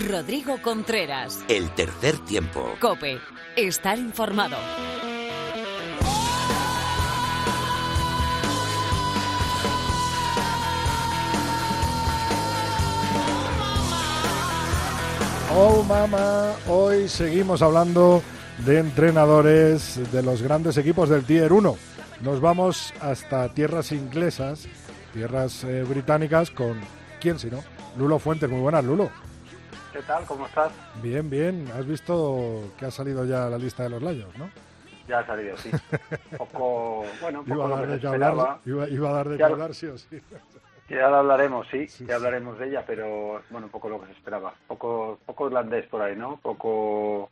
Rodrigo 0.07 0.61
Contreras. 0.61 1.43
El 1.47 1.73
tercer 1.73 2.19
tiempo. 2.19 2.75
Cope. 2.79 3.19
Estar 3.55 3.97
informado. 3.97 4.57
Oh 15.57 15.83
mamá, 15.83 16.51
hoy 16.67 17.07
seguimos 17.07 17.61
hablando 17.61 18.21
de 18.65 18.79
entrenadores 18.79 20.01
de 20.11 20.21
los 20.21 20.41
grandes 20.41 20.75
equipos 20.75 21.07
del 21.07 21.23
Tier 21.23 21.53
1. 21.53 21.77
Nos 22.23 22.41
vamos 22.41 22.93
hasta 22.99 23.47
tierras 23.53 23.93
inglesas, 23.93 24.67
tierras 25.13 25.63
eh, 25.63 25.83
británicas 25.83 26.51
con 26.51 26.81
quién 27.21 27.39
si 27.39 27.49
no, 27.49 27.63
Lulo 27.97 28.19
Fuentes. 28.19 28.49
Muy 28.49 28.59
buenas, 28.59 28.83
Lulo. 28.83 29.24
¿Qué 29.95 30.01
tal? 30.01 30.25
¿Cómo 30.25 30.45
estás? 30.45 30.73
Bien, 31.01 31.29
bien. 31.29 31.71
Has 31.73 31.87
visto 31.87 32.63
que 32.77 32.85
ha 32.85 32.91
salido 32.91 33.23
ya 33.23 33.47
la 33.47 33.57
lista 33.57 33.83
de 33.83 33.91
los 33.91 34.03
Lions, 34.03 34.37
¿no? 34.37 34.49
Ya 35.07 35.19
ha 35.19 35.25
salido, 35.25 35.55
sí. 35.55 35.71
Poco, 36.37 37.05
bueno, 37.21 37.45
poco 37.45 37.55
Iba 37.55 37.65
a 37.65 37.69
dar 37.69 37.87
de 37.87 37.99
que 38.01 38.07
hablar, 38.07 38.59
iba, 38.65 38.89
iba 38.89 39.09
a 39.09 39.13
dar 39.13 39.29
de 39.29 39.37
que 39.37 39.43
hablar, 39.45 39.73
sí 39.73 39.85
o 39.85 39.97
sí. 39.97 40.19
Ya 40.89 41.09
la 41.09 41.19
hablaremos, 41.19 41.65
sí, 41.71 41.87
Sí, 41.87 42.05
ya 42.05 42.15
hablaremos 42.15 42.59
de 42.59 42.67
ella, 42.67 42.83
pero 42.85 43.41
bueno, 43.49 43.69
poco 43.69 43.87
lo 43.87 44.01
que 44.01 44.07
se 44.07 44.11
esperaba. 44.11 44.53
Poco, 44.67 45.17
poco 45.25 45.47
irlandés 45.47 45.87
por 45.87 46.01
ahí, 46.01 46.15
¿no? 46.17 46.41
Poco 46.41 47.31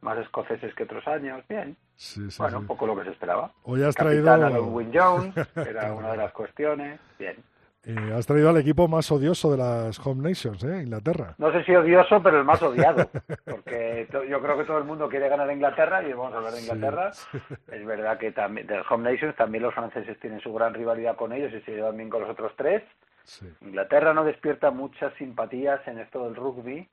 más 0.00 0.18
escoceses 0.18 0.74
que 0.74 0.82
otros 0.82 1.06
años, 1.06 1.44
bien. 1.48 1.76
Sí, 1.94 2.28
sí, 2.32 2.42
bueno, 2.42 2.66
poco 2.66 2.84
lo 2.84 2.96
que 2.96 3.04
se 3.04 3.10
esperaba. 3.10 3.52
Hoy 3.62 3.84
has 3.84 3.94
Capitán 3.94 4.40
traído, 4.40 4.82
Jones, 4.92 5.34
que 5.54 5.60
era 5.70 5.94
una 5.94 6.10
de 6.10 6.16
las 6.16 6.32
cuestiones, 6.32 6.98
bien. 7.16 7.36
Eh, 7.84 8.12
has 8.14 8.26
traído 8.26 8.50
al 8.50 8.56
equipo 8.58 8.86
más 8.88 9.10
odioso 9.10 9.50
de 9.50 9.58
las 9.58 9.98
Home 10.06 10.28
Nations, 10.28 10.62
¿eh? 10.64 10.82
Inglaterra. 10.82 11.34
No 11.38 11.50
sé 11.52 11.64
si 11.64 11.74
odioso, 11.74 12.22
pero 12.22 12.38
el 12.38 12.44
más 12.44 12.62
odiado, 12.62 13.08
porque 13.44 14.06
yo 14.28 14.40
creo 14.40 14.56
que 14.58 14.64
todo 14.64 14.78
el 14.78 14.84
mundo 14.84 15.08
quiere 15.08 15.28
ganar 15.28 15.48
a 15.48 15.52
Inglaterra 15.52 16.02
y 16.06 16.12
vamos 16.12 16.32
a 16.34 16.36
hablar 16.36 16.52
de 16.52 16.60
Sí, 16.60 16.70
Inglaterra. 16.70 17.10
Es 17.72 17.84
verdad 17.86 18.18
que 18.18 18.32
también 18.32 18.66
del 18.66 18.82
Home 18.88 19.10
Nations 19.10 19.34
también 19.36 19.64
los 19.64 19.74
franceses 19.74 20.18
tienen 20.20 20.40
su 20.40 20.52
gran 20.52 20.74
rivalidad 20.74 21.16
con 21.16 21.32
ellos 21.32 21.52
y 21.52 21.60
se 21.62 21.72
llevan 21.72 21.96
bien 21.96 22.10
con 22.10 22.22
los 22.22 22.30
otros 22.30 22.52
tres. 22.56 22.82
Sí. 23.24 23.46
Inglaterra 23.60 24.14
no 24.14 24.24
despierta 24.24 24.70
muchas 24.70 25.12
simpatías 25.14 25.80
en 25.86 25.98
esto 25.98 26.24
del 26.24 26.34
rugby, 26.34 26.88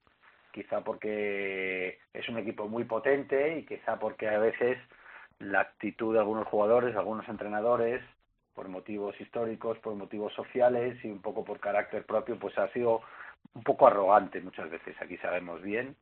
quizá 0.52 0.82
porque 0.82 2.00
es 2.14 2.30
un 2.30 2.38
equipo 2.38 2.68
muy 2.68 2.84
potente 2.84 3.58
y 3.58 3.66
quizá 3.66 3.98
porque 4.00 4.28
a 4.28 4.40
veces 4.40 4.78
la 5.40 5.62
actitud 5.62 6.14
de 6.14 6.20
algunos 6.20 6.48
jugadores, 6.48 6.96
algunos 6.96 7.28
entrenadores, 7.30 8.02
por 8.54 8.68
motivos 8.68 9.20
históricos, 9.20 9.78
por 9.80 9.96
motivos 9.96 10.34
sociales 10.34 10.98
y 11.04 11.10
un 11.10 11.22
poco 11.22 11.44
por 11.44 11.60
carácter 11.60 12.06
propio, 12.06 12.38
pues 12.38 12.58
ha 12.58 12.68
sido 12.70 13.02
un 13.54 13.64
poco 13.64 13.88
arrogante 13.88 14.42
muchas 14.42 14.70
veces. 14.70 14.96
Aquí 15.02 15.18
sabemos 15.18 15.62
bien, 15.62 15.96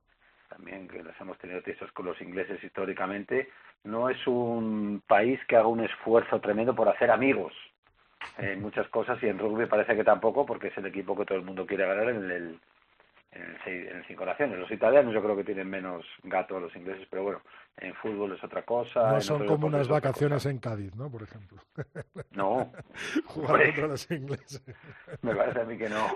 también 0.50 0.88
que 0.88 1.04
los 1.04 1.20
hemos 1.20 1.38
tenido 1.38 1.62
tiesos 1.62 1.92
con 1.92 2.06
los 2.06 2.20
ingleses 2.22 2.64
históricamente, 2.64 3.50
no 3.84 4.10
es 4.10 4.26
un 4.28 5.02
país 5.08 5.40
que 5.48 5.56
haga 5.56 5.68
un 5.68 5.84
esfuerzo 5.84 6.40
tremendo 6.40 6.76
por 6.76 6.90
hacer 6.90 7.12
amigos 7.12 7.54
en 8.38 8.62
muchas 8.62 8.88
cosas 8.90 9.22
y 9.22 9.28
en 9.28 9.40
rugby 9.40 9.66
parece 9.66 9.96
que 9.96 10.04
tampoco 10.04 10.46
porque 10.46 10.68
es 10.68 10.78
el 10.78 10.86
equipo 10.86 11.16
que 11.16 11.26
todo 11.26 11.38
el 11.38 11.46
mundo 11.46 11.66
quiere 11.66 11.86
ganar 11.86 12.10
en 12.10 12.32
el 12.32 12.60
en 13.32 13.58
seis- 13.64 13.88
en 13.92 14.04
cinco 14.08 14.26
naciones. 14.26 14.58
Los 14.60 14.72
italianos 14.72 15.14
yo 15.14 15.22
creo 15.22 15.36
que 15.36 15.44
tienen 15.44 15.70
menos 15.70 16.06
gato 16.24 16.58
a 16.58 16.60
los 16.60 16.76
ingleses, 16.76 17.08
pero 17.10 17.24
bueno, 17.24 17.42
en 17.78 17.94
fútbol 17.96 18.34
es 18.34 18.44
otra 18.44 18.64
cosa. 18.64 19.12
No 19.12 19.22
son 19.22 19.46
como 19.46 19.68
unas 19.68 19.88
vacaciones 19.88 20.46
en 20.48 20.58
Cádiz, 20.60 20.96
¿no? 20.96 21.10
Por 21.12 21.24
ejemplo. 21.24 21.62
No, 22.32 22.72
Jugar 23.26 23.52
Hombre. 23.52 23.66
contra 23.68 23.88
los 23.88 24.10
ingleses. 24.12 24.64
me 25.22 25.36
parece 25.36 25.62
a 25.62 25.66
mí 25.66 25.78
que 25.78 25.90
no. 25.90 26.08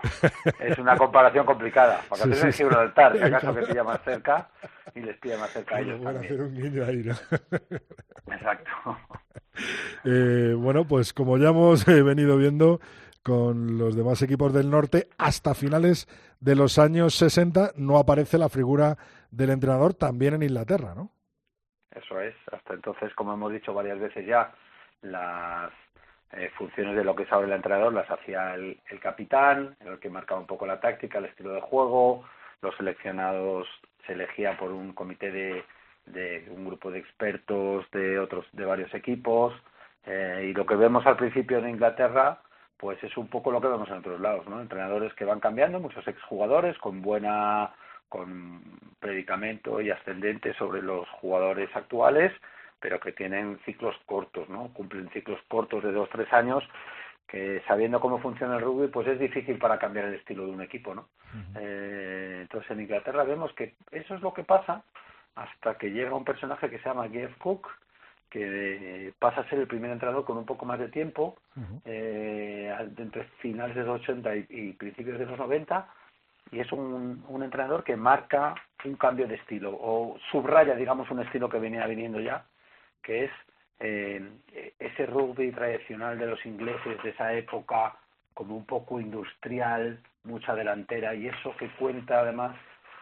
Es 0.59 0.77
una 0.79 0.97
comparación 0.97 1.45
complicada. 1.45 2.01
Vacaciones 2.09 2.39
Sí, 2.39 2.51
sí, 2.51 2.63
en. 2.63 2.69
Gibraltar, 2.69 3.17
si 3.17 3.23
acaso 3.23 3.53
que 3.53 3.61
pilla 3.63 3.83
más 3.83 4.01
cerca 4.03 4.49
y 4.95 5.01
les 5.01 5.17
pilla 5.17 5.37
más 5.37 5.51
cerca 5.51 5.75
a 5.75 5.79
ellos 5.81 5.99
bueno, 5.99 6.19
también. 6.19 6.33
hacer 6.33 6.41
un 6.47 6.55
guiño 6.55 6.85
ahí, 6.85 7.03
¿no? 7.03 8.33
Exacto. 8.33 8.71
Eh, 10.05 10.55
bueno, 10.57 10.85
pues 10.85 11.13
como 11.13 11.37
ya 11.37 11.49
hemos 11.49 11.85
eh, 11.87 12.01
venido 12.01 12.37
viendo 12.37 12.79
con 13.23 13.77
los 13.77 13.95
demás 13.95 14.21
equipos 14.21 14.53
del 14.53 14.69
norte, 14.69 15.07
hasta 15.17 15.53
finales 15.53 16.07
de 16.39 16.55
los 16.55 16.79
años 16.79 17.15
60 17.15 17.71
no 17.75 17.97
aparece 17.97 18.37
la 18.37 18.49
figura 18.49 18.97
del 19.29 19.51
entrenador 19.51 19.93
también 19.93 20.33
en 20.33 20.43
Inglaterra, 20.43 20.93
¿no? 20.95 21.11
Eso 21.93 22.19
es. 22.19 22.35
Hasta 22.51 22.73
entonces, 22.73 23.13
como 23.15 23.33
hemos 23.33 23.51
dicho 23.51 23.73
varias 23.73 23.99
veces 23.99 24.25
ya, 24.25 24.53
las 25.01 25.71
eh, 26.31 26.49
funciones 26.57 26.95
de 26.95 27.03
lo 27.03 27.15
que 27.15 27.25
sabe 27.25 27.45
el 27.45 27.51
entrenador 27.51 27.93
las 27.93 28.09
hacía 28.09 28.55
el, 28.55 28.79
el 28.89 28.99
capitán, 28.99 29.75
el 29.81 29.99
que 29.99 30.09
marcaba 30.09 30.39
un 30.39 30.47
poco 30.47 30.65
la 30.65 30.79
táctica, 30.79 31.19
el 31.19 31.25
estilo 31.25 31.53
de 31.53 31.61
juego. 31.61 32.23
Los 32.61 32.75
seleccionados 32.77 33.67
se 34.05 34.13
elegía 34.13 34.57
por 34.57 34.71
un 34.71 34.93
comité 34.93 35.31
de, 35.31 35.63
de 36.05 36.47
un 36.55 36.65
grupo 36.65 36.91
de 36.91 36.99
expertos 36.99 37.85
de 37.91 38.19
otros 38.19 38.45
de 38.53 38.65
varios 38.65 38.93
equipos. 38.93 39.53
Eh, 40.05 40.47
y 40.49 40.53
lo 40.53 40.65
que 40.65 40.75
vemos 40.75 41.05
al 41.05 41.17
principio 41.17 41.59
en 41.59 41.69
Inglaterra, 41.69 42.41
pues 42.81 43.01
es 43.03 43.15
un 43.15 43.27
poco 43.27 43.51
lo 43.51 43.61
que 43.61 43.67
vemos 43.67 43.87
en 43.89 43.99
otros 43.99 44.19
lados, 44.19 44.47
¿no? 44.47 44.59
Entrenadores 44.59 45.13
que 45.13 45.23
van 45.23 45.39
cambiando, 45.39 45.79
muchos 45.79 46.05
exjugadores 46.07 46.75
con 46.79 47.03
buena 47.03 47.71
con 48.09 48.59
predicamento 48.99 49.79
y 49.79 49.91
ascendente 49.91 50.53
sobre 50.55 50.81
los 50.81 51.07
jugadores 51.09 51.69
actuales, 51.75 52.33
pero 52.79 52.99
que 52.99 53.11
tienen 53.11 53.59
ciclos 53.65 53.95
cortos, 54.07 54.49
¿no? 54.49 54.73
Cumplen 54.73 55.09
ciclos 55.11 55.39
cortos 55.47 55.83
de 55.83 55.91
dos, 55.91 56.09
tres 56.09 56.33
años 56.33 56.63
que 57.27 57.61
sabiendo 57.67 58.01
cómo 58.01 58.17
funciona 58.19 58.57
el 58.57 58.63
rugby, 58.63 58.87
pues 58.87 59.07
es 59.07 59.19
difícil 59.19 59.59
para 59.59 59.77
cambiar 59.77 60.05
el 60.05 60.15
estilo 60.15 60.47
de 60.47 60.51
un 60.51 60.61
equipo, 60.61 60.95
¿no? 60.95 61.07
eh, 61.59 62.39
entonces 62.41 62.71
en 62.71 62.81
Inglaterra 62.81 63.23
vemos 63.23 63.53
que 63.53 63.75
eso 63.91 64.15
es 64.15 64.21
lo 64.21 64.33
que 64.33 64.43
pasa 64.43 64.83
hasta 65.35 65.77
que 65.77 65.91
llega 65.91 66.15
un 66.15 66.25
personaje 66.25 66.69
que 66.69 66.79
se 66.79 66.89
llama 66.89 67.07
Jeff 67.09 67.37
Cook, 67.37 67.69
que 68.31 69.13
pasa 69.19 69.41
a 69.41 69.49
ser 69.49 69.59
el 69.59 69.67
primer 69.67 69.91
entrenador 69.91 70.23
con 70.23 70.37
un 70.37 70.45
poco 70.45 70.65
más 70.65 70.79
de 70.79 70.87
tiempo, 70.87 71.37
eh, 71.85 72.73
entre 72.97 73.25
finales 73.41 73.75
de 73.75 73.83
los 73.83 74.01
80 74.01 74.35
y, 74.49 74.73
principios 74.73 75.19
de 75.19 75.25
los 75.25 75.37
90, 75.37 75.87
y 76.51 76.59
es 76.59 76.71
un, 76.71 77.23
un, 77.27 77.43
entrenador 77.43 77.83
que 77.83 77.97
marca 77.97 78.55
un 78.85 78.95
cambio 78.95 79.27
de 79.27 79.35
estilo, 79.35 79.71
o 79.79 80.17
subraya, 80.31 80.75
digamos, 80.75 81.11
un 81.11 81.19
estilo 81.19 81.49
que 81.49 81.59
venía 81.59 81.85
viniendo 81.87 82.21
ya, 82.21 82.45
que 83.03 83.25
es 83.25 83.31
eh, 83.81 84.31
ese 84.79 85.05
rugby 85.07 85.51
tradicional 85.51 86.17
de 86.17 86.27
los 86.27 86.45
ingleses 86.45 87.03
de 87.03 87.09
esa 87.09 87.33
época, 87.33 87.95
como 88.33 88.55
un 88.55 88.65
poco 88.65 89.01
industrial, 89.01 89.99
mucha 90.23 90.55
delantera, 90.55 91.13
y 91.15 91.27
eso 91.27 91.53
que 91.57 91.67
cuenta 91.71 92.21
además 92.21 92.55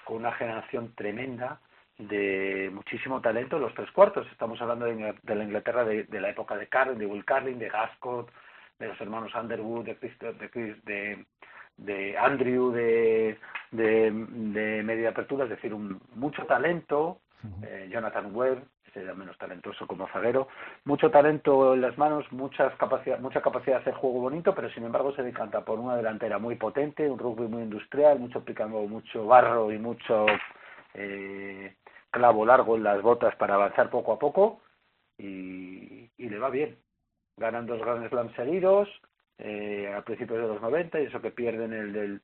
con 0.06 0.18
una 0.18 0.32
generación 0.32 0.92
tremenda 0.96 1.60
de 2.00 2.72
muchísimo 2.74 3.22
talento 3.22 3.60
los 3.60 3.74
tres 3.74 3.92
cuartos. 3.92 4.26
Estamos 4.32 4.60
hablando 4.62 4.86
de, 4.86 5.36
la 5.36 5.44
Inglaterra 5.44 5.84
de, 5.84 6.08
la 6.20 6.30
época 6.30 6.56
de 6.56 6.68
Carlin, 6.68 6.98
de 6.98 7.06
Will 7.06 7.26
Carlin, 7.26 7.60
de 7.60 7.70
Gascott, 7.70 8.32
de 8.80 8.88
los 8.88 9.00
hermanos 9.00 9.36
Underwood, 9.36 9.86
de, 9.86 9.96
de, 9.96 10.76
de, 10.86 11.26
de 11.78 12.18
Andrew, 12.18 12.72
de, 12.72 13.38
de, 13.72 14.12
media 14.84 15.10
apertura, 15.10 15.44
es 15.44 15.52
decir, 15.52 15.74
un, 15.74 16.02
mucho 16.16 16.46
talento. 16.46 17.20
Eh, 17.64 17.88
Jonathan 17.90 18.36
Webb, 18.36 18.66
era 18.94 19.14
menos 19.14 19.38
talentoso 19.38 19.88
como 19.88 20.10
zaguero, 20.10 20.50
mucho 20.84 21.10
talento 21.10 21.74
en 21.74 21.80
las 21.80 21.98
manos, 21.98 22.30
muchas 22.32 22.76
capacidad, 22.76 23.18
mucha 23.20 23.42
capacidad 23.42 23.78
de 23.78 23.82
hacer 23.82 23.94
juego 23.94 24.20
bonito, 24.20 24.54
pero 24.54 24.70
sin 24.72 24.84
embargo 24.84 25.14
se 25.16 25.24
decanta 25.24 25.64
por 25.64 25.80
una 25.80 25.96
delantera 25.96 26.38
muy 26.38 26.56
potente, 26.56 27.10
un 27.10 27.18
rugby 27.18 27.48
muy 27.48 27.64
industrial, 27.64 28.20
mucho 28.20 28.44
picando, 28.44 28.80
mucho 28.82 29.26
barro 29.26 29.72
y 29.72 29.78
mucho 29.78 30.26
eh, 30.94 31.76
clavo 32.12 32.46
largo 32.46 32.76
en 32.76 32.84
las 32.84 33.02
botas 33.02 33.36
para 33.36 33.56
avanzar 33.56 33.90
poco 33.90 34.14
a 34.14 34.20
poco 34.20 34.62
y, 35.18 36.10
y 36.18 36.30
le 36.30 36.40
va 36.40 36.50
bien. 36.50 36.78
Ganan 37.38 37.66
dos 37.66 37.80
grandes 37.80 38.10
Slams 38.10 38.34
seguidos 38.36 38.90
eh, 39.38 39.94
a 39.96 40.02
principios 40.02 40.42
de 40.42 40.48
los 40.48 40.62
90 40.62 41.00
y 41.00 41.06
eso 41.06 41.22
que 41.22 41.32
pierden 41.32 41.74
el 41.74 41.94
del, 41.94 42.22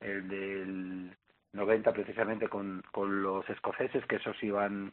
el 0.00 0.28
del 0.28 1.16
90 1.52 1.92
precisamente 1.92 2.48
con, 2.48 2.82
con 2.92 3.22
los 3.22 3.48
escoceses 3.50 4.04
que 4.06 4.16
esos 4.16 4.40
iban 4.42 4.92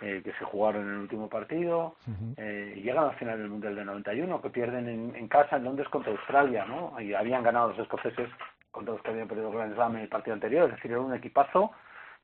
eh, 0.00 0.20
que 0.22 0.32
se 0.34 0.44
jugaron 0.44 0.86
en 0.86 0.94
el 0.94 1.00
último 1.00 1.28
partido 1.28 1.96
eh, 2.36 2.74
y 2.76 2.82
llegan 2.82 3.04
al 3.04 3.16
final 3.16 3.38
del 3.38 3.48
Mundial 3.48 3.74
del 3.74 3.86
91 3.86 4.42
que 4.42 4.50
pierden 4.50 4.88
en, 4.88 5.16
en 5.16 5.28
casa 5.28 5.56
en 5.56 5.64
Londres 5.64 5.88
contra 5.88 6.12
Australia 6.12 6.66
¿no? 6.66 7.00
y 7.00 7.14
habían 7.14 7.42
ganado 7.42 7.70
los 7.70 7.78
escoceses 7.78 8.28
contra 8.70 8.92
los 8.92 9.02
que 9.02 9.10
habían 9.10 9.28
perdido 9.28 9.50
Grand 9.50 9.74
Slam 9.74 9.96
en 9.96 10.02
el 10.02 10.08
partido 10.08 10.34
anterior 10.34 10.68
es 10.68 10.76
decir 10.76 10.92
era 10.92 11.00
un 11.00 11.14
equipazo 11.14 11.72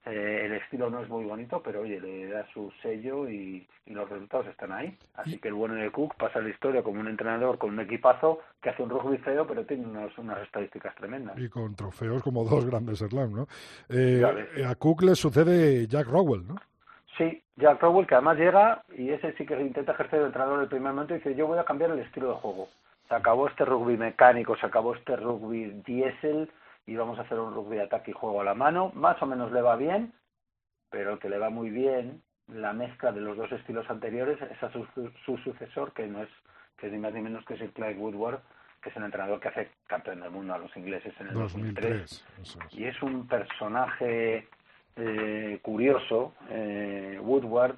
eh, 0.07 0.42
el 0.44 0.52
estilo 0.52 0.90
no 0.90 1.00
es 1.00 1.09
muy 1.09 1.24
bonito, 1.24 1.62
pero 1.62 1.80
oye, 1.80 1.98
le 1.98 2.26
da 2.28 2.46
su 2.52 2.70
sello 2.82 3.28
y, 3.28 3.66
los 3.86 4.09
resultados 4.09 4.46
están 4.46 4.72
ahí. 4.72 4.96
Así 5.14 5.38
que 5.38 5.48
el 5.48 5.55
bueno 5.55 5.74
de 5.74 5.90
Cook 5.90 6.14
pasa 6.16 6.40
la 6.40 6.48
historia 6.48 6.82
como 6.82 7.00
un 7.00 7.09
entrenador 7.09 7.59
con 7.59 7.70
un 7.70 7.80
equipazo 7.80 8.40
que 8.61 8.70
hace 8.70 8.82
un 8.82 8.90
rugby 8.90 9.18
feo, 9.18 9.46
pero 9.46 9.64
tiene 9.64 9.86
unos, 9.86 10.16
unas 10.18 10.42
estadísticas 10.42 10.94
tremendas. 10.96 11.38
Y 11.38 11.48
con 11.48 11.74
trofeos 11.74 12.22
como 12.22 12.44
dos 12.44 12.64
grandes 12.70 12.98
slams, 12.98 13.32
¿no? 13.32 13.46
Eh, 13.88 14.22
a 14.66 14.74
Cook 14.74 15.02
le 15.02 15.14
sucede 15.14 15.86
Jack 15.86 16.09
Rowell, 16.09 16.46
¿no? 16.46 16.57
Sí, 17.16 17.42
Jack 17.57 17.80
Rowell, 17.82 18.07
que 18.07 18.14
además 18.14 18.38
llega 18.38 18.82
y 18.96 19.11
ese 19.11 19.32
sí 19.34 19.46
que 19.46 19.61
intenta 19.61 19.92
ejercer 19.92 20.20
el 20.20 20.26
entrenador 20.26 20.62
el 20.62 20.68
primer 20.68 20.92
momento 20.92 21.14
y 21.14 21.18
dice, 21.18 21.34
yo 21.34 21.46
voy 21.46 21.59
a 21.59 21.64
cambiar 21.64 21.90
el 21.90 22.00
estilo 22.00 22.30
de 22.30 22.34
juego. 22.34 22.68
Se 23.09 23.14
acabó 23.14 23.46
este 23.48 23.64
rugby 23.64 23.96
mecánico, 23.96 24.57
se 24.57 24.66
acabó 24.66 24.94
este 24.94 25.14
rugby 25.16 25.82
diésel 25.86 26.50
y 26.87 26.97
vamos 26.97 27.18
a 27.18 27.22
hacer 27.22 27.39
un 27.39 27.55
rugby 27.55 27.76
de 27.76 27.82
ataque 27.82 28.11
y 28.11 28.14
juego 28.14 28.41
a 28.41 28.45
la 28.45 28.55
mano. 28.55 28.93
Más 28.95 29.20
o 29.22 29.26
menos 29.26 29.53
le 29.53 29.62
va 29.62 29.76
bien, 29.76 30.12
pero 30.91 31.18
que 31.18 31.28
le 31.28 31.39
va 31.39 31.51
muy 31.51 31.70
bien 31.70 32.22
la 32.49 32.72
mezcla 32.72 33.12
de 33.12 33.20
los 33.20 33.37
dos 33.37 33.51
estilos 33.53 33.89
anteriores 33.89 34.39
es 34.43 34.62
a 34.62 34.70
su, 34.70 34.87
sucesor, 35.24 35.93
que 35.93 36.07
no 36.07 36.22
es 36.22 36.28
que 36.76 36.91
ni 36.91 36.99
más 36.99 37.14
ni 37.14 37.22
menos 37.22 37.45
que 37.45 37.55
es 37.55 37.61
el 37.61 37.72
Clyde 37.72 37.99
Woodward, 37.99 38.41
que 38.82 38.91
es 38.91 38.97
el 38.97 39.05
entrenador 39.05 39.41
que 39.41 39.49
hace 39.49 39.70
campeón 39.87 40.20
del 40.20 40.30
mundo 40.30 40.55
a 40.55 40.59
los 40.59 40.76
ingleses 40.76 41.14
en 41.20 41.28
el 41.28 41.35
2003. 41.35 42.26
Y 42.72 42.85
es 42.85 43.03
un 43.03 43.26
personaje 43.26 44.49
eh, 44.97 45.59
curioso, 45.62 46.35
eh, 46.51 47.18
Woodward, 47.22 47.76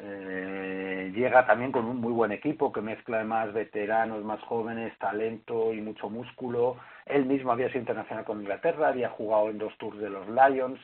eh, 0.00 1.12
llega 1.14 1.46
también 1.46 1.70
con 1.70 1.84
un 1.84 2.00
muy 2.00 2.12
buen 2.12 2.32
equipo 2.32 2.72
que 2.72 2.80
mezcla 2.80 3.22
más 3.24 3.52
veteranos, 3.52 4.24
más 4.24 4.40
jóvenes, 4.42 4.96
talento 4.98 5.72
y 5.72 5.80
mucho 5.80 6.10
músculo. 6.10 6.76
Él 7.06 7.26
mismo 7.26 7.52
había 7.52 7.68
sido 7.68 7.80
internacional 7.80 8.24
con 8.24 8.40
Inglaterra, 8.40 8.88
había 8.88 9.10
jugado 9.10 9.50
en 9.50 9.58
dos 9.58 9.76
tours 9.78 9.98
de 9.98 10.10
los 10.10 10.26
Lions, 10.28 10.80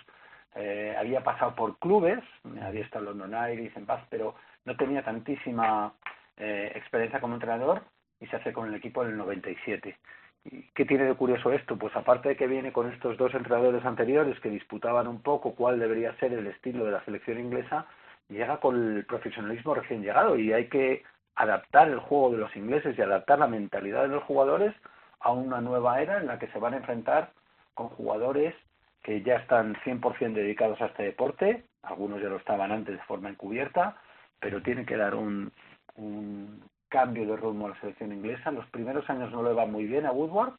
eh, 0.54 0.94
había 0.98 1.22
pasado 1.22 1.54
por 1.54 1.78
clubes, 1.78 2.20
había 2.62 2.82
estado 2.82 3.10
en 3.10 3.18
London 3.18 3.52
Irish, 3.52 3.76
en 3.76 3.86
Bath, 3.86 4.06
pero 4.08 4.34
no 4.64 4.76
tenía 4.76 5.02
tantísima 5.02 5.92
eh, 6.36 6.72
experiencia 6.74 7.20
como 7.20 7.34
entrenador 7.34 7.82
y 8.20 8.26
se 8.26 8.36
hace 8.36 8.52
con 8.52 8.68
el 8.68 8.74
equipo 8.74 9.02
en 9.02 9.10
el 9.10 9.16
97. 9.16 9.96
¿Y 10.44 10.62
¿Qué 10.74 10.84
tiene 10.84 11.04
de 11.04 11.14
curioso 11.14 11.52
esto? 11.52 11.76
Pues 11.76 11.94
aparte 11.96 12.30
de 12.30 12.36
que 12.36 12.46
viene 12.46 12.72
con 12.72 12.90
estos 12.90 13.16
dos 13.18 13.34
entrenadores 13.34 13.84
anteriores 13.84 14.38
que 14.40 14.48
disputaban 14.48 15.06
un 15.06 15.20
poco 15.20 15.54
cuál 15.54 15.78
debería 15.78 16.16
ser 16.16 16.32
el 16.32 16.46
estilo 16.46 16.84
de 16.84 16.92
la 16.92 17.04
selección 17.04 17.38
inglesa, 17.38 17.86
llega 18.30 18.58
con 18.58 18.96
el 18.96 19.04
profesionalismo 19.04 19.74
recién 19.74 20.02
llegado 20.02 20.38
y 20.38 20.52
hay 20.52 20.68
que 20.68 21.02
adaptar 21.34 21.88
el 21.88 21.98
juego 21.98 22.30
de 22.30 22.38
los 22.38 22.56
ingleses 22.56 22.96
y 22.96 23.02
adaptar 23.02 23.38
la 23.38 23.46
mentalidad 23.46 24.02
de 24.02 24.08
los 24.08 24.24
jugadores 24.24 24.74
a 25.20 25.32
una 25.32 25.60
nueva 25.60 26.00
era 26.00 26.18
en 26.18 26.26
la 26.26 26.38
que 26.38 26.48
se 26.48 26.58
van 26.58 26.74
a 26.74 26.78
enfrentar 26.78 27.32
con 27.74 27.88
jugadores 27.88 28.54
que 29.02 29.22
ya 29.22 29.36
están 29.36 29.74
100% 29.76 30.32
dedicados 30.34 30.80
a 30.80 30.86
este 30.86 31.04
deporte, 31.04 31.64
algunos 31.82 32.20
ya 32.20 32.28
lo 32.28 32.36
estaban 32.36 32.70
antes 32.70 32.96
de 32.96 33.04
forma 33.04 33.30
encubierta, 33.30 33.96
pero 34.38 34.62
tienen 34.62 34.86
que 34.86 34.96
dar 34.96 35.14
un, 35.14 35.50
un 35.96 36.62
cambio 36.88 37.26
de 37.26 37.36
rumbo 37.36 37.66
a 37.66 37.70
la 37.70 37.80
selección 37.80 38.12
inglesa. 38.12 38.50
Los 38.50 38.66
primeros 38.66 39.08
años 39.08 39.32
no 39.32 39.42
le 39.42 39.54
va 39.54 39.64
muy 39.64 39.86
bien 39.86 40.04
a 40.04 40.12
Woodward, 40.12 40.52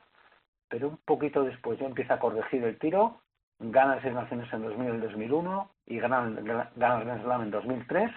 pero 0.70 0.90
un 0.90 0.98
poquito 0.98 1.44
después 1.44 1.80
ya 1.80 1.86
empieza 1.86 2.16
a 2.16 2.20
corregir 2.20 2.64
el 2.64 2.80
tiro 2.80 3.22
gana 3.62 4.02
seis 4.02 4.14
naciones 4.14 4.52
en 4.52 4.64
2000 4.64 4.96
y 4.96 4.98
2001 4.98 5.70
y 5.88 6.00
gana, 6.00 6.30
gana 6.76 6.98
el 7.00 7.06
Grand 7.06 7.24
Slam 7.24 7.42
en 7.44 7.52
2003 7.52 8.12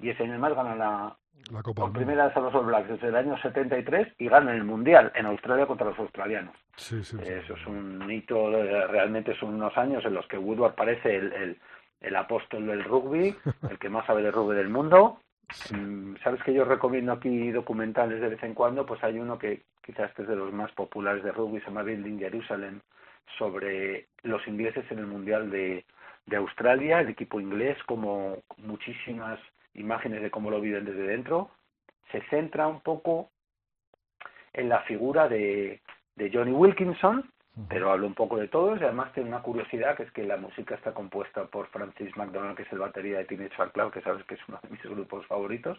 y 0.00 0.10
ese 0.10 0.24
año 0.24 0.38
más 0.38 0.54
gana 0.54 0.74
la, 0.74 1.16
la 1.52 1.62
Copa 1.62 1.82
por 1.82 1.92
primera 1.92 2.26
vez 2.26 2.36
a 2.36 2.40
los 2.40 2.54
All 2.54 2.66
Blacks 2.66 2.88
desde 2.88 3.08
el 3.08 3.16
año 3.16 3.36
73 3.38 4.14
y 4.18 4.28
gana 4.28 4.52
el 4.54 4.64
Mundial 4.64 5.12
en 5.14 5.26
Australia 5.26 5.66
contra 5.66 5.88
los 5.88 5.98
australianos. 5.98 6.54
Sí, 6.76 7.04
sí, 7.04 7.18
Eso 7.22 7.54
es 7.54 7.66
un 7.66 8.10
hito, 8.10 8.50
realmente 8.88 9.36
son 9.36 9.54
unos 9.54 9.76
años 9.76 10.04
en 10.04 10.14
los 10.14 10.26
que 10.26 10.38
Woodward 10.38 10.74
parece 10.74 11.16
el, 11.16 11.32
el, 11.32 11.58
el 12.00 12.16
apóstol 12.16 12.66
del 12.66 12.84
rugby, 12.84 13.36
el 13.70 13.78
que 13.78 13.90
más 13.90 14.06
sabe 14.06 14.22
de 14.22 14.30
rugby 14.30 14.56
del 14.56 14.70
mundo. 14.70 15.20
Mm, 15.72 16.14
Sabes 16.22 16.42
que 16.44 16.54
yo 16.54 16.64
recomiendo 16.64 17.12
aquí 17.12 17.50
documentales 17.50 18.20
de 18.20 18.28
vez 18.28 18.42
en 18.42 18.54
cuando, 18.54 18.86
pues 18.86 19.02
hay 19.04 19.18
uno 19.18 19.38
que 19.38 19.62
quizás 19.84 20.10
este 20.10 20.22
es 20.22 20.28
de 20.28 20.36
los 20.36 20.52
más 20.52 20.70
populares 20.72 21.22
de 21.24 21.32
rugby, 21.32 21.60
se 21.60 21.66
llama 21.66 21.82
Building 21.82 22.18
Jerusalem, 22.18 22.80
sobre 23.38 24.08
los 24.22 24.46
ingleses 24.46 24.84
en 24.90 24.98
el 24.98 25.06
Mundial 25.06 25.50
de, 25.50 25.84
de 26.26 26.36
Australia, 26.36 27.00
el 27.00 27.08
equipo 27.08 27.40
inglés, 27.40 27.78
como 27.84 28.38
muchísimas 28.58 29.38
imágenes 29.74 30.22
de 30.22 30.30
cómo 30.30 30.50
lo 30.50 30.60
viven 30.60 30.84
desde 30.84 31.06
dentro, 31.06 31.50
se 32.12 32.20
centra 32.28 32.66
un 32.66 32.80
poco 32.80 33.30
en 34.52 34.68
la 34.68 34.80
figura 34.80 35.28
de, 35.28 35.80
de 36.16 36.30
Johnny 36.32 36.52
Wilkinson, 36.52 37.30
pero 37.68 37.90
habla 37.90 38.06
un 38.06 38.14
poco 38.14 38.36
de 38.38 38.48
todos 38.48 38.80
y 38.80 38.84
además 38.84 39.12
tiene 39.12 39.28
una 39.28 39.42
curiosidad 39.42 39.96
que 39.96 40.04
es 40.04 40.12
que 40.12 40.24
la 40.24 40.36
música 40.36 40.74
está 40.74 40.94
compuesta 40.94 41.44
por 41.46 41.66
Francis 41.68 42.16
McDonald, 42.16 42.56
que 42.56 42.62
es 42.62 42.72
el 42.72 42.78
batería 42.78 43.18
de 43.18 43.24
Teenage 43.24 43.54
Fan 43.54 43.90
que 43.90 44.00
sabes 44.00 44.24
que 44.24 44.34
es 44.34 44.40
uno 44.48 44.58
de 44.62 44.70
mis 44.70 44.82
grupos 44.82 45.26
favoritos. 45.26 45.78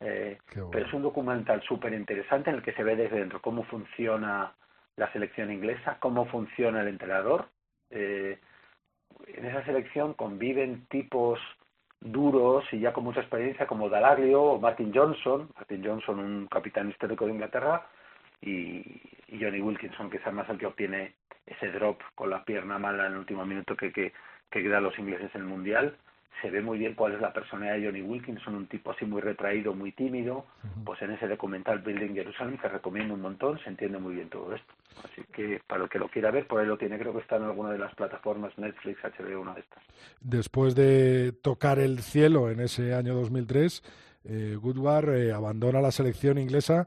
Eh, 0.00 0.38
Pero 0.54 0.86
es 0.86 0.92
un 0.92 1.02
documental 1.02 1.60
súper 1.62 1.92
interesante 1.92 2.50
en 2.50 2.56
el 2.56 2.62
que 2.62 2.72
se 2.72 2.84
ve 2.84 2.94
desde 2.94 3.18
dentro 3.18 3.40
cómo 3.40 3.64
funciona 3.64 4.52
la 4.98 5.10
selección 5.12 5.50
inglesa, 5.50 5.96
cómo 6.00 6.26
funciona 6.26 6.82
el 6.82 6.88
entrenador. 6.88 7.48
Eh, 7.90 8.38
en 9.28 9.44
esa 9.46 9.64
selección 9.64 10.12
conviven 10.14 10.86
tipos 10.88 11.38
duros 12.00 12.64
y 12.72 12.80
ya 12.80 12.92
con 12.92 13.04
mucha 13.04 13.20
experiencia 13.20 13.66
como 13.66 13.88
Dalaglio 13.88 14.42
o 14.42 14.60
Martin 14.60 14.92
Johnson, 14.94 15.50
Martin 15.56 15.84
Johnson 15.84 16.18
un 16.18 16.46
capitán 16.48 16.90
histórico 16.90 17.26
de 17.26 17.32
Inglaterra 17.32 17.86
y, 18.40 19.00
Johnny 19.30 19.60
Wilkinson 19.60 20.10
que 20.10 20.16
es 20.16 20.22
además 20.24 20.48
el 20.48 20.58
que 20.58 20.66
obtiene 20.66 21.14
ese 21.46 21.70
drop 21.70 22.00
con 22.14 22.30
la 22.30 22.44
pierna 22.44 22.78
mala 22.78 23.06
en 23.06 23.12
el 23.12 23.18
último 23.18 23.44
minuto 23.44 23.76
que, 23.76 23.92
que, 23.92 24.12
que 24.50 24.62
quedan 24.62 24.84
los 24.84 24.98
ingleses 24.98 25.32
en 25.34 25.42
el 25.42 25.46
Mundial 25.46 25.96
se 26.40 26.50
ve 26.50 26.60
muy 26.60 26.78
bien 26.78 26.94
cuál 26.94 27.14
es 27.14 27.20
la 27.20 27.32
personalidad 27.32 27.76
de 27.76 27.86
Johnny 27.86 28.02
Wilkinson, 28.02 28.54
un 28.54 28.66
tipo 28.66 28.92
así 28.92 29.04
muy 29.04 29.20
retraído, 29.20 29.74
muy 29.74 29.92
tímido, 29.92 30.46
pues 30.84 31.00
en 31.02 31.10
ese 31.10 31.26
documental 31.26 31.80
Building 31.80 32.14
Jerusalem, 32.14 32.58
que 32.58 32.68
recomiendo 32.68 33.14
un 33.14 33.22
montón, 33.22 33.58
se 33.58 33.68
entiende 33.68 33.98
muy 33.98 34.14
bien 34.14 34.28
todo 34.28 34.54
esto. 34.54 34.72
Así 35.04 35.22
que 35.32 35.60
para 35.66 35.84
el 35.84 35.90
que 35.90 35.98
lo 35.98 36.08
quiera 36.08 36.30
ver, 36.30 36.46
por 36.46 36.60
ahí 36.60 36.66
lo 36.66 36.78
tiene, 36.78 36.98
creo 36.98 37.12
que 37.12 37.20
está 37.20 37.36
en 37.36 37.44
alguna 37.44 37.70
de 37.70 37.78
las 37.78 37.94
plataformas 37.94 38.56
Netflix, 38.56 39.00
HBO, 39.02 39.40
una 39.40 39.54
de 39.54 39.60
estas. 39.60 39.82
Después 40.20 40.74
de 40.74 41.32
tocar 41.32 41.78
el 41.78 42.00
cielo 42.00 42.50
en 42.50 42.60
ese 42.60 42.94
año 42.94 43.14
2003, 43.14 43.82
eh, 44.24 44.58
eh, 44.58 45.32
abandona 45.32 45.80
la 45.80 45.90
selección 45.90 46.38
inglesa 46.38 46.86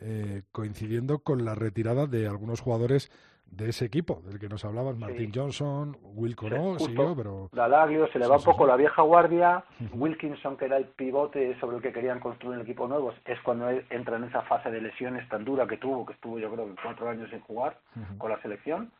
eh, 0.00 0.42
coincidiendo 0.50 1.20
con 1.20 1.44
la 1.44 1.54
retirada 1.54 2.06
de 2.06 2.26
algunos 2.26 2.60
jugadores 2.60 3.10
de 3.52 3.68
ese 3.68 3.84
equipo, 3.84 4.22
del 4.24 4.38
que 4.38 4.48
nos 4.48 4.64
hablabas, 4.64 4.96
Martin 4.96 5.30
Johnson, 5.32 5.96
Wilco 6.14 6.48
no, 6.48 6.78
siguió, 6.78 7.14
pero... 7.14 7.50
Dalaglio, 7.52 8.08
se 8.08 8.18
le 8.18 8.26
va 8.26 8.38
un 8.38 8.42
poco 8.42 8.66
la 8.66 8.76
vieja 8.76 9.02
guardia, 9.02 9.62
Wilkinson, 9.92 10.56
que 10.56 10.64
era 10.64 10.78
el 10.78 10.86
pivote 10.86 11.58
sobre 11.60 11.76
el 11.76 11.82
que 11.82 11.92
querían 11.92 12.18
construir 12.18 12.56
el 12.56 12.62
equipo 12.62 12.88
nuevo, 12.88 13.12
es 13.26 13.38
cuando 13.40 13.68
él 13.68 13.84
entra 13.90 14.16
en 14.16 14.24
esa 14.24 14.40
fase 14.42 14.70
de 14.70 14.80
lesiones 14.80 15.28
tan 15.28 15.44
dura 15.44 15.66
que 15.66 15.76
tuvo, 15.76 16.06
que 16.06 16.14
estuvo 16.14 16.38
yo 16.38 16.50
creo 16.50 16.66
que 16.66 16.82
cuatro 16.82 17.10
años 17.10 17.28
sin 17.28 17.40
jugar 17.40 17.76
con 18.16 18.30
la 18.30 18.40
selección, 18.40 18.90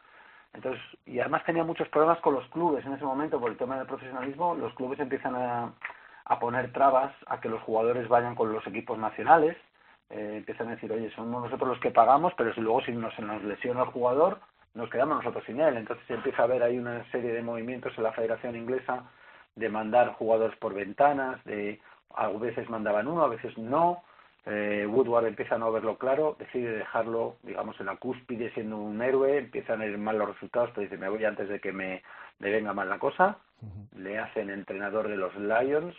entonces, 0.53 0.83
y 1.07 1.19
además 1.19 1.45
tenía 1.47 1.65
muchos 1.65 1.89
problemas 1.89 2.21
con 2.21 2.35
los 2.35 2.47
clubes 2.51 2.85
en 2.85 2.93
ese 2.93 3.05
momento 3.05 3.41
por 3.41 3.51
el 3.51 3.57
tema 3.57 3.79
del 3.79 3.87
profesionalismo, 3.87 4.55
los 4.55 4.75
clubes 4.75 5.01
empiezan 5.01 5.35
a, 5.35 5.73
a 6.27 6.39
poner 6.39 6.71
trabas 6.75 7.15
a 7.27 7.41
que 7.41 7.49
los 7.49 7.63
jugadores 7.63 8.07
vayan 8.07 8.35
con 8.35 8.53
los 8.53 8.67
equipos 8.67 8.99
nacionales, 8.99 9.57
eh, 10.13 10.37
empiezan 10.37 10.69
a 10.69 10.73
decir, 10.73 10.93
oye, 10.93 11.11
somos 11.17 11.43
nosotros 11.43 11.71
los 11.71 11.81
que 11.81 11.91
pagamos, 11.91 12.33
pero 12.37 12.55
si 12.55 12.61
luego 12.61 12.83
si 12.83 12.93
nos, 12.93 13.19
nos 13.19 13.43
lesiona 13.45 13.81
el 13.83 13.89
jugador, 13.89 14.39
nos 14.75 14.91
quedamos 14.91 15.17
nosotros 15.17 15.45
sin 15.47 15.61
él. 15.61 15.77
Entonces 15.77 16.05
empieza 16.11 16.43
a 16.43 16.45
haber 16.45 16.63
ahí 16.63 16.79
una 16.79 17.05
serie 17.11 17.33
de 17.33 17.43
movimientos 17.43 17.93
en 17.97 18.05
la 18.05 18.13
Federación 18.13 18.57
Inglesa 18.57 19.05
de 19.57 19.69
mandar 19.69 20.13
jugadores 20.15 20.57
por 20.59 20.75
ventanas, 20.75 21.43
de 21.45 21.81
a 22.15 22.29
veces 22.29 22.69
mandaban 22.69 23.09
uno, 23.09 23.23
a 23.23 23.29
veces 23.29 23.57
no. 23.57 24.03
Eh, 24.45 24.87
Woodward 24.89 25.27
empieza 25.27 25.55
a 25.55 25.59
no 25.59 25.71
verlo 25.71 25.97
claro, 25.99 26.37
decide 26.39 26.73
dejarlo, 26.73 27.37
digamos, 27.43 27.79
en 27.79 27.87
la 27.87 27.97
cúspide 27.97 28.53
siendo 28.55 28.77
un 28.77 29.01
héroe, 29.01 29.39
empiezan 29.39 29.81
a 29.81 29.87
ir 29.87 29.97
mal 29.99 30.19
los 30.19 30.29
resultados, 30.29 30.71
pero 30.71 30.83
dice, 30.83 30.97
me 30.97 31.09
voy 31.09 31.25
antes 31.25 31.49
de 31.49 31.61
que 31.61 31.73
me, 31.73 32.03
me 32.39 32.51
venga 32.51 32.73
mal 32.73 32.89
la 32.89 32.99
cosa. 32.99 33.39
Le 33.97 34.19
hacen 34.19 34.51
entrenador 34.51 35.07
de 35.09 35.17
los 35.17 35.35
Lions, 35.37 35.95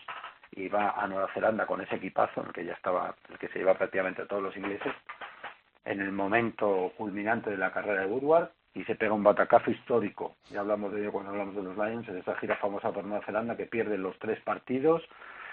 y 0.56 0.68
va 0.70 0.91
a 0.91 1.08
Nueva 1.08 1.30
Zelanda 1.34 1.66
con 1.66 1.82
ese 1.82 1.95
equipazo 1.95 2.43
el 2.45 2.54
que 2.54 2.66
ya 2.66 2.74
estaba, 2.74 3.16
el 3.30 3.38
que 3.38 3.47
se 3.49 3.60
lleva 3.60 3.78
prácticamente 3.78 4.26
todos 4.26 4.43
los 4.43 4.56
ingleses, 4.56 4.93
en 5.86 6.01
el 6.01 6.12
momento 6.12 6.93
culminante 6.97 7.49
de 7.49 7.58
la 7.58 7.72
carrera 7.72 8.01
de 8.01 8.08
Woodward 8.08 8.49
y 8.74 8.84
se 8.86 8.95
pega 8.95 9.14
un 9.14 9.24
batacazo 9.24 9.72
histórico. 9.72 10.36
Ya 10.49 10.62
hablamos 10.62 10.93
de 10.93 11.01
ello 11.01 11.12
cuando 11.12 11.32
hablamos 11.32 11.56
de 11.56 11.64
los 11.64 11.78
Lions, 11.78 12.08
en 12.10 12.18
esa 12.18 12.36
gira 12.36 12.56
famosa 12.58 12.91
por 12.91 13.04
Nueva 13.04 13.26
Zelanda 13.26 13.58
que 13.58 13.66
pierden 13.66 14.01
los 14.01 14.18
tres 14.20 14.39
partidos. 14.41 15.04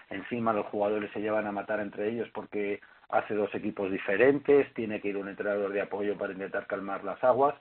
Encima 0.08 0.52
los 0.52 0.66
jugadores 0.66 1.10
se 1.12 1.20
llevan 1.20 1.46
a 1.46 1.52
matar 1.52 1.80
entre 1.80 2.08
ellos 2.08 2.28
porque 2.32 2.80
hace 3.10 3.34
dos 3.34 3.54
equipos 3.54 3.90
diferentes, 3.90 4.72
tiene 4.74 5.00
que 5.00 5.08
ir 5.08 5.16
un 5.16 5.28
entrenador 5.28 5.72
de 5.72 5.82
apoyo 5.82 6.16
para 6.16 6.32
intentar 6.32 6.66
calmar 6.66 7.04
las 7.04 7.22
aguas. 7.22 7.54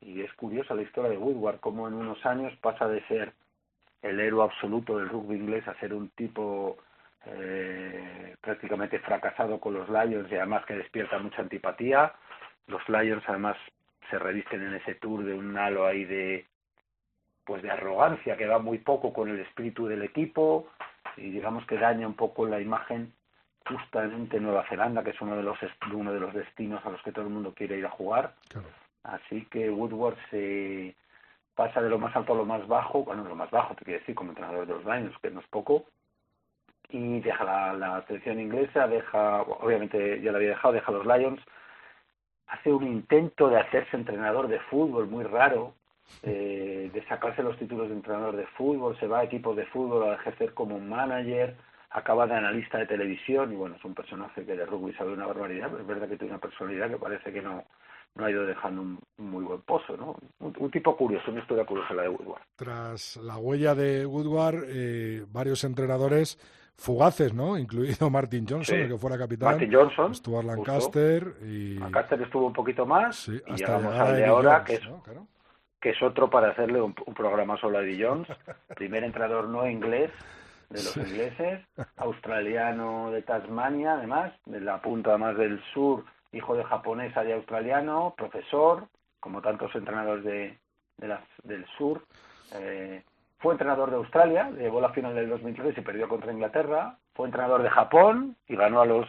Y 0.00 0.22
es 0.22 0.32
curiosa 0.34 0.74
la 0.74 0.82
historia 0.82 1.10
de 1.10 1.18
Woodward, 1.18 1.60
cómo 1.60 1.86
en 1.86 1.94
unos 1.94 2.24
años 2.24 2.52
pasa 2.60 2.88
de 2.88 3.06
ser 3.06 3.34
el 4.02 4.20
héroe 4.20 4.44
absoluto 4.44 4.98
del 4.98 5.08
rugby 5.08 5.36
inglés 5.36 5.66
a 5.68 5.78
ser 5.78 5.94
un 5.94 6.08
tipo 6.10 6.78
eh, 7.26 8.36
prácticamente 8.40 8.98
fracasado 9.00 9.60
con 9.60 9.74
los 9.74 9.88
Lions 9.88 10.30
y 10.30 10.36
además 10.36 10.64
que 10.64 10.76
despierta 10.76 11.18
mucha 11.18 11.42
antipatía. 11.42 12.12
Los 12.66 12.88
Lions 12.88 13.22
además 13.26 13.56
se 14.08 14.18
revisten 14.18 14.62
en 14.62 14.74
ese 14.74 14.94
tour 14.94 15.24
de 15.24 15.34
un 15.34 15.56
halo 15.56 15.86
ahí 15.86 16.04
de 16.04 16.46
pues 17.44 17.62
de 17.62 17.70
arrogancia 17.70 18.36
que 18.36 18.46
va 18.46 18.58
muy 18.58 18.78
poco 18.78 19.12
con 19.12 19.28
el 19.28 19.40
espíritu 19.40 19.86
del 19.86 20.02
equipo 20.02 20.68
y 21.16 21.30
digamos 21.30 21.66
que 21.66 21.78
daña 21.78 22.06
un 22.06 22.14
poco 22.14 22.46
la 22.46 22.60
imagen 22.60 23.12
justamente 23.66 24.38
Nueva 24.40 24.66
Zelanda 24.68 25.02
que 25.02 25.10
es 25.10 25.20
uno 25.20 25.36
de 25.36 25.42
los 25.42 25.58
uno 25.92 26.12
de 26.12 26.20
los 26.20 26.34
destinos 26.34 26.84
a 26.84 26.90
los 26.90 27.02
que 27.02 27.12
todo 27.12 27.24
el 27.24 27.32
mundo 27.32 27.52
quiere 27.54 27.78
ir 27.78 27.86
a 27.86 27.90
jugar 27.90 28.34
así 29.02 29.46
que 29.46 29.70
Woodward 29.70 30.16
se 30.30 30.94
pasa 31.54 31.80
de 31.80 31.90
lo 31.90 31.98
más 31.98 32.14
alto 32.16 32.32
a 32.32 32.36
lo 32.36 32.44
más 32.44 32.66
bajo, 32.66 33.04
bueno, 33.04 33.24
lo 33.24 33.34
más 33.34 33.50
bajo, 33.50 33.74
te 33.74 33.84
quiero 33.84 34.00
decir, 34.00 34.14
como 34.14 34.30
entrenador 34.30 34.66
de 34.66 34.74
los 34.74 34.84
Lions, 34.84 35.16
que 35.22 35.30
no 35.30 35.40
es 35.40 35.46
poco, 35.48 35.84
y 36.88 37.20
deja 37.20 37.44
la, 37.44 38.04
selección 38.06 38.40
inglesa, 38.40 38.88
deja, 38.88 39.42
obviamente 39.42 40.20
ya 40.20 40.32
la 40.32 40.38
había 40.38 40.50
dejado, 40.50 40.74
deja 40.74 40.92
los 40.92 41.06
Lions, 41.06 41.40
hace 42.48 42.72
un 42.72 42.86
intento 42.86 43.48
de 43.48 43.60
hacerse 43.60 43.96
entrenador 43.96 44.48
de 44.48 44.60
fútbol 44.60 45.06
muy 45.06 45.24
raro, 45.24 45.74
eh, 46.22 46.90
de 46.92 47.06
sacarse 47.06 47.42
los 47.42 47.56
títulos 47.58 47.88
de 47.88 47.94
entrenador 47.94 48.36
de 48.36 48.46
fútbol, 48.46 48.98
se 48.98 49.06
va 49.06 49.20
a 49.20 49.24
equipos 49.24 49.56
de 49.56 49.66
fútbol 49.66 50.08
a 50.08 50.14
ejercer 50.14 50.54
como 50.54 50.80
manager, 50.80 51.56
acaba 51.90 52.26
de 52.26 52.34
analista 52.34 52.78
de 52.78 52.86
televisión 52.86 53.52
y 53.52 53.56
bueno, 53.56 53.76
es 53.76 53.84
un 53.84 53.94
personaje 53.94 54.44
que 54.44 54.56
de 54.56 54.66
rugby 54.66 54.92
sabe 54.94 55.12
una 55.12 55.26
barbaridad, 55.26 55.68
pero 55.70 55.82
es 55.82 55.86
verdad 55.86 56.08
que 56.08 56.16
tiene 56.16 56.34
una 56.34 56.40
personalidad 56.40 56.88
que 56.88 56.96
parece 56.96 57.32
que 57.32 57.42
no, 57.42 57.64
no 58.14 58.24
ha 58.24 58.30
ido 58.30 58.44
dejando 58.44 58.82
un, 58.82 58.98
muy 59.18 59.44
buen 59.44 59.60
pozo, 59.62 59.96
¿no? 59.96 60.16
Un, 60.40 60.70
tipo 60.70 60.96
curioso, 60.96 61.30
una 61.30 61.40
historia 61.40 61.64
curiosa 61.64 61.94
la 61.94 62.02
de 62.02 62.08
Woodward. 62.08 62.42
Tras 62.56 63.16
la 63.18 63.38
huella 63.38 63.74
de 63.74 64.04
Woodward, 64.06 64.64
eh, 64.68 65.24
varios 65.30 65.64
entrenadores 65.64 66.38
fugaces, 66.76 67.34
¿no? 67.34 67.58
Incluido 67.58 68.10
Martin 68.10 68.46
Johnson, 68.48 68.78
el 68.78 68.88
que 68.88 68.98
fuera 68.98 69.18
capitán. 69.18 69.50
Martin 69.50 69.72
Johnson. 69.72 70.14
Stuart 70.14 70.46
Lancaster 70.46 71.34
y... 71.42 71.78
Lancaster 71.78 72.20
estuvo 72.22 72.46
un 72.46 72.52
poquito 72.52 72.86
más 72.86 73.28
y 73.28 73.40
llegamos 73.54 73.94
al 73.94 74.16
de 74.16 74.26
ahora, 74.26 74.64
que 74.64 74.74
es, 74.74 74.82
que 75.80 75.90
es 75.90 76.02
otro 76.02 76.28
para 76.28 76.50
hacerle 76.50 76.80
un, 76.80 76.94
programa 76.94 77.56
solo 77.58 77.78
a 77.78 77.82
Eddie 77.82 78.06
Jones. 78.06 78.28
Primer 78.76 79.04
entrenador 79.04 79.48
no 79.48 79.68
inglés 79.68 80.10
de 80.70 80.82
los 80.84 80.96
ingleses, 80.96 81.60
australiano 81.96 83.10
de 83.10 83.22
Tasmania, 83.22 83.94
además, 83.94 84.32
de 84.46 84.60
la 84.60 84.80
punta 84.80 85.18
más 85.18 85.36
del 85.36 85.60
sur 85.74 86.04
hijo 86.32 86.56
de 86.56 86.64
japonesa 86.64 87.24
y 87.24 87.32
australiano, 87.32 88.14
profesor, 88.16 88.86
como 89.18 89.42
tantos 89.42 89.74
entrenadores 89.74 90.24
de, 90.24 90.58
del 91.44 91.66
sur. 91.76 92.02
Eh, 92.54 93.02
fue 93.38 93.54
entrenador 93.54 93.90
de 93.90 93.96
Australia, 93.96 94.50
llevó 94.50 94.80
la 94.80 94.92
final 94.92 95.14
del 95.14 95.28
2003 95.28 95.78
y 95.78 95.80
perdió 95.80 96.08
contra 96.08 96.32
Inglaterra. 96.32 96.96
Fue 97.14 97.26
entrenador 97.26 97.62
de 97.62 97.70
Japón 97.70 98.36
y 98.46 98.56
ganó 98.56 98.80
a 98.80 98.86
los 98.86 99.06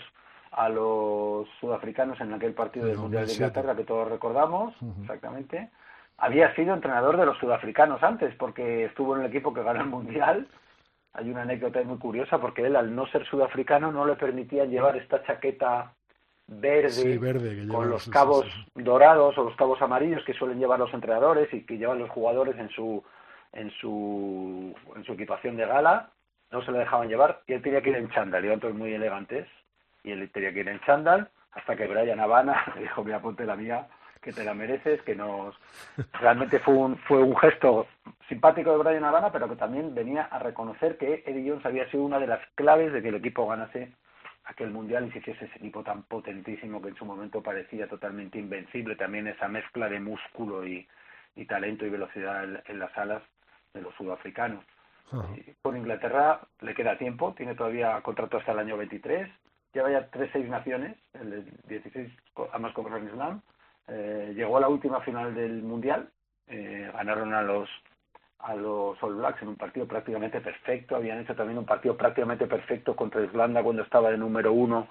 a 0.51 0.67
los 0.67 1.47
sudafricanos 1.61 2.19
en 2.19 2.34
aquel 2.34 2.53
partido 2.53 2.86
del 2.86 2.97
Mundial 2.97 3.26
de 3.26 3.34
Inglaterra 3.34 3.74
que 3.74 3.86
todos 3.86 4.09
recordamos, 4.09 4.74
exactamente. 5.01 5.69
Había 6.17 6.53
sido 6.55 6.74
entrenador 6.74 7.17
de 7.17 7.26
los 7.26 7.38
sudafricanos 7.38 8.03
antes 8.03 8.36
porque 8.36 8.86
estuvo 8.86 9.15
en 9.15 9.22
el 9.22 9.28
equipo 9.28 9.53
que 9.53 9.63
ganó 9.63 9.82
el 9.82 9.88
Mundial. 9.88 10.47
Hay 11.13 11.30
una 11.30 11.43
anécdota 11.43 11.82
muy 11.84 11.97
curiosa 11.97 12.38
porque 12.39 12.65
él 12.65 12.76
al 12.76 12.93
no 12.93 13.07
ser 13.07 13.26
sudafricano 13.26 13.91
no 13.91 14.05
le 14.05 14.15
permitían 14.15 14.69
llevar 14.69 14.97
esta 14.97 15.24
chaqueta 15.24 15.93
verde, 16.48 17.68
con 17.68 17.89
los 17.89 18.10
cabos 18.10 18.46
dorados 18.76 19.38
o 19.38 19.44
los 19.44 19.56
cabos 19.56 19.82
amarillos 19.82 20.24
que 20.26 20.34
suelen 20.34 20.60
llevar 20.60 20.80
los 20.80 20.94
entrenadores 20.94 21.54
y 21.54 21.66
que 21.66 21.78
llevan 21.78 22.00
los 22.00 22.10
jugadores 22.10 22.58
en 22.58 22.70
su 22.70 23.04
en 23.54 23.72
su 23.72 24.74
en 24.96 25.04
su 25.04 25.14
equipación 25.14 25.56
de 25.58 25.66
gala 25.66 26.10
no 26.52 26.62
se 26.64 26.72
le 26.72 26.80
dejaban 26.80 27.08
llevar 27.08 27.42
y 27.48 27.54
él 27.54 27.62
tenía 27.62 27.82
que 27.82 27.89
ir 27.89 27.96
en 27.96 28.10
chándal 28.10 28.44
iban 28.44 28.60
todos 28.60 28.76
muy 28.76 28.94
elegantes 28.94 29.48
y 30.04 30.12
él 30.12 30.30
tenía 30.32 30.54
que 30.54 30.60
ir 30.60 30.70
en 30.70 30.82
chándal 30.82 31.30
hasta 31.54 31.76
que 31.76 31.88
Brian 31.88 32.20
Habana 32.20 32.64
le 32.76 32.82
dijo 32.82 33.04
mira 33.04 33.22
ponte 33.22 33.46
la 33.46 33.56
mía 33.56 33.88
que 34.22 34.34
te 34.34 34.44
la 34.44 34.54
mereces 34.54 35.02
que 35.02 35.16
nos 35.16 35.56
realmente 36.20 36.60
fue 36.60 36.76
un 36.76 36.98
fue 36.98 37.24
un 37.24 37.36
gesto 37.38 37.88
simpático 38.28 38.72
de 38.72 38.84
Brian 38.84 39.06
Habana 39.06 39.32
pero 39.32 39.48
que 39.50 39.56
también 39.56 39.96
venía 39.96 40.24
a 40.24 40.39
reconocer 40.39 40.98
que 40.98 41.24
Eddie 41.26 41.50
Jones 41.50 41.66
había 41.66 41.89
sido 41.89 42.04
una 42.04 42.20
de 42.20 42.28
las 42.28 42.42
claves 42.56 42.94
de 42.94 43.02
que 43.02 43.10
el 43.10 43.16
equipo 43.16 43.48
ganase 43.48 43.94
aquel 44.46 44.72
mundial 44.72 45.08
y 45.08 45.12
se 45.12 45.20
hiciese 45.20 45.46
ese 45.46 45.58
equipo 45.58 45.84
tan 45.84 46.04
potentísimo 46.04 46.82
que 46.82 46.89
en 46.89 46.96
su 46.96 47.06
momento 47.06 47.42
parecía 47.42 47.88
totalmente 47.88 48.39
invencible, 48.39 48.96
también 48.96 49.28
esa 49.28 49.48
mezcla 49.48 49.88
de 49.89 50.00
músculo 50.00 50.66
y, 50.66 50.88
talento 51.48 51.86
y 51.86 51.89
velocidad 51.89 52.44
en, 52.66 52.80
las 52.80 52.96
alas 52.98 53.24
de 53.74 53.82
los 53.82 53.94
sudafricanos. 53.96 54.64
Con 55.62 55.76
Inglaterra 55.76 56.39
le 56.62 56.74
queda 56.74 56.98
tiempo, 56.98 57.34
tiene 57.34 57.56
todavía 57.56 58.00
contrato 58.02 58.38
hasta 58.38 58.54
el 58.54 58.60
año 58.60 58.78
23, 58.78 59.30
lleva 59.74 59.92
ya 59.92 60.08
tres 60.08 60.30
seis 60.32 60.48
naciones, 60.48 60.98
el 61.14 61.46
16 61.68 62.12
además 62.52 62.74
con 62.74 62.86
Grand 62.86 63.12
Slam, 63.12 63.42
eh, 63.88 64.34
llegó 64.36 64.58
a 64.58 64.62
la 64.62 64.70
última 64.70 65.02
final 65.02 65.36
del 65.36 65.64
mundial, 65.64 66.10
eh, 66.48 66.89
ganaron 66.94 67.34
a 67.34 67.42
los 67.42 67.70
a 68.44 68.56
los 68.56 69.02
All 69.04 69.16
Blacks 69.16 69.42
en 69.42 69.50
un 69.50 69.56
partido 69.56 69.88
prácticamente 69.88 70.42
perfecto. 70.42 70.96
Habían 70.96 71.20
hecho 71.20 71.36
también 71.36 71.58
un 71.58 71.66
partido 71.66 71.96
prácticamente 71.96 72.48
perfecto 72.48 72.96
contra 72.96 73.22
Irlanda 73.22 73.64
cuando 73.64 73.84
estaba 73.84 74.12
de 74.12 74.18
número 74.18 74.54
uno 74.54 74.88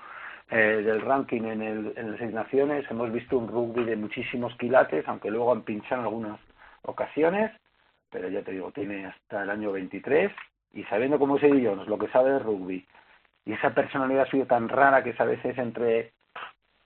eh, 0.51 0.83
del 0.85 1.01
ranking 1.01 1.43
en 1.43 1.63
el, 1.63 1.93
en 1.97 2.19
Seis 2.19 2.33
Naciones. 2.33 2.91
Hemos 2.91 3.13
visto 3.13 3.39
un 3.39 3.49
rugby 3.49 3.85
de 3.85 3.97
muchísimos 3.97 4.55
quilates, 4.57 5.07
aunque 5.09 5.31
luego 5.31 5.53
han 5.53 5.63
pinchado 5.63 6.03
en 6.03 6.07
algunas 6.07 6.41
ocasiones. 6.83 7.53
Pero 8.11 8.29
ya 8.29 8.43
te 8.43 8.53
digo, 8.53 8.73
tiene 8.73 9.07
hasta 9.07 9.43
el 9.43 9.51
año 9.51 9.73
23 9.73 10.33
y 10.73 10.85
sabiendo 10.85 11.19
cómo 11.19 11.37
es 11.37 11.43
Eddie 11.43 11.69
Jones, 11.69 11.89
lo 11.89 11.99
que 11.99 12.09
sabe 12.09 12.33
de 12.33 12.39
rugby 12.39 12.87
y 13.45 13.53
esa 13.53 13.71
personalidad 13.75 14.29
suya 14.29 14.47
tan 14.47 14.69
rara 14.69 15.03
que 15.03 15.11
es 15.11 15.21
a 15.21 15.25
veces 15.25 15.57
entre 15.59 16.13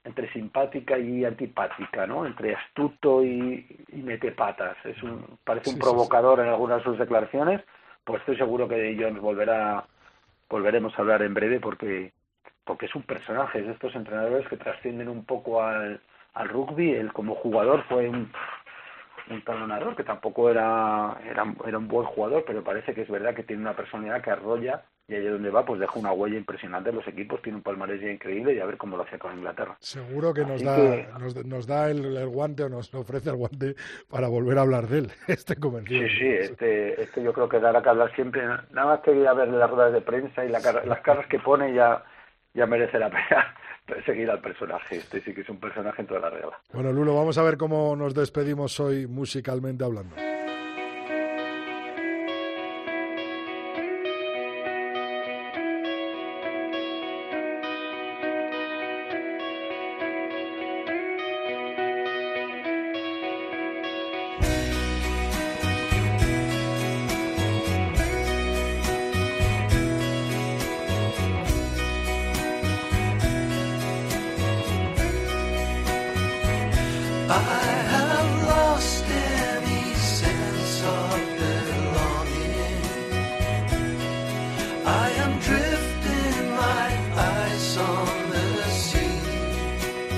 entre 0.04 0.30
simpática 0.32 0.98
y 0.98 1.24
antipática, 1.24 2.06
¿no? 2.06 2.26
Entre 2.26 2.54
astuto 2.54 3.24
y, 3.24 3.66
y 3.88 4.02
mete 4.02 4.32
patas. 4.32 4.76
Es 4.84 5.02
un, 5.02 5.38
parece 5.44 5.70
un 5.70 5.78
provocador 5.78 6.40
en 6.40 6.48
algunas 6.48 6.78
de 6.78 6.84
sus 6.84 6.98
declaraciones. 6.98 7.62
Pues 8.04 8.20
estoy 8.20 8.36
seguro 8.36 8.68
que 8.68 8.76
de 8.76 9.02
Jones 9.02 9.20
volverá, 9.20 9.84
volveremos 10.50 10.92
a 10.96 11.02
hablar 11.02 11.22
en 11.22 11.32
breve 11.32 11.58
porque, 11.58 12.12
porque 12.64 12.86
es 12.86 12.94
un 12.94 13.02
personaje, 13.02 13.60
es 13.60 13.66
de 13.66 13.72
estos 13.72 13.94
entrenadores 13.94 14.46
que 14.48 14.58
trascienden 14.58 15.08
un 15.08 15.24
poco 15.24 15.62
al, 15.62 16.00
al 16.34 16.48
rugby. 16.50 16.92
Él 16.92 17.10
como 17.14 17.34
jugador 17.34 17.82
fue 17.88 18.06
un, 18.08 18.30
un 19.30 19.42
talonador, 19.42 19.96
que 19.96 20.04
tampoco 20.04 20.50
era, 20.50 21.16
era, 21.28 21.44
era 21.66 21.78
un 21.78 21.88
buen 21.88 22.06
jugador, 22.06 22.44
pero 22.46 22.62
parece 22.62 22.94
que 22.94 23.02
es 23.02 23.08
verdad 23.08 23.34
que 23.34 23.42
tiene 23.42 23.62
una 23.62 23.74
personalidad 23.74 24.22
que 24.22 24.30
arrolla 24.30 24.84
y 25.06 25.14
allí 25.14 25.26
donde 25.26 25.50
va 25.50 25.64
pues 25.64 25.80
deja 25.80 25.98
una 25.98 26.12
huella 26.12 26.38
impresionante 26.38 26.90
en 26.90 26.96
los 26.96 27.06
equipos, 27.06 27.42
tiene 27.42 27.56
un 27.56 27.62
palmarés 27.62 28.00
ya 28.00 28.10
increíble 28.10 28.54
y 28.54 28.60
a 28.60 28.66
ver 28.66 28.78
cómo 28.78 28.96
lo 28.96 29.02
hace 29.02 29.18
con 29.18 29.36
Inglaterra. 29.36 29.76
Seguro 29.80 30.32
que 30.32 30.44
nos 30.44 30.62
da, 30.62 31.18
Nos, 31.18 31.44
nos, 31.44 31.66
da 31.66 31.90
el, 31.90 32.26
guante 32.28 32.64
o 32.64 32.68
nos 32.68 32.92
ofrece 32.94 33.30
el 33.30 33.36
guante 33.36 33.74
para 34.08 34.28
volver 34.28 34.58
a 34.58 34.62
hablar 34.62 34.86
de 34.88 34.98
él, 34.98 35.12
este 35.28 35.56
convencido. 35.56 36.06
Sí, 36.08 36.18
sí, 36.18 36.28
este, 36.28 37.02
este 37.02 37.22
yo 37.22 37.32
creo 37.32 37.48
que 37.48 37.60
dará 37.60 37.82
que 37.82 37.88
hablar 37.88 38.14
siempre, 38.14 38.46
nada 38.46 38.86
más 38.86 39.00
que 39.00 39.14
ir 39.14 39.26
a 39.26 39.34
ver 39.34 39.48
las 39.48 39.70
ruedas 39.70 39.92
de 39.92 40.00
prensa 40.00 40.44
y 40.44 40.48
la 40.48 40.60
las 40.60 41.00
caras 41.00 41.26
que 41.26 41.38
pone 41.38 41.74
ya, 41.74 42.02
ya 42.54 42.66
merece 42.66 42.98
la 42.98 43.10
pena 43.10 43.54
seguir 44.04 44.30
al 44.30 44.40
personaje, 44.40 44.96
este 44.96 45.20
sí 45.22 45.34
que 45.34 45.42
es 45.42 45.48
un 45.48 45.58
personaje 45.58 46.02
en 46.02 46.08
toda 46.08 46.20
la 46.20 46.30
regla. 46.30 46.58
Bueno 46.72 46.92
Lulo, 46.92 47.14
vamos 47.14 47.38
a 47.38 47.42
ver 47.42 47.56
cómo 47.56 47.94
nos 47.96 48.14
despedimos 48.14 48.78
hoy 48.80 49.06
musicalmente 49.06 49.84
hablando. 49.84 50.16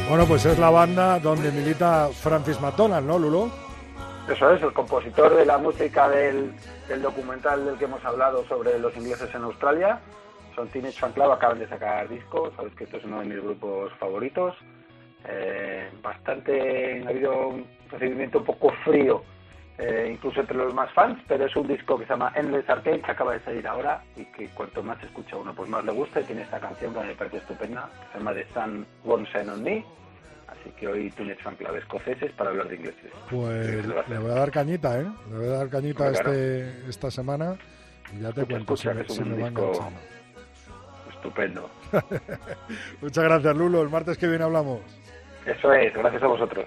Bueno, 0.09 0.25
pues 0.25 0.47
es 0.47 0.57
la 0.57 0.71
banda 0.71 1.19
donde 1.19 1.51
milita 1.51 2.09
Francis 2.13 2.61
McDonald, 2.61 3.05
¿no, 3.05 3.19
Lulo? 3.19 3.51
Eso 4.31 4.53
es, 4.53 4.63
el 4.63 4.73
compositor 4.73 5.35
de 5.35 5.45
la 5.45 5.59
música 5.59 6.09
del, 6.09 6.53
documental 7.03 7.65
del 7.65 7.77
que 7.77 7.87
hemos 7.87 8.05
hablado 8.05 8.45
sobre 8.47 8.79
los 8.79 8.97
ingleses 8.97 9.35
en 9.35 9.43
Australia. 9.43 9.99
Son 10.55 10.69
Teenage 10.69 11.01
Fan 11.01 11.13
acaban 11.21 11.59
de 11.59 11.69
sacar 11.69 12.09
disco, 12.09 12.53
sabes 12.55 12.73
que 12.75 12.85
esto 12.85 12.99
es 12.99 13.05
uno 13.05 13.19
de 13.19 13.27
mis 13.27 13.43
grupos 13.43 13.93
favoritos. 13.99 14.55
Eh, 15.29 15.91
bastante, 16.01 17.03
ha 17.05 17.09
habido 17.09 17.49
un 17.49 17.67
recibimiento 17.91 18.39
un 18.39 18.45
poco 18.45 18.73
frío, 18.85 19.25
eh, 19.79 20.11
incluso 20.13 20.41
entre 20.41 20.57
los 20.57 20.73
más 20.73 20.91
fans, 20.93 21.19
pero 21.29 21.45
es 21.45 21.55
un 21.55 21.67
disco 21.67 21.99
que 21.99 22.05
se 22.05 22.11
llama 22.11 22.33
Endless 22.35 22.69
Arcade, 22.69 23.01
que 23.01 23.11
acaba 23.11 23.35
de 23.35 23.41
salir 23.41 23.67
ahora 23.67 24.03
y 24.17 24.25
que 24.27 24.49
cuanto 24.49 24.83
más 24.83 25.03
escucha 25.03 25.37
uno, 25.37 25.55
pues 25.55 25.69
más 25.69 25.85
le 25.85 25.93
gusta 25.93 26.21
y 26.21 26.25
tiene 26.25 26.43
esta 26.43 26.59
canción 26.59 26.95
que 26.95 27.01
me 27.01 27.15
parece 27.15 27.39
estupenda, 27.39 27.89
que 28.01 28.13
se 28.13 28.19
llama 28.19 28.35
The 28.35 28.47
Sun 28.55 28.87
Won't 29.05 29.29
Shine 29.29 29.51
on 29.51 29.63
Me 29.63 29.85
Así 30.49 30.71
que 30.79 30.87
hoy 30.87 31.11
tienes 31.11 31.41
fan 31.43 31.57
clave 31.57 31.79
escoceses 31.81 32.33
para 32.33 32.51
hablar 32.51 32.69
de 32.69 32.77
ingleses. 32.77 33.13
Pues 33.31 33.87
le 34.09 34.19
voy 34.19 34.31
a 34.31 34.35
dar 34.35 34.51
cañita, 34.51 35.01
¿eh? 35.01 35.07
Le 35.31 35.37
voy 35.37 35.49
a 35.49 35.59
dar 35.59 35.69
cañita 35.69 36.11
este, 36.11 36.89
esta 36.89 37.11
semana 37.11 37.57
y 38.17 38.21
ya 38.21 38.33
te 38.33 38.45
cuento 38.45 38.77
si, 38.77 38.89
me, 38.89 39.05
si 39.09 39.25
me 39.25 39.43
van 39.43 39.55
Estupendo. 41.11 41.69
Muchas 43.01 43.25
gracias, 43.25 43.57
Lulo. 43.57 43.83
El 43.83 43.89
martes 43.89 44.17
que 44.17 44.29
viene 44.29 44.45
hablamos. 44.45 44.81
Eso 45.45 45.73
es, 45.73 45.93
gracias 45.93 46.23
a 46.23 46.27
vosotros. 46.27 46.67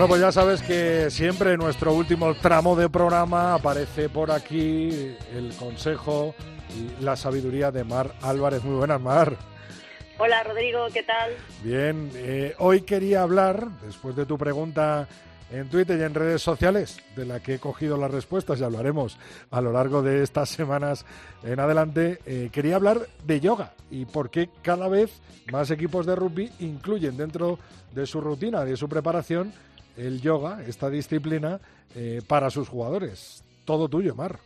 Bueno, 0.00 0.12
pues 0.12 0.22
ya 0.22 0.32
sabes 0.32 0.62
que 0.62 1.10
siempre 1.10 1.52
en 1.52 1.58
nuestro 1.58 1.92
último 1.92 2.34
tramo 2.34 2.74
de 2.74 2.88
programa 2.88 3.52
aparece 3.52 4.08
por 4.08 4.30
aquí 4.30 5.14
el 5.34 5.54
consejo 5.58 6.34
y 6.74 7.04
la 7.04 7.16
sabiduría 7.16 7.70
de 7.70 7.84
Mar 7.84 8.14
Álvarez. 8.22 8.64
Muy 8.64 8.76
buenas, 8.76 8.98
Mar. 8.98 9.36
Hola, 10.16 10.42
Rodrigo, 10.42 10.86
¿qué 10.90 11.02
tal? 11.02 11.32
Bien, 11.62 12.10
eh, 12.14 12.54
hoy 12.60 12.80
quería 12.80 13.20
hablar, 13.20 13.68
después 13.82 14.16
de 14.16 14.24
tu 14.24 14.38
pregunta 14.38 15.06
en 15.52 15.68
Twitter 15.68 15.98
y 15.98 16.02
en 16.04 16.14
redes 16.14 16.40
sociales, 16.40 16.98
de 17.14 17.26
la 17.26 17.40
que 17.40 17.56
he 17.56 17.58
cogido 17.58 17.98
las 17.98 18.10
respuestas 18.10 18.58
y 18.58 18.64
hablaremos 18.64 19.18
a 19.50 19.60
lo 19.60 19.70
largo 19.70 20.00
de 20.00 20.22
estas 20.22 20.48
semanas 20.48 21.04
en 21.42 21.60
adelante, 21.60 22.20
eh, 22.24 22.48
quería 22.50 22.76
hablar 22.76 23.06
de 23.24 23.40
yoga 23.40 23.74
y 23.90 24.06
por 24.06 24.30
qué 24.30 24.48
cada 24.62 24.88
vez 24.88 25.20
más 25.52 25.70
equipos 25.70 26.06
de 26.06 26.16
rugby 26.16 26.50
incluyen 26.60 27.18
dentro 27.18 27.58
de 27.92 28.06
su 28.06 28.22
rutina, 28.22 28.64
de 28.64 28.78
su 28.78 28.88
preparación, 28.88 29.52
el 30.00 30.20
yoga, 30.20 30.62
esta 30.66 30.90
disciplina, 30.90 31.60
eh, 31.94 32.20
para 32.26 32.50
sus 32.50 32.68
jugadores. 32.68 33.44
Todo 33.64 33.88
tuyo, 33.88 34.14
Mar. 34.14 34.38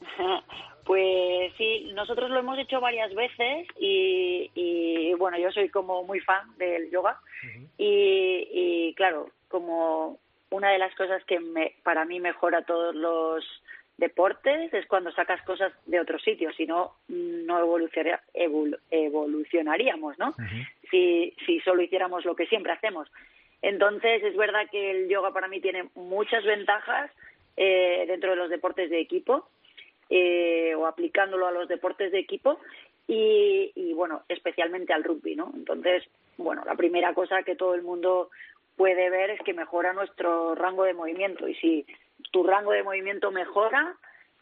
Pues 0.84 1.52
sí, 1.56 1.92
nosotros 1.94 2.28
lo 2.28 2.40
hemos 2.40 2.58
hecho 2.58 2.80
varias 2.80 3.14
veces 3.14 3.68
y, 3.78 5.14
bueno, 5.16 5.38
yo 5.38 5.52
soy 5.52 5.68
como 5.68 6.02
muy 6.02 6.18
fan 6.18 6.58
del 6.58 6.90
yoga 6.90 7.20
y, 7.78 8.92
claro, 8.96 9.30
como 9.48 10.18
una 10.50 10.70
de 10.70 10.78
las 10.78 10.92
cosas 10.96 11.24
que 11.24 11.38
me, 11.38 11.76
para 11.84 12.04
mí 12.04 12.18
mejora 12.18 12.62
todos 12.62 12.96
los 12.96 13.44
deportes 13.96 14.74
es 14.74 14.84
cuando 14.86 15.12
sacas 15.12 15.40
cosas 15.42 15.72
de 15.86 16.00
otros 16.00 16.20
sitios, 16.20 16.56
si 16.56 16.66
no, 16.66 16.96
no 17.08 17.60
evolucionaríamos, 18.90 20.18
¿no? 20.18 20.34
si, 20.90 21.32
si 21.46 21.60
solo 21.60 21.80
hiciéramos 21.82 22.24
lo 22.24 22.34
que 22.34 22.46
siempre 22.46 22.72
hacemos. 22.72 23.08
Entonces, 23.62 24.22
es 24.24 24.36
verdad 24.36 24.68
que 24.70 24.90
el 24.90 25.08
yoga 25.08 25.32
para 25.32 25.48
mí 25.48 25.60
tiene 25.60 25.88
muchas 25.94 26.44
ventajas 26.44 27.10
eh, 27.56 28.04
dentro 28.08 28.30
de 28.30 28.36
los 28.36 28.50
deportes 28.50 28.90
de 28.90 29.00
equipo 29.00 29.48
eh, 30.10 30.74
o 30.74 30.86
aplicándolo 30.86 31.46
a 31.46 31.52
los 31.52 31.68
deportes 31.68 32.10
de 32.12 32.18
equipo 32.18 32.58
y, 33.06 33.92
bueno, 33.94 34.22
especialmente 34.28 34.92
al 34.92 35.04
rugby, 35.04 35.36
¿no? 35.36 35.52
Entonces, 35.54 36.02
bueno, 36.38 36.62
la 36.64 36.76
primera 36.76 37.12
cosa 37.14 37.42
que 37.42 37.56
todo 37.56 37.74
el 37.74 37.82
mundo 37.82 38.30
puede 38.76 39.10
ver 39.10 39.30
es 39.30 39.40
que 39.42 39.52
mejora 39.52 39.92
nuestro 39.92 40.54
rango 40.54 40.84
de 40.84 40.94
movimiento 40.94 41.46
y 41.46 41.54
si 41.56 41.86
tu 42.30 42.42
rango 42.42 42.72
de 42.72 42.82
movimiento 42.82 43.30
mejora, 43.30 43.96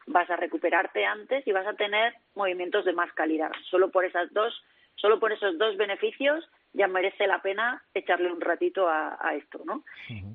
vas 0.06 0.30
a 0.30 0.36
recuperarte 0.36 1.04
antes 1.04 1.46
y 1.46 1.52
vas 1.52 1.66
a 1.66 1.74
tener 1.74 2.14
movimientos 2.34 2.84
de 2.84 2.92
más 2.92 3.12
calidad. 3.12 3.50
Solo 3.70 3.90
por 3.90 4.04
esas 4.04 4.32
dos, 4.32 4.54
solo 4.94 5.18
por 5.18 5.32
esos 5.32 5.58
dos 5.58 5.76
beneficios 5.76 6.48
ya 6.72 6.86
merece 6.86 7.26
la 7.26 7.42
pena 7.42 7.82
echarle 7.94 8.30
un 8.32 8.40
ratito 8.40 8.88
a, 8.88 9.34
esto, 9.34 9.62
¿no? 9.64 9.84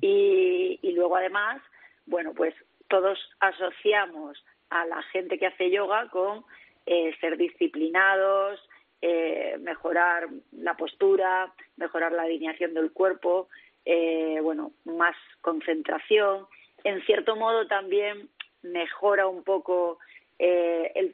y, 0.00 0.92
luego 0.92 1.16
además, 1.16 1.62
bueno, 2.06 2.32
pues 2.34 2.54
todos 2.88 3.18
asociamos 3.40 4.42
a 4.70 4.84
la 4.86 5.02
gente 5.04 5.38
que 5.38 5.46
hace 5.46 5.70
yoga 5.70 6.08
con 6.08 6.44
eh, 6.86 7.14
ser 7.20 7.36
disciplinados, 7.36 8.60
eh, 9.00 9.56
mejorar 9.60 10.28
la 10.52 10.76
postura, 10.76 11.52
mejorar 11.76 12.12
la 12.12 12.22
alineación 12.22 12.74
del 12.74 12.92
cuerpo, 12.92 13.48
eh, 13.84 14.38
bueno, 14.42 14.72
más 14.84 15.16
concentración. 15.40 16.46
En 16.84 17.02
cierto 17.04 17.36
modo 17.36 17.66
también 17.66 18.28
mejora 18.62 19.26
un 19.26 19.42
poco 19.42 19.98
el, 20.38 21.12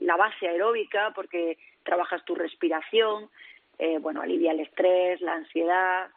la 0.00 0.16
base 0.16 0.48
aeróbica 0.48 1.12
porque 1.14 1.56
trabajas 1.82 2.24
tu 2.24 2.34
respiración, 2.34 3.30
eh, 3.78 3.98
bueno, 3.98 4.20
alivia 4.22 4.52
el 4.52 4.60
estrés, 4.60 5.20
la 5.20 5.34
ansiedad, 5.34 6.08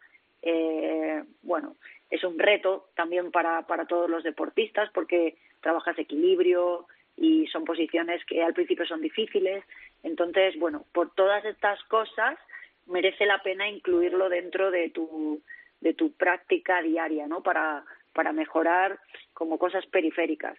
eh, 0.41 1.23
bueno, 1.41 1.75
es 2.09 2.23
un 2.23 2.37
reto 2.39 2.89
también 2.95 3.31
para, 3.31 3.67
para 3.67 3.85
todos 3.85 4.09
los 4.09 4.23
deportistas 4.23 4.89
porque 4.93 5.35
trabajas 5.61 5.97
equilibrio, 5.99 6.87
y 7.17 7.47
son 7.47 7.65
posiciones 7.65 8.23
que 8.25 8.43
al 8.43 8.53
principio 8.53 8.85
son 8.85 9.01
difíciles. 9.01 9.65
Entonces, 10.03 10.57
bueno, 10.59 10.85
por 10.93 11.13
todas 11.15 11.43
estas 11.45 11.83
cosas 11.85 12.37
merece 12.85 13.25
la 13.25 13.41
pena 13.41 13.67
incluirlo 13.67 14.29
dentro 14.29 14.71
de 14.71 14.91
tu, 14.91 15.41
de 15.81 15.93
tu 15.93 16.13
práctica 16.13 16.81
diaria, 16.81 17.27
¿no? 17.27 17.41
Para, 17.41 17.83
para 18.13 18.31
mejorar 18.31 18.99
como 19.33 19.57
cosas 19.57 19.85
periféricas. 19.87 20.57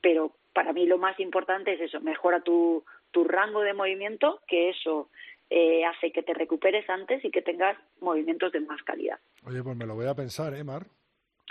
Pero 0.00 0.32
para 0.54 0.72
mí 0.72 0.86
lo 0.86 0.96
más 0.96 1.18
importante 1.18 1.72
es 1.72 1.80
eso, 1.80 2.00
mejora 2.00 2.40
tu, 2.40 2.84
tu 3.10 3.24
rango 3.24 3.62
de 3.62 3.74
movimiento, 3.74 4.40
que 4.46 4.70
eso 4.70 5.10
eh, 5.50 5.84
hace 5.84 6.10
que 6.12 6.22
te 6.22 6.34
recuperes 6.34 6.88
antes 6.90 7.24
y 7.24 7.30
que 7.30 7.42
tengas 7.42 7.76
movimientos 8.00 8.52
de 8.52 8.60
más 8.60 8.82
calidad. 8.82 9.18
Oye, 9.44 9.62
pues 9.62 9.76
me 9.76 9.86
lo 9.86 9.94
voy 9.94 10.06
a 10.06 10.14
pensar, 10.14 10.54
¿eh, 10.54 10.64
Mar? 10.64 10.86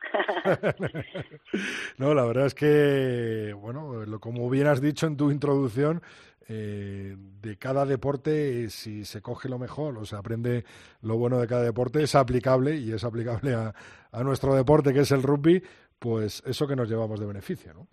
no, 1.98 2.14
la 2.14 2.26
verdad 2.26 2.48
es 2.48 2.54
que, 2.54 3.54
bueno, 3.54 4.06
lo, 4.06 4.20
como 4.20 4.50
bien 4.50 4.68
has 4.68 4.82
dicho 4.82 5.08
en 5.08 5.18
tu 5.18 5.32
introducción, 5.32 6.02
eh, 6.48 7.16
de 7.18 7.58
cada 7.58 7.86
deporte, 7.86 8.70
si 8.70 9.04
se 9.06 9.22
coge 9.22 9.50
lo 9.50 9.58
mejor 9.58 9.98
o 9.98 10.06
se 10.06 10.16
aprende 10.16 10.64
lo 11.02 11.18
bueno 11.18 11.40
de 11.40 11.48
cada 11.48 11.64
deporte, 11.64 12.04
es 12.04 12.14
aplicable 12.14 12.76
y 12.76 12.92
es 12.92 13.04
aplicable 13.04 13.54
a, 13.54 13.74
a 14.12 14.24
nuestro 14.24 14.54
deporte 14.54 14.94
que 14.94 15.00
es 15.00 15.12
el 15.12 15.24
rugby, 15.24 15.64
pues 15.98 16.44
eso 16.46 16.68
que 16.68 16.76
nos 16.76 16.90
llevamos 16.90 17.20
de 17.20 17.26
beneficio, 17.26 17.74
¿no? 17.74 17.88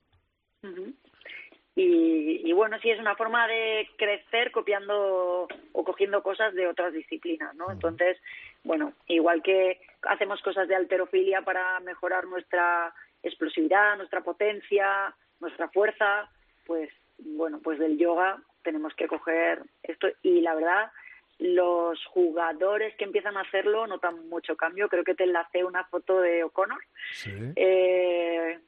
Y, 1.74 2.42
y, 2.44 2.52
bueno, 2.52 2.78
sí 2.82 2.90
es 2.90 3.00
una 3.00 3.16
forma 3.16 3.46
de 3.46 3.88
crecer 3.96 4.50
copiando 4.52 5.48
o 5.72 5.84
cogiendo 5.84 6.22
cosas 6.22 6.54
de 6.54 6.66
otras 6.66 6.92
disciplinas, 6.92 7.54
¿no? 7.54 7.70
Entonces, 7.70 8.18
bueno, 8.62 8.92
igual 9.06 9.42
que 9.42 9.80
hacemos 10.02 10.42
cosas 10.42 10.68
de 10.68 10.76
alterofilia 10.76 11.42
para 11.42 11.80
mejorar 11.80 12.26
nuestra 12.26 12.94
explosividad, 13.22 13.96
nuestra 13.96 14.22
potencia, 14.22 15.14
nuestra 15.40 15.68
fuerza, 15.68 16.30
pues 16.66 16.90
bueno, 17.18 17.60
pues 17.62 17.78
del 17.78 17.98
yoga 17.98 18.42
tenemos 18.62 18.94
que 18.94 19.08
coger 19.08 19.62
esto 19.82 20.08
y 20.22 20.40
la 20.40 20.54
verdad 20.54 20.90
los 21.38 22.04
jugadores 22.06 22.94
que 22.96 23.04
empiezan 23.04 23.36
a 23.36 23.40
hacerlo 23.40 23.86
notan 23.86 24.28
mucho 24.28 24.56
cambio. 24.56 24.88
Creo 24.88 25.02
que 25.02 25.14
te 25.14 25.24
enlacé 25.24 25.64
una 25.64 25.84
foto 25.84 26.20
de 26.20 26.44
O'Connor. 26.44 26.80
Sí. 27.12 27.32
Eh, 27.56 28.60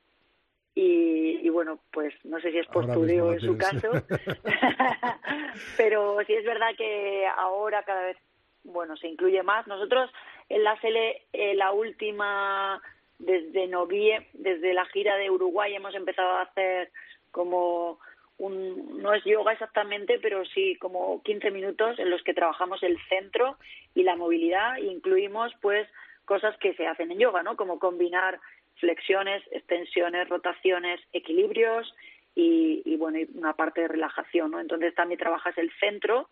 y, 0.74 1.40
y, 1.46 1.48
bueno, 1.50 1.78
pues 1.92 2.12
no 2.24 2.40
sé 2.40 2.50
si 2.50 2.58
es 2.58 2.66
postureo 2.66 3.32
en 3.32 3.40
su 3.40 3.56
caso, 3.56 3.90
pero 5.76 6.18
sí 6.26 6.34
es 6.34 6.44
verdad 6.44 6.74
que 6.76 7.26
ahora 7.36 7.84
cada 7.84 8.06
vez, 8.06 8.16
bueno, 8.64 8.96
se 8.96 9.08
incluye 9.08 9.42
más. 9.42 9.66
Nosotros 9.66 10.10
en 10.48 10.64
la 10.64 10.78
SELE, 10.80 11.22
eh, 11.32 11.54
la 11.54 11.72
última, 11.72 12.82
desde 13.18 13.68
noviembre, 13.68 14.28
desde 14.32 14.74
la 14.74 14.84
gira 14.86 15.16
de 15.16 15.30
Uruguay, 15.30 15.74
hemos 15.74 15.94
empezado 15.94 16.32
a 16.32 16.42
hacer 16.42 16.90
como 17.30 17.98
un, 18.38 19.00
no 19.00 19.14
es 19.14 19.24
yoga 19.24 19.52
exactamente, 19.52 20.18
pero 20.20 20.44
sí 20.44 20.76
como 20.76 21.22
15 21.22 21.50
minutos 21.50 21.98
en 21.98 22.10
los 22.10 22.22
que 22.22 22.34
trabajamos 22.34 22.82
el 22.82 22.98
centro 23.08 23.56
y 23.94 24.02
la 24.02 24.16
movilidad. 24.16 24.76
E 24.78 24.86
incluimos 24.86 25.52
pues 25.60 25.88
cosas 26.24 26.56
que 26.58 26.74
se 26.74 26.86
hacen 26.86 27.12
en 27.12 27.18
yoga, 27.18 27.42
¿no? 27.42 27.56
Como 27.56 27.78
combinar 27.78 28.40
flexiones, 28.84 29.42
extensiones, 29.50 30.28
rotaciones, 30.28 31.00
equilibrios 31.14 31.94
y, 32.34 32.82
y 32.84 32.96
bueno, 32.96 33.18
y 33.18 33.28
una 33.34 33.54
parte 33.54 33.80
de 33.80 33.88
relajación, 33.88 34.50
¿no? 34.50 34.60
Entonces 34.60 34.94
también 34.94 35.18
trabajas 35.18 35.56
el 35.56 35.70
centro, 35.80 36.28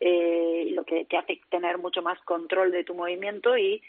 eh, 0.00 0.68
lo 0.72 0.84
que 0.84 1.06
te 1.06 1.16
hace 1.16 1.40
tener 1.48 1.78
mucho 1.78 2.02
más 2.02 2.20
control 2.24 2.72
de 2.72 2.84
tu 2.84 2.94
movimiento 2.94 3.56
y 3.56 3.80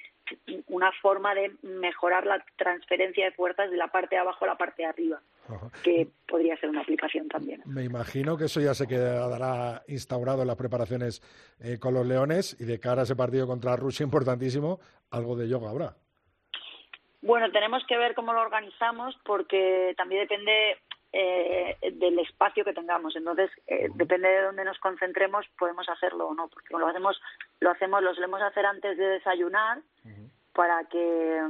una 0.69 0.91
forma 1.01 1.35
de 1.35 1.51
mejorar 1.61 2.25
la 2.25 2.43
transferencia 2.55 3.25
de 3.25 3.31
fuerzas 3.31 3.69
de 3.69 3.75
la 3.75 3.91
parte 3.91 4.15
de 4.15 4.21
abajo 4.21 4.45
a 4.45 4.47
la 4.47 4.57
parte 4.57 4.83
de 4.83 4.87
arriba, 4.87 5.21
Ajá. 5.49 5.69
que 5.83 6.07
podría 6.25 6.57
ser 6.57 6.69
una 6.69 6.81
aplicación 6.81 7.27
también. 7.27 7.61
Me 7.65 7.83
imagino 7.83 8.37
que 8.37 8.45
eso 8.45 8.61
ya 8.61 8.73
se 8.73 8.87
quedará 8.87 9.83
instaurado 9.87 10.41
en 10.41 10.47
las 10.47 10.55
preparaciones 10.55 11.21
eh, 11.59 11.77
con 11.79 11.93
los 11.93 12.07
Leones 12.07 12.55
y 12.59 12.63
de 12.63 12.79
cara 12.79 13.01
a 13.01 13.03
ese 13.03 13.15
partido 13.15 13.45
contra 13.45 13.75
Rusia 13.75 14.05
importantísimo, 14.05 14.79
algo 15.11 15.35
de 15.35 15.49
yoga 15.49 15.69
habrá. 15.69 15.95
Bueno, 17.25 17.51
tenemos 17.51 17.83
que 17.87 17.97
ver 17.97 18.13
cómo 18.13 18.33
lo 18.33 18.41
organizamos 18.41 19.17
porque 19.23 19.95
también 19.97 20.21
depende 20.21 20.77
eh, 21.11 21.75
del 21.93 22.19
espacio 22.19 22.63
que 22.63 22.73
tengamos. 22.73 23.15
Entonces, 23.15 23.49
eh, 23.65 23.89
depende 23.95 24.27
de 24.27 24.43
dónde 24.43 24.63
nos 24.63 24.77
concentremos, 24.77 25.43
podemos 25.57 25.89
hacerlo 25.89 26.27
o 26.27 26.35
no, 26.35 26.49
porque 26.49 26.77
lo 26.77 26.85
hacemos, 26.85 27.19
lo 27.61 27.71
hacemos, 27.71 28.03
lo 28.03 28.13
solemos 28.13 28.43
hacer 28.43 28.67
antes 28.67 28.95
de 28.95 29.07
desayunar 29.07 29.79
uh 29.79 30.07
-huh. 30.07 30.29
para 30.53 30.83
que, 30.83 31.41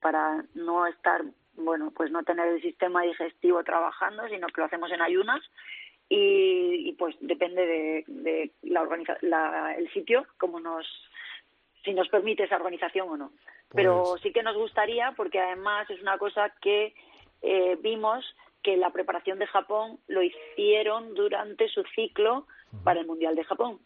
para 0.00 0.44
no 0.54 0.84
estar, 0.88 1.22
bueno, 1.54 1.92
pues 1.94 2.10
no 2.10 2.24
tener 2.24 2.48
el 2.48 2.60
sistema 2.60 3.02
digestivo 3.02 3.62
trabajando, 3.62 4.26
sino 4.28 4.48
que 4.48 4.60
lo 4.60 4.64
hacemos 4.64 4.90
en 4.90 5.00
ayunas 5.00 5.42
y, 6.08 6.88
y 6.88 6.92
pues 6.94 7.14
depende 7.20 7.64
de, 7.64 8.04
de 8.08 8.50
la 8.62 8.82
organiza 8.82 9.16
la, 9.20 9.76
el 9.76 9.88
sitio, 9.92 10.26
como 10.38 10.58
nos, 10.58 10.86
si 11.84 11.94
nos 11.94 12.08
permite 12.08 12.42
esa 12.42 12.56
organización 12.56 13.08
o 13.10 13.16
no. 13.16 13.30
Pues... 13.68 13.84
Pero 13.84 14.16
sí 14.22 14.32
que 14.32 14.42
nos 14.42 14.56
gustaría, 14.56 15.12
porque 15.16 15.38
además 15.38 15.88
es 15.90 16.00
una 16.00 16.18
cosa 16.18 16.52
que 16.60 16.94
eh, 17.42 17.76
vimos 17.80 18.24
que 18.62 18.76
la 18.76 18.90
preparación 18.90 19.38
de 19.38 19.46
Japón 19.46 19.98
lo 20.08 20.22
hicieron 20.22 21.14
durante 21.14 21.68
su 21.68 21.82
ciclo 21.94 22.46
para 22.84 23.00
el 23.00 23.06
Mundial 23.06 23.34
de 23.34 23.44
Japón. 23.44 23.78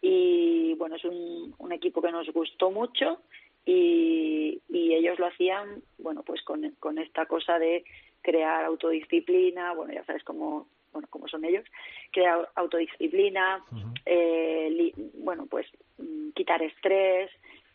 Y 0.00 0.74
bueno, 0.74 0.96
es 0.96 1.04
un, 1.04 1.54
un 1.58 1.72
equipo 1.72 2.00
que 2.02 2.12
nos 2.12 2.28
gustó 2.32 2.70
mucho 2.70 3.20
y, 3.64 4.60
y, 4.68 4.94
ellos 4.94 5.18
lo 5.18 5.26
hacían, 5.26 5.82
bueno, 5.98 6.22
pues 6.22 6.42
con, 6.42 6.70
con 6.78 6.98
esta 6.98 7.26
cosa 7.26 7.58
de 7.58 7.84
crear 8.22 8.64
autodisciplina, 8.64 9.74
bueno, 9.74 9.92
ya 9.92 10.04
sabes 10.04 10.22
cómo, 10.24 10.68
bueno, 10.92 11.08
cómo 11.10 11.28
son 11.28 11.44
ellos, 11.44 11.64
crear 12.12 12.48
autodisciplina, 12.54 13.64
uh 13.70 13.74
-huh. 13.74 13.94
eh, 14.06 14.68
li, 14.70 14.94
bueno, 15.14 15.46
pues 15.46 15.66
mm, 15.98 16.30
quitar 16.30 16.62
estrés, 16.62 17.30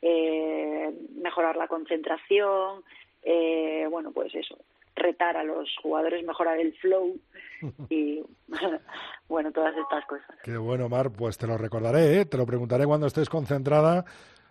eh, 0.06 0.92
mejorar 1.16 1.56
la 1.56 1.68
concentración, 1.68 2.84
eh, 3.24 3.88
bueno, 3.90 4.12
pues 4.12 4.36
eso, 4.36 4.58
retar 4.96 5.38
a 5.38 5.46
los 5.46 5.70
jugadores, 5.82 6.26
mejorar 6.26 6.60
el 6.60 6.74
flow 6.74 7.18
y 7.90 8.22
bueno, 9.30 9.52
todas 9.54 9.76
estas 9.78 10.06
cosas. 10.06 10.36
Qué 10.44 10.58
bueno, 10.58 10.90
Mar, 10.90 11.12
pues 11.12 11.38
te 11.38 11.48
lo 11.48 11.58
recordaré, 11.58 12.20
¿eh? 12.20 12.26
te 12.26 12.38
lo 12.38 12.46
preguntaré 12.46 12.86
cuando 12.86 13.08
estés 13.08 13.30
concentrada. 13.30 14.04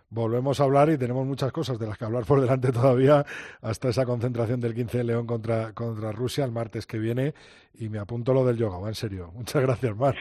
Volvemos 0.09 0.61
a 0.61 0.65
hablar 0.65 0.91
y 0.91 0.99
tenemos 0.99 1.27
muchas 1.27 1.53
cosas 1.53 1.79
de 1.79 1.87
las 1.87 1.97
que 1.97 2.05
hablar 2.05 2.25
por 2.27 2.41
delante 2.41 2.71
todavía 2.73 3.25
hasta 3.63 3.89
esa 3.89 4.05
concentración 4.05 4.61
del 4.61 4.75
15 4.75 4.99
de 4.99 5.05
León 5.05 5.27
contra, 5.27 5.73
contra 5.73 6.13
Rusia 6.13 6.45
el 6.45 6.53
martes 6.53 6.87
que 6.87 6.99
viene 6.99 7.33
y 7.75 7.89
me 7.89 7.99
apunto 7.99 8.35
lo 8.35 8.45
del 8.45 8.59
yoga, 8.59 8.79
va 8.79 8.89
en 8.89 8.95
serio. 8.95 9.31
Muchas 9.35 9.63
gracias, 9.63 9.97
Mar. 9.97 10.15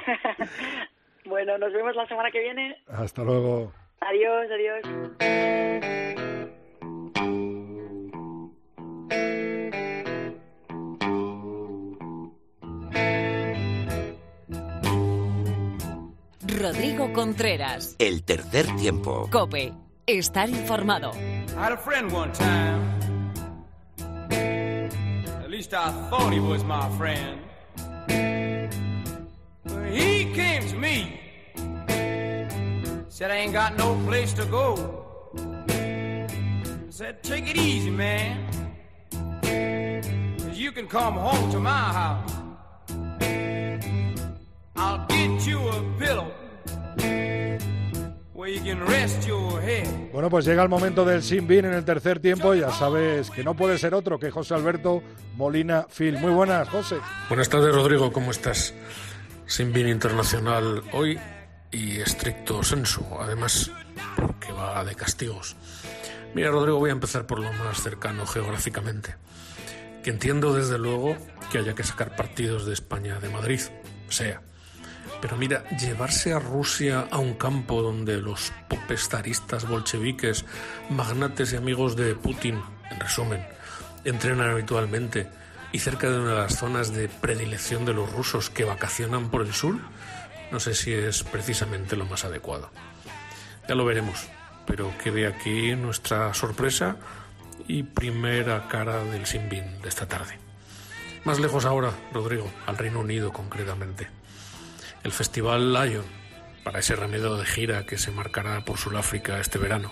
bueno, 1.25 1.57
nos 1.57 1.73
vemos 1.73 1.93
la 1.95 2.07
semana 2.07 2.31
que 2.31 2.39
viene. 2.39 2.77
Hasta 2.87 3.23
luego. 3.23 3.73
Adiós, 4.01 4.49
adiós. 4.51 4.81
Rodrigo 16.61 17.13
Contreras. 17.13 17.95
El 17.99 18.23
tercer 18.23 18.67
tiempo. 18.75 19.29
Cope. 19.31 19.73
Estar 20.07 20.49
informado. 20.49 21.11
I 21.11 21.63
had 21.63 21.73
a 21.73 21.77
friend 21.77 22.11
one 22.11 22.31
time. 22.33 22.81
At 25.43 25.49
least 25.49 25.73
I 25.73 25.91
thought 26.09 26.33
he 26.33 26.39
was 26.39 26.63
my 26.63 26.89
friend. 26.97 27.40
Said 33.21 33.29
I 33.29 33.35
ain't 33.35 33.53
got 33.53 33.77
no 33.77 33.93
place 34.07 34.33
to 34.33 34.45
go. 34.45 34.75
Said 36.89 37.21
take 37.21 37.47
it 37.47 37.55
easy, 37.55 37.91
man. 37.91 38.47
Cause 40.39 40.57
you 40.57 40.71
can 40.71 40.87
come 40.87 41.13
home 41.13 41.51
to 41.51 41.59
my 41.59 41.69
house. 41.69 42.33
I'll 44.75 45.05
get 45.07 45.45
you 45.45 45.59
a 45.69 45.83
pillow. 45.99 46.31
Bueno, 50.11 50.29
pues 50.31 50.43
llega 50.43 50.63
el 50.63 50.69
momento 50.69 51.05
del 51.05 51.21
sin 51.21 51.45
bin 51.45 51.65
en 51.65 51.73
el 51.73 51.85
tercer 51.85 52.19
tiempo. 52.19 52.55
Ya 52.55 52.71
sabes 52.71 53.29
que 53.29 53.43
no 53.43 53.53
puede 53.53 53.77
ser 53.77 53.93
otro 53.93 54.17
que 54.17 54.31
José 54.31 54.55
Alberto 54.55 55.03
Molina 55.35 55.85
Phil. 55.95 56.17
Muy 56.17 56.31
buenas, 56.31 56.67
José. 56.69 56.95
Buenas 57.29 57.49
tardes, 57.49 57.75
Rodrigo. 57.75 58.11
¿Cómo 58.11 58.31
estás? 58.31 58.73
Sin 59.45 59.71
bin 59.71 59.87
internacional 59.87 60.81
hoy 60.91 61.19
y 61.71 61.99
estricto 61.99 62.63
sensu, 62.63 63.05
además, 63.19 63.71
porque 64.15 64.51
va 64.51 64.83
de 64.83 64.95
castigos. 64.95 65.55
Mira, 66.33 66.49
Rodrigo, 66.49 66.79
voy 66.79 66.89
a 66.89 66.93
empezar 66.93 67.25
por 67.25 67.39
lo 67.39 67.51
más 67.53 67.81
cercano 67.81 68.25
geográficamente. 68.25 69.15
Que 70.03 70.09
entiendo, 70.09 70.53
desde 70.53 70.77
luego, 70.77 71.17
que 71.51 71.59
haya 71.59 71.75
que 71.75 71.83
sacar 71.83 72.15
partidos 72.15 72.65
de 72.65 72.73
España 72.73 73.19
de 73.19 73.29
Madrid, 73.29 73.61
sea 74.09 74.41
pero 75.21 75.37
mira, 75.37 75.63
llevarse 75.77 76.33
a 76.33 76.39
Rusia 76.39 77.07
a 77.11 77.19
un 77.19 77.35
campo 77.35 77.81
donde 77.81 78.17
los 78.17 78.51
popestaristas 78.67 79.67
bolcheviques, 79.67 80.45
magnates 80.89 81.53
y 81.53 81.57
amigos 81.57 81.95
de 81.95 82.15
Putin, 82.15 82.59
en 82.89 82.99
resumen, 82.99 83.45
entrenan 84.03 84.49
habitualmente 84.49 85.29
y 85.71 85.79
cerca 85.79 86.09
de 86.09 86.19
una 86.19 86.31
de 86.31 86.37
las 86.37 86.57
zonas 86.57 86.91
de 86.91 87.07
predilección 87.07 87.85
de 87.85 87.93
los 87.93 88.11
rusos 88.11 88.49
que 88.49 88.65
vacacionan 88.65 89.29
por 89.29 89.41
el 89.41 89.53
sur, 89.53 89.77
no 90.51 90.59
sé 90.59 90.75
si 90.75 90.93
es 90.93 91.23
precisamente 91.23 91.95
lo 91.95 92.05
más 92.05 92.25
adecuado. 92.25 92.69
Ya 93.67 93.75
lo 93.75 93.85
veremos, 93.85 94.27
pero 94.65 94.93
quede 95.03 95.27
aquí 95.27 95.75
nuestra 95.75 96.33
sorpresa 96.33 96.97
y 97.67 97.83
primera 97.83 98.67
cara 98.67 99.03
del 99.03 99.25
Sinbin 99.25 99.81
de 99.81 99.89
esta 99.89 100.07
tarde. 100.07 100.37
Más 101.23 101.39
lejos 101.39 101.65
ahora, 101.65 101.93
Rodrigo, 102.13 102.51
al 102.65 102.77
Reino 102.77 102.99
Unido 102.99 103.31
concretamente. 103.31 104.07
El 105.03 105.11
Festival 105.11 105.73
Lion, 105.73 106.05
para 106.63 106.79
ese 106.79 106.95
remedio 106.95 107.35
de 107.35 107.45
gira 107.45 107.85
que 107.85 107.97
se 107.97 108.11
marcará 108.11 108.65
por 108.65 108.77
Sudáfrica 108.77 109.39
este 109.39 109.57
verano. 109.57 109.91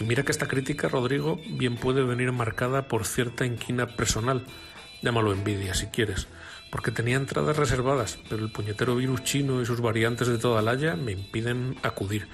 Y 0.00 0.04
mira 0.04 0.22
que 0.22 0.32
esta 0.32 0.48
crítica, 0.48 0.88
Rodrigo, 0.88 1.40
bien 1.48 1.76
puede 1.76 2.02
venir 2.02 2.32
marcada 2.32 2.88
por 2.88 3.06
cierta 3.06 3.46
inquina 3.46 3.86
personal, 3.86 4.44
llámalo 5.02 5.32
envidia 5.32 5.74
si 5.74 5.86
quieres, 5.86 6.28
porque 6.72 6.90
tenía 6.90 7.16
entradas 7.16 7.58
reservadas, 7.58 8.18
pero 8.30 8.42
el 8.42 8.50
puñetero 8.50 8.96
virus 8.96 9.22
chino 9.24 9.60
y 9.60 9.66
sus 9.66 9.82
variantes 9.82 10.26
de 10.26 10.38
toda 10.38 10.62
la 10.62 10.70
haya 10.70 10.96
me 10.96 11.12
impiden 11.12 11.76
acudir. 11.82 12.28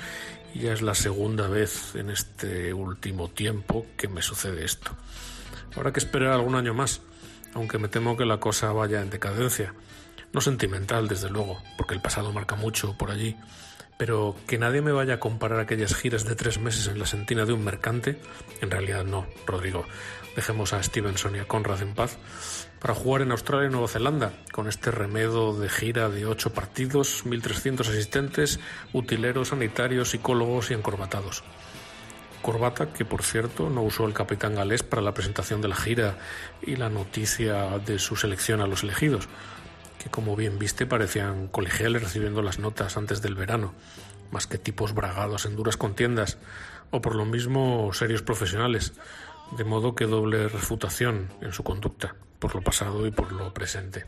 Y 0.54 0.60
ya 0.60 0.72
es 0.72 0.80
la 0.80 0.94
segunda 0.94 1.48
vez 1.48 1.96
en 1.96 2.08
este 2.08 2.72
último 2.72 3.28
tiempo 3.28 3.84
que 3.96 4.06
me 4.06 4.22
sucede 4.22 4.64
esto. 4.64 4.92
Habrá 5.74 5.92
que 5.92 5.98
esperar 5.98 6.32
algún 6.32 6.54
año 6.54 6.72
más, 6.72 7.02
aunque 7.52 7.78
me 7.78 7.88
temo 7.88 8.16
que 8.16 8.24
la 8.24 8.38
cosa 8.38 8.70
vaya 8.70 9.02
en 9.02 9.10
decadencia. 9.10 9.74
No 10.32 10.40
sentimental, 10.40 11.08
desde 11.08 11.30
luego, 11.30 11.60
porque 11.76 11.94
el 11.94 12.00
pasado 12.00 12.32
marca 12.32 12.54
mucho 12.54 12.96
por 12.96 13.10
allí, 13.10 13.36
pero 13.98 14.36
que 14.46 14.56
nadie 14.56 14.82
me 14.82 14.92
vaya 14.92 15.14
a 15.14 15.20
comparar 15.20 15.58
aquellas 15.58 15.96
giras 15.96 16.24
de 16.24 16.36
tres 16.36 16.60
meses 16.60 16.86
en 16.86 17.00
la 17.00 17.06
sentina 17.06 17.44
de 17.44 17.54
un 17.54 17.64
mercante, 17.64 18.20
en 18.60 18.70
realidad 18.70 19.04
no, 19.04 19.26
Rodrigo. 19.46 19.84
Dejemos 20.38 20.72
a 20.72 20.80
Stevenson 20.80 21.34
y 21.34 21.40
a 21.40 21.48
Conrad 21.48 21.82
en 21.82 21.96
paz 21.96 22.16
para 22.78 22.94
jugar 22.94 23.22
en 23.22 23.32
Australia 23.32 23.66
y 23.66 23.72
Nueva 23.72 23.88
Zelanda, 23.88 24.34
con 24.52 24.68
este 24.68 24.92
remedo 24.92 25.58
de 25.58 25.68
gira 25.68 26.10
de 26.10 26.26
ocho 26.26 26.52
partidos, 26.52 27.26
1.300 27.26 27.80
asistentes, 27.80 28.60
utileros, 28.92 29.48
sanitarios, 29.48 30.10
psicólogos 30.10 30.70
y 30.70 30.74
encorbatados. 30.74 31.42
Corbata 32.40 32.92
que, 32.92 33.04
por 33.04 33.24
cierto, 33.24 33.68
no 33.68 33.82
usó 33.82 34.06
el 34.06 34.14
capitán 34.14 34.54
galés 34.54 34.84
para 34.84 35.02
la 35.02 35.12
presentación 35.12 35.60
de 35.60 35.66
la 35.66 35.74
gira 35.74 36.18
y 36.62 36.76
la 36.76 36.88
noticia 36.88 37.76
de 37.80 37.98
su 37.98 38.14
selección 38.14 38.60
a 38.60 38.68
los 38.68 38.84
elegidos, 38.84 39.28
que 39.98 40.08
como 40.08 40.36
bien 40.36 40.60
viste 40.60 40.86
parecían 40.86 41.48
colegiales 41.48 42.00
recibiendo 42.00 42.42
las 42.42 42.60
notas 42.60 42.96
antes 42.96 43.22
del 43.22 43.34
verano, 43.34 43.74
más 44.30 44.46
que 44.46 44.58
tipos 44.58 44.94
bragados 44.94 45.46
en 45.46 45.56
duras 45.56 45.76
contiendas, 45.76 46.38
o 46.90 47.00
por 47.00 47.16
lo 47.16 47.24
mismo 47.24 47.92
serios 47.92 48.22
profesionales, 48.22 48.94
de 49.56 49.64
modo 49.64 49.94
que 49.94 50.06
doble 50.06 50.48
refutación 50.48 51.28
en 51.40 51.52
su 51.52 51.62
conducta, 51.62 52.16
por 52.38 52.54
lo 52.54 52.62
pasado 52.62 53.06
y 53.06 53.10
por 53.10 53.32
lo 53.32 53.52
presente. 53.52 54.06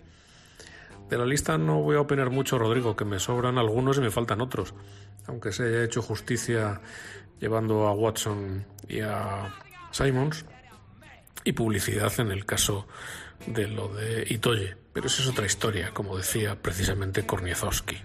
De 1.09 1.19
la 1.19 1.27
lista 1.27 1.59
no 1.59 1.81
voy 1.81 1.97
a 1.97 2.01
opinar 2.01 2.31
mucho, 2.31 2.59
Rodrigo, 2.59 2.95
que 2.95 3.05
me 3.05 3.19
sobran 3.19 3.59
algunos 3.59 3.99
y 3.99 4.01
me 4.01 4.11
faltan 4.11 4.41
otros, 4.41 4.75
aunque 5.27 5.53
se 5.53 5.65
haya 5.65 5.85
hecho 5.85 6.03
justicia 6.03 6.81
llevando 7.41 7.89
a 7.89 7.93
Watson 7.93 8.65
y 8.89 9.01
a 9.01 9.53
Simons, 9.91 10.45
y 11.43 11.53
publicidad 11.53 12.13
en 12.21 12.31
el 12.31 12.45
caso 12.45 12.87
de 13.47 13.67
lo 13.67 13.89
de 13.89 14.27
Itoye, 14.29 14.77
pero 14.93 15.07
eso 15.07 15.23
es 15.23 15.29
otra 15.29 15.47
historia, 15.47 15.93
como 15.93 16.17
decía 16.17 16.61
precisamente 16.61 17.25
Korniezowski. 17.27 17.97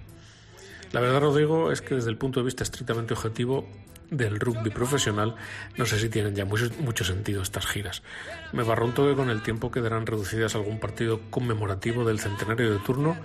La 0.92 1.02
verdad, 1.02 1.22
Rodrigo, 1.22 1.72
es 1.72 1.82
que 1.82 1.96
desde 1.96 2.10
el 2.10 2.18
punto 2.18 2.40
de 2.40 2.46
vista 2.46 2.64
estrictamente 2.64 3.14
objetivo 3.14 3.68
del 4.10 4.40
rugby 4.40 4.70
profesional, 4.70 5.36
no 5.78 5.86
sé 5.86 6.00
si 6.00 6.10
tienen 6.10 6.36
ya 6.36 6.46
mucho, 6.46 7.04
sentido 7.04 7.42
estas 7.42 7.66
giras. 7.66 8.04
Me 8.54 8.64
barronto 8.64 9.06
que 9.08 9.16
con 9.16 9.30
el 9.30 9.42
tiempo 9.42 9.72
quedarán 9.72 10.06
reducidas 10.06 10.56
algún 10.56 10.80
partido 10.80 11.22
conmemorativo 11.30 12.06
del 12.06 12.20
centenario 12.20 12.72
de 12.72 12.80
turno 12.80 13.18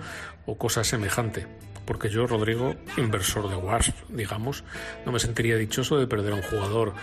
o 0.45 0.57
cosa 0.57 0.83
semejante, 0.83 1.47
porque 1.85 2.09
yo, 2.09 2.27
Rodrigo, 2.27 2.75
inversor 2.97 3.49
de 3.49 3.55
Wasp, 3.55 3.95
digamos, 4.09 4.63
no 5.05 5.11
me 5.11 5.19
sentiría 5.19 5.57
dichoso 5.57 5.97
de 5.97 6.07
perder 6.07 6.33
a 6.33 6.35
un 6.35 6.41
jugador 6.43 6.93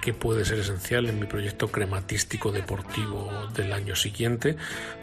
que 0.00 0.14
puede 0.14 0.44
ser 0.44 0.60
esencial 0.60 1.06
en 1.06 1.18
mi 1.18 1.26
proyecto 1.26 1.68
crematístico 1.68 2.52
deportivo 2.52 3.30
del 3.54 3.72
año 3.72 3.96
siguiente, 3.96 4.56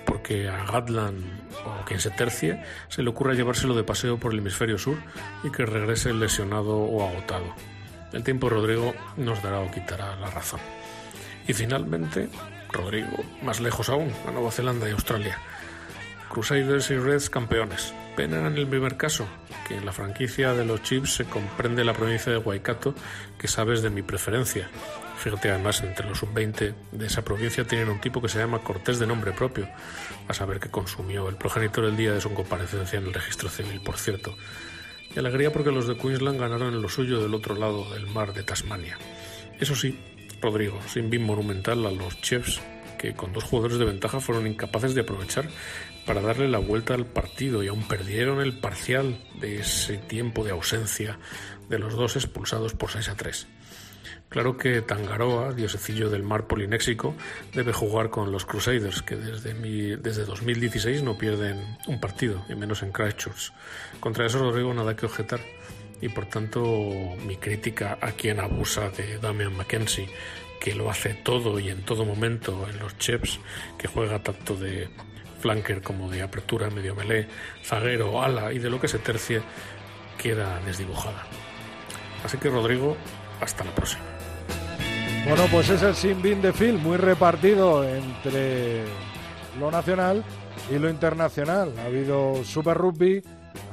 porque 0.05 0.47
a 0.47 0.65
Gatland 0.65 1.23
o 1.65 1.85
quien 1.85 1.99
se 1.99 2.11
tercie 2.11 2.63
se 2.87 3.03
le 3.03 3.09
ocurra 3.09 3.33
llevárselo 3.33 3.75
de 3.75 3.83
paseo 3.83 4.17
por 4.19 4.33
el 4.33 4.39
hemisferio 4.39 4.77
sur 4.77 4.97
y 5.43 5.51
que 5.51 5.65
regrese 5.65 6.13
lesionado 6.13 6.77
o 6.77 7.07
agotado. 7.07 7.74
El 8.15 8.23
tiempo, 8.23 8.49
Rodrigo, 8.49 8.95
nos 9.17 9.43
dará 9.43 9.59
o 9.59 9.69
quitará 9.69 10.15
la 10.15 10.29
razón. 10.29 10.61
Y 11.49 11.53
finalmente, 11.53 12.29
Rodrigo, 12.71 13.17
más 13.43 13.59
lejos 13.59 13.89
aún, 13.89 14.09
a 14.25 14.31
Nueva 14.31 14.51
Zelanda 14.51 14.87
y 14.87 14.93
Australia. 14.93 15.37
Crusaders 16.29 16.91
y 16.91 16.97
Reds 16.97 17.29
campeones. 17.29 17.93
Pena 18.15 18.47
en 18.47 18.57
el 18.57 18.67
primer 18.67 18.95
caso, 18.95 19.27
que 19.67 19.75
en 19.75 19.85
la 19.85 19.91
franquicia 19.91 20.53
de 20.53 20.63
los 20.63 20.81
Chips 20.81 21.13
se 21.15 21.25
comprende 21.25 21.83
la 21.83 21.91
provincia 21.91 22.31
de 22.31 22.37
Waikato, 22.37 22.95
que 23.37 23.49
sabes 23.49 23.81
de 23.81 23.89
mi 23.89 24.01
preferencia. 24.01 24.69
Fíjate, 25.17 25.49
además, 25.49 25.81
entre 25.81 26.07
los 26.07 26.19
sub-20 26.19 26.73
de 26.93 27.05
esa 27.05 27.21
provincia 27.21 27.67
tienen 27.67 27.89
un 27.89 27.99
tipo 27.99 28.21
que 28.21 28.29
se 28.29 28.39
llama 28.39 28.59
Cortés 28.59 28.97
de 28.97 29.07
nombre 29.07 29.33
propio, 29.33 29.67
a 30.29 30.33
saber 30.33 30.61
que 30.61 30.71
consumió 30.71 31.27
el 31.27 31.35
progenitor 31.35 31.83
el 31.83 31.97
día 31.97 32.13
de 32.13 32.21
su 32.21 32.33
comparecencia 32.33 32.97
en 32.97 33.07
el 33.07 33.13
registro 33.13 33.49
civil, 33.49 33.81
por 33.81 33.97
cierto. 33.97 34.37
Y 35.15 35.19
alegría 35.19 35.53
porque 35.53 35.71
los 35.71 35.87
de 35.87 35.95
Queensland 35.95 36.39
ganaron 36.39 36.73
en 36.73 36.81
lo 36.81 36.89
suyo 36.89 37.21
del 37.21 37.33
otro 37.33 37.55
lado 37.55 37.89
del 37.93 38.05
mar 38.07 38.33
de 38.33 38.43
Tasmania. 38.43 38.97
Eso 39.59 39.73
sí, 39.73 39.97
Rodrigo, 40.41 40.79
sin 40.87 41.09
bin 41.09 41.23
monumental 41.23 41.85
a 41.85 41.91
los 41.91 42.19
Chiefs, 42.21 42.61
que 42.97 43.13
con 43.13 43.31
dos 43.31 43.45
jugadores 43.45 43.77
de 43.77 43.85
ventaja 43.85 44.19
fueron 44.19 44.45
incapaces 44.45 44.93
de 44.93 45.01
aprovechar 45.01 45.45
para 46.05 46.21
darle 46.21 46.49
la 46.49 46.57
vuelta 46.57 46.93
al 46.93 47.05
partido 47.05 47.63
y 47.63 47.67
aún 47.67 47.87
perdieron 47.87 48.41
el 48.41 48.57
parcial 48.57 49.17
de 49.39 49.61
ese 49.61 49.97
tiempo 49.97 50.43
de 50.43 50.51
ausencia 50.51 51.17
de 51.69 51.79
los 51.79 51.93
dos 51.95 52.17
expulsados 52.17 52.73
por 52.73 52.91
6 52.91 53.09
a 53.09 53.15
3. 53.15 53.47
Claro 54.35 54.57
que 54.57 54.81
Tangaroa, 54.81 55.53
diosecillo 55.53 56.09
del 56.09 56.21
mar 56.21 56.45
polinéxico, 56.45 57.15
debe 57.53 57.71
jugar 57.71 58.09
con 58.09 58.33
los 58.33 58.45
Crusaders, 58.45 59.01
que 59.01 59.15
desde, 59.15 59.53
mi, 59.53 59.95
desde 59.95 60.25
2016 60.25 61.03
no 61.03 61.17
pierden 61.17 61.77
un 61.87 62.01
partido, 62.01 62.43
y 62.49 62.55
menos 62.55 62.83
en 62.83 62.91
Christchurch. 62.91 63.53
Contra 64.01 64.25
eso, 64.25 64.39
Rodrigo, 64.39 64.73
nada 64.73 64.93
que 64.93 65.05
objetar. 65.05 65.39
Y 66.01 66.09
por 66.09 66.25
tanto, 66.25 66.61
mi 67.25 67.37
crítica 67.37 67.97
a 68.01 68.11
quien 68.11 68.41
abusa 68.41 68.89
de 68.89 69.19
Damian 69.19 69.55
McKenzie, 69.55 70.09
que 70.59 70.75
lo 70.75 70.89
hace 70.89 71.13
todo 71.13 71.57
y 71.57 71.69
en 71.69 71.83
todo 71.83 72.03
momento 72.03 72.67
en 72.69 72.77
los 72.79 72.97
Chiefs, 72.97 73.39
que 73.77 73.87
juega 73.87 74.21
tanto 74.21 74.57
de 74.57 74.89
flanker 75.39 75.81
como 75.81 76.11
de 76.11 76.21
apertura, 76.23 76.69
medio 76.69 76.93
melé, 76.93 77.29
zaguero, 77.63 78.21
ala 78.21 78.51
y 78.51 78.59
de 78.59 78.69
lo 78.69 78.81
que 78.81 78.89
se 78.89 78.99
tercie, 78.99 79.41
queda 80.21 80.59
desdibujada. 80.65 81.25
Así 82.25 82.37
que 82.37 82.49
Rodrigo, 82.49 82.97
hasta 83.39 83.63
la 83.63 83.73
próxima. 83.73 84.14
Bueno, 85.27 85.45
pues 85.51 85.69
es 85.71 85.81
el 85.81 85.95
sin 85.95 86.21
bin 86.21 86.39
de 86.41 86.53
Phil, 86.53 86.77
muy 86.77 86.97
repartido 86.97 87.83
entre 87.83 88.83
lo 89.59 89.71
nacional 89.71 90.23
y 90.71 90.77
lo 90.77 90.87
internacional. 90.87 91.73
Ha 91.79 91.85
habido 91.85 92.43
Super 92.43 92.77
Rugby, 92.77 93.23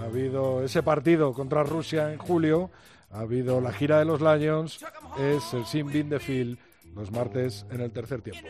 ha 0.00 0.04
habido 0.04 0.64
ese 0.64 0.82
partido 0.82 1.34
contra 1.34 1.62
Rusia 1.62 2.10
en 2.10 2.18
julio, 2.18 2.70
ha 3.10 3.20
habido 3.20 3.60
la 3.60 3.70
gira 3.70 3.98
de 3.98 4.06
los 4.06 4.22
Lions, 4.22 4.82
es 5.20 5.52
el 5.52 5.66
sin 5.66 5.88
bin 5.88 6.08
de 6.08 6.20
Phil 6.20 6.58
los 6.96 7.10
martes 7.12 7.66
en 7.70 7.82
el 7.82 7.92
tercer 7.92 8.22
tiempo. 8.22 8.48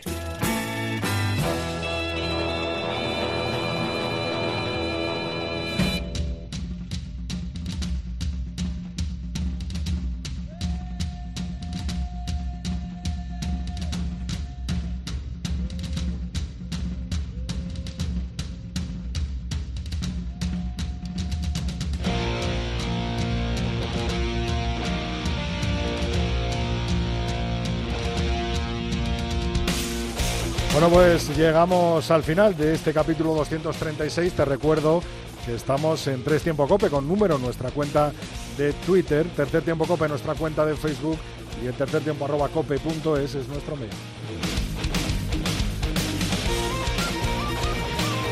Bueno, 30.72 30.88
pues 30.88 31.36
llegamos 31.36 32.10
al 32.10 32.22
final 32.22 32.56
de 32.56 32.74
este 32.74 32.94
capítulo 32.94 33.34
236. 33.34 34.32
Te 34.32 34.44
recuerdo 34.46 35.02
que 35.44 35.54
estamos 35.54 36.06
en 36.06 36.24
Tres 36.24 36.42
Tiempo 36.42 36.66
Cope 36.66 36.88
con 36.88 37.06
número 37.06 37.36
nuestra 37.36 37.70
cuenta 37.70 38.10
de 38.56 38.72
Twitter, 38.72 39.26
Tercer 39.36 39.62
Tiempo 39.62 39.84
Cope 39.84 40.08
nuestra 40.08 40.34
cuenta 40.34 40.64
de 40.64 40.74
Facebook 40.74 41.18
y 41.62 41.66
el 41.66 41.74
tercer 41.74 42.02
tiempo 42.02 42.24
arroba 42.24 42.48
cope.es 42.48 43.34
es 43.34 43.48
nuestro 43.48 43.76
medio. 43.76 43.92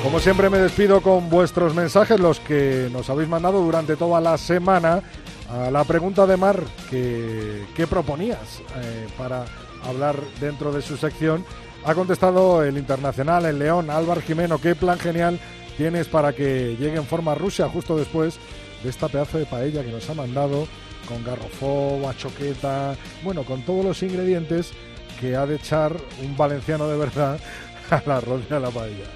Como 0.02 0.18
siempre 0.18 0.48
me 0.48 0.58
despido 0.58 1.02
con 1.02 1.28
vuestros 1.28 1.74
mensajes, 1.74 2.18
los 2.18 2.40
que 2.40 2.88
nos 2.90 3.10
habéis 3.10 3.28
mandado 3.28 3.60
durante 3.60 3.96
toda 3.96 4.20
la 4.20 4.38
semana. 4.38 5.02
A 5.50 5.70
la 5.70 5.84
pregunta 5.84 6.26
de 6.26 6.36
Mar, 6.36 6.62
que, 6.88 7.66
¿qué 7.76 7.86
proponías 7.86 8.62
eh, 8.76 9.08
para 9.18 9.44
hablar 9.84 10.16
dentro 10.40 10.72
de 10.72 10.80
su 10.80 10.96
sección? 10.96 11.44
Ha 11.84 11.94
contestado 11.94 12.62
el 12.62 12.76
internacional, 12.76 13.46
el 13.46 13.58
León, 13.58 13.90
Álvaro 13.90 14.20
Jimeno. 14.20 14.60
¿Qué 14.60 14.74
plan 14.74 14.98
genial 14.98 15.40
tienes 15.76 16.08
para 16.08 16.34
que 16.34 16.76
llegue 16.78 16.96
en 16.96 17.06
forma 17.06 17.34
Rusia 17.34 17.68
justo 17.68 17.96
después 17.96 18.38
de 18.82 18.90
esta 18.90 19.08
pedazo 19.08 19.38
de 19.38 19.46
paella 19.46 19.82
que 19.82 19.90
nos 19.90 20.08
ha 20.10 20.14
mandado 20.14 20.66
con 21.08 21.24
garrofó, 21.24 22.00
choqueta, 22.16 22.94
bueno, 23.24 23.44
con 23.44 23.62
todos 23.62 23.84
los 23.84 24.02
ingredientes 24.02 24.72
que 25.20 25.36
ha 25.36 25.46
de 25.46 25.56
echar 25.56 25.96
un 26.22 26.36
valenciano 26.36 26.86
de 26.88 26.98
verdad 26.98 27.40
al 27.90 28.10
arroz 28.10 28.42
y 28.48 28.54
a 28.54 28.60
la 28.60 28.70
paella. 28.70 29.06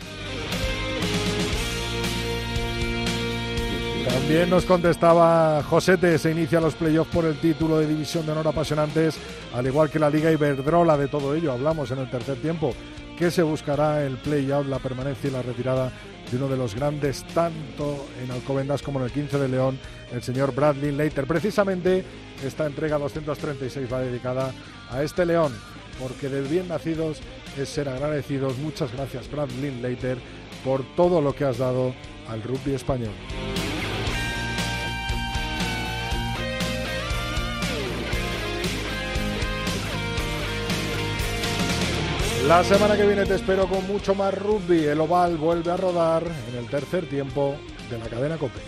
También 4.09 4.51
nos 4.51 4.65
contestaba 4.65 5.63
Josete, 5.63 6.19
se 6.19 6.31
inicia 6.31 6.61
los 6.61 6.75
playoffs 6.75 7.13
por 7.13 7.25
el 7.25 7.37
título 7.39 7.79
de 7.79 7.87
División 7.87 8.27
de 8.27 8.33
Honor 8.33 8.49
apasionantes, 8.49 9.17
al 9.55 9.67
igual 9.67 9.91
que 9.91 9.99
la 9.99 10.11
Liga 10.11 10.31
Iberdrola, 10.31 10.97
de 10.97 11.09
todo 11.09 11.35
ello 11.35 11.53
hablamos 11.53 11.91
en 11.91 11.99
el 11.99 12.11
tercer 12.11 12.37
tiempo, 12.37 12.75
que 13.19 13.31
se 13.31 13.43
buscará 13.43 14.05
el 14.05 14.17
play-out, 14.19 14.67
la 14.67 14.79
permanencia 14.79 15.29
y 15.29 15.33
la 15.33 15.43
retirada 15.43 15.93
de 16.31 16.37
uno 16.37 16.49
de 16.49 16.57
los 16.57 16.75
grandes, 16.75 17.25
tanto 17.35 18.07
en 18.23 18.31
Alcobendas 18.31 18.83
como 18.83 18.99
en 18.99 19.07
el 19.07 19.13
15 19.13 19.39
de 19.39 19.49
León, 19.49 19.79
el 20.13 20.23
señor 20.23 20.55
Bradley 20.55 20.93
Leiter. 20.93 21.27
Precisamente 21.27 22.05
esta 22.45 22.67
entrega 22.67 22.99
236 22.99 23.93
va 23.93 24.01
dedicada 24.01 24.53
a 24.91 25.03
este 25.03 25.27
León, 25.27 25.53
porque 26.01 26.29
de 26.29 26.43
bien 26.43 26.69
nacidos 26.69 27.21
es 27.59 27.69
ser 27.69 27.89
agradecidos. 27.89 28.59
Muchas 28.59 28.93
gracias, 28.93 29.31
Bradley 29.31 29.81
Leiter, 29.81 30.19
por 30.65 30.83
todo 30.97 31.21
lo 31.21 31.35
que 31.35 31.45
has 31.45 31.59
dado 31.59 31.95
al 32.29 32.43
rugby 32.43 32.75
español. 32.75 33.13
La 42.47 42.63
semana 42.63 42.95
que 42.95 43.07
viene 43.07 43.25
te 43.25 43.37
espero 43.37 43.67
con 43.67 43.87
mucho 43.87 44.15
más 44.15 44.35
rugby. 44.35 44.85
El 44.85 45.01
oval 45.01 45.39
vuelve 45.39 45.71
a 45.71 45.79
rodar 45.79 46.23
en 46.51 46.59
el 46.59 46.69
tercer 46.69 47.09
tiempo 47.09 47.57
de 47.89 47.99
la 47.99 48.07
cadena 48.07 48.37
Cope. 48.37 48.61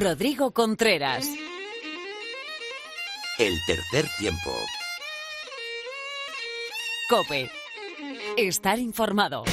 Rodrigo 0.00 0.52
Contreras. 0.52 1.28
El 3.38 3.54
tercer 3.66 4.10
tiempo. 4.18 4.50
Cope. 7.10 7.50
Estar 8.38 8.78
informado. 8.78 9.44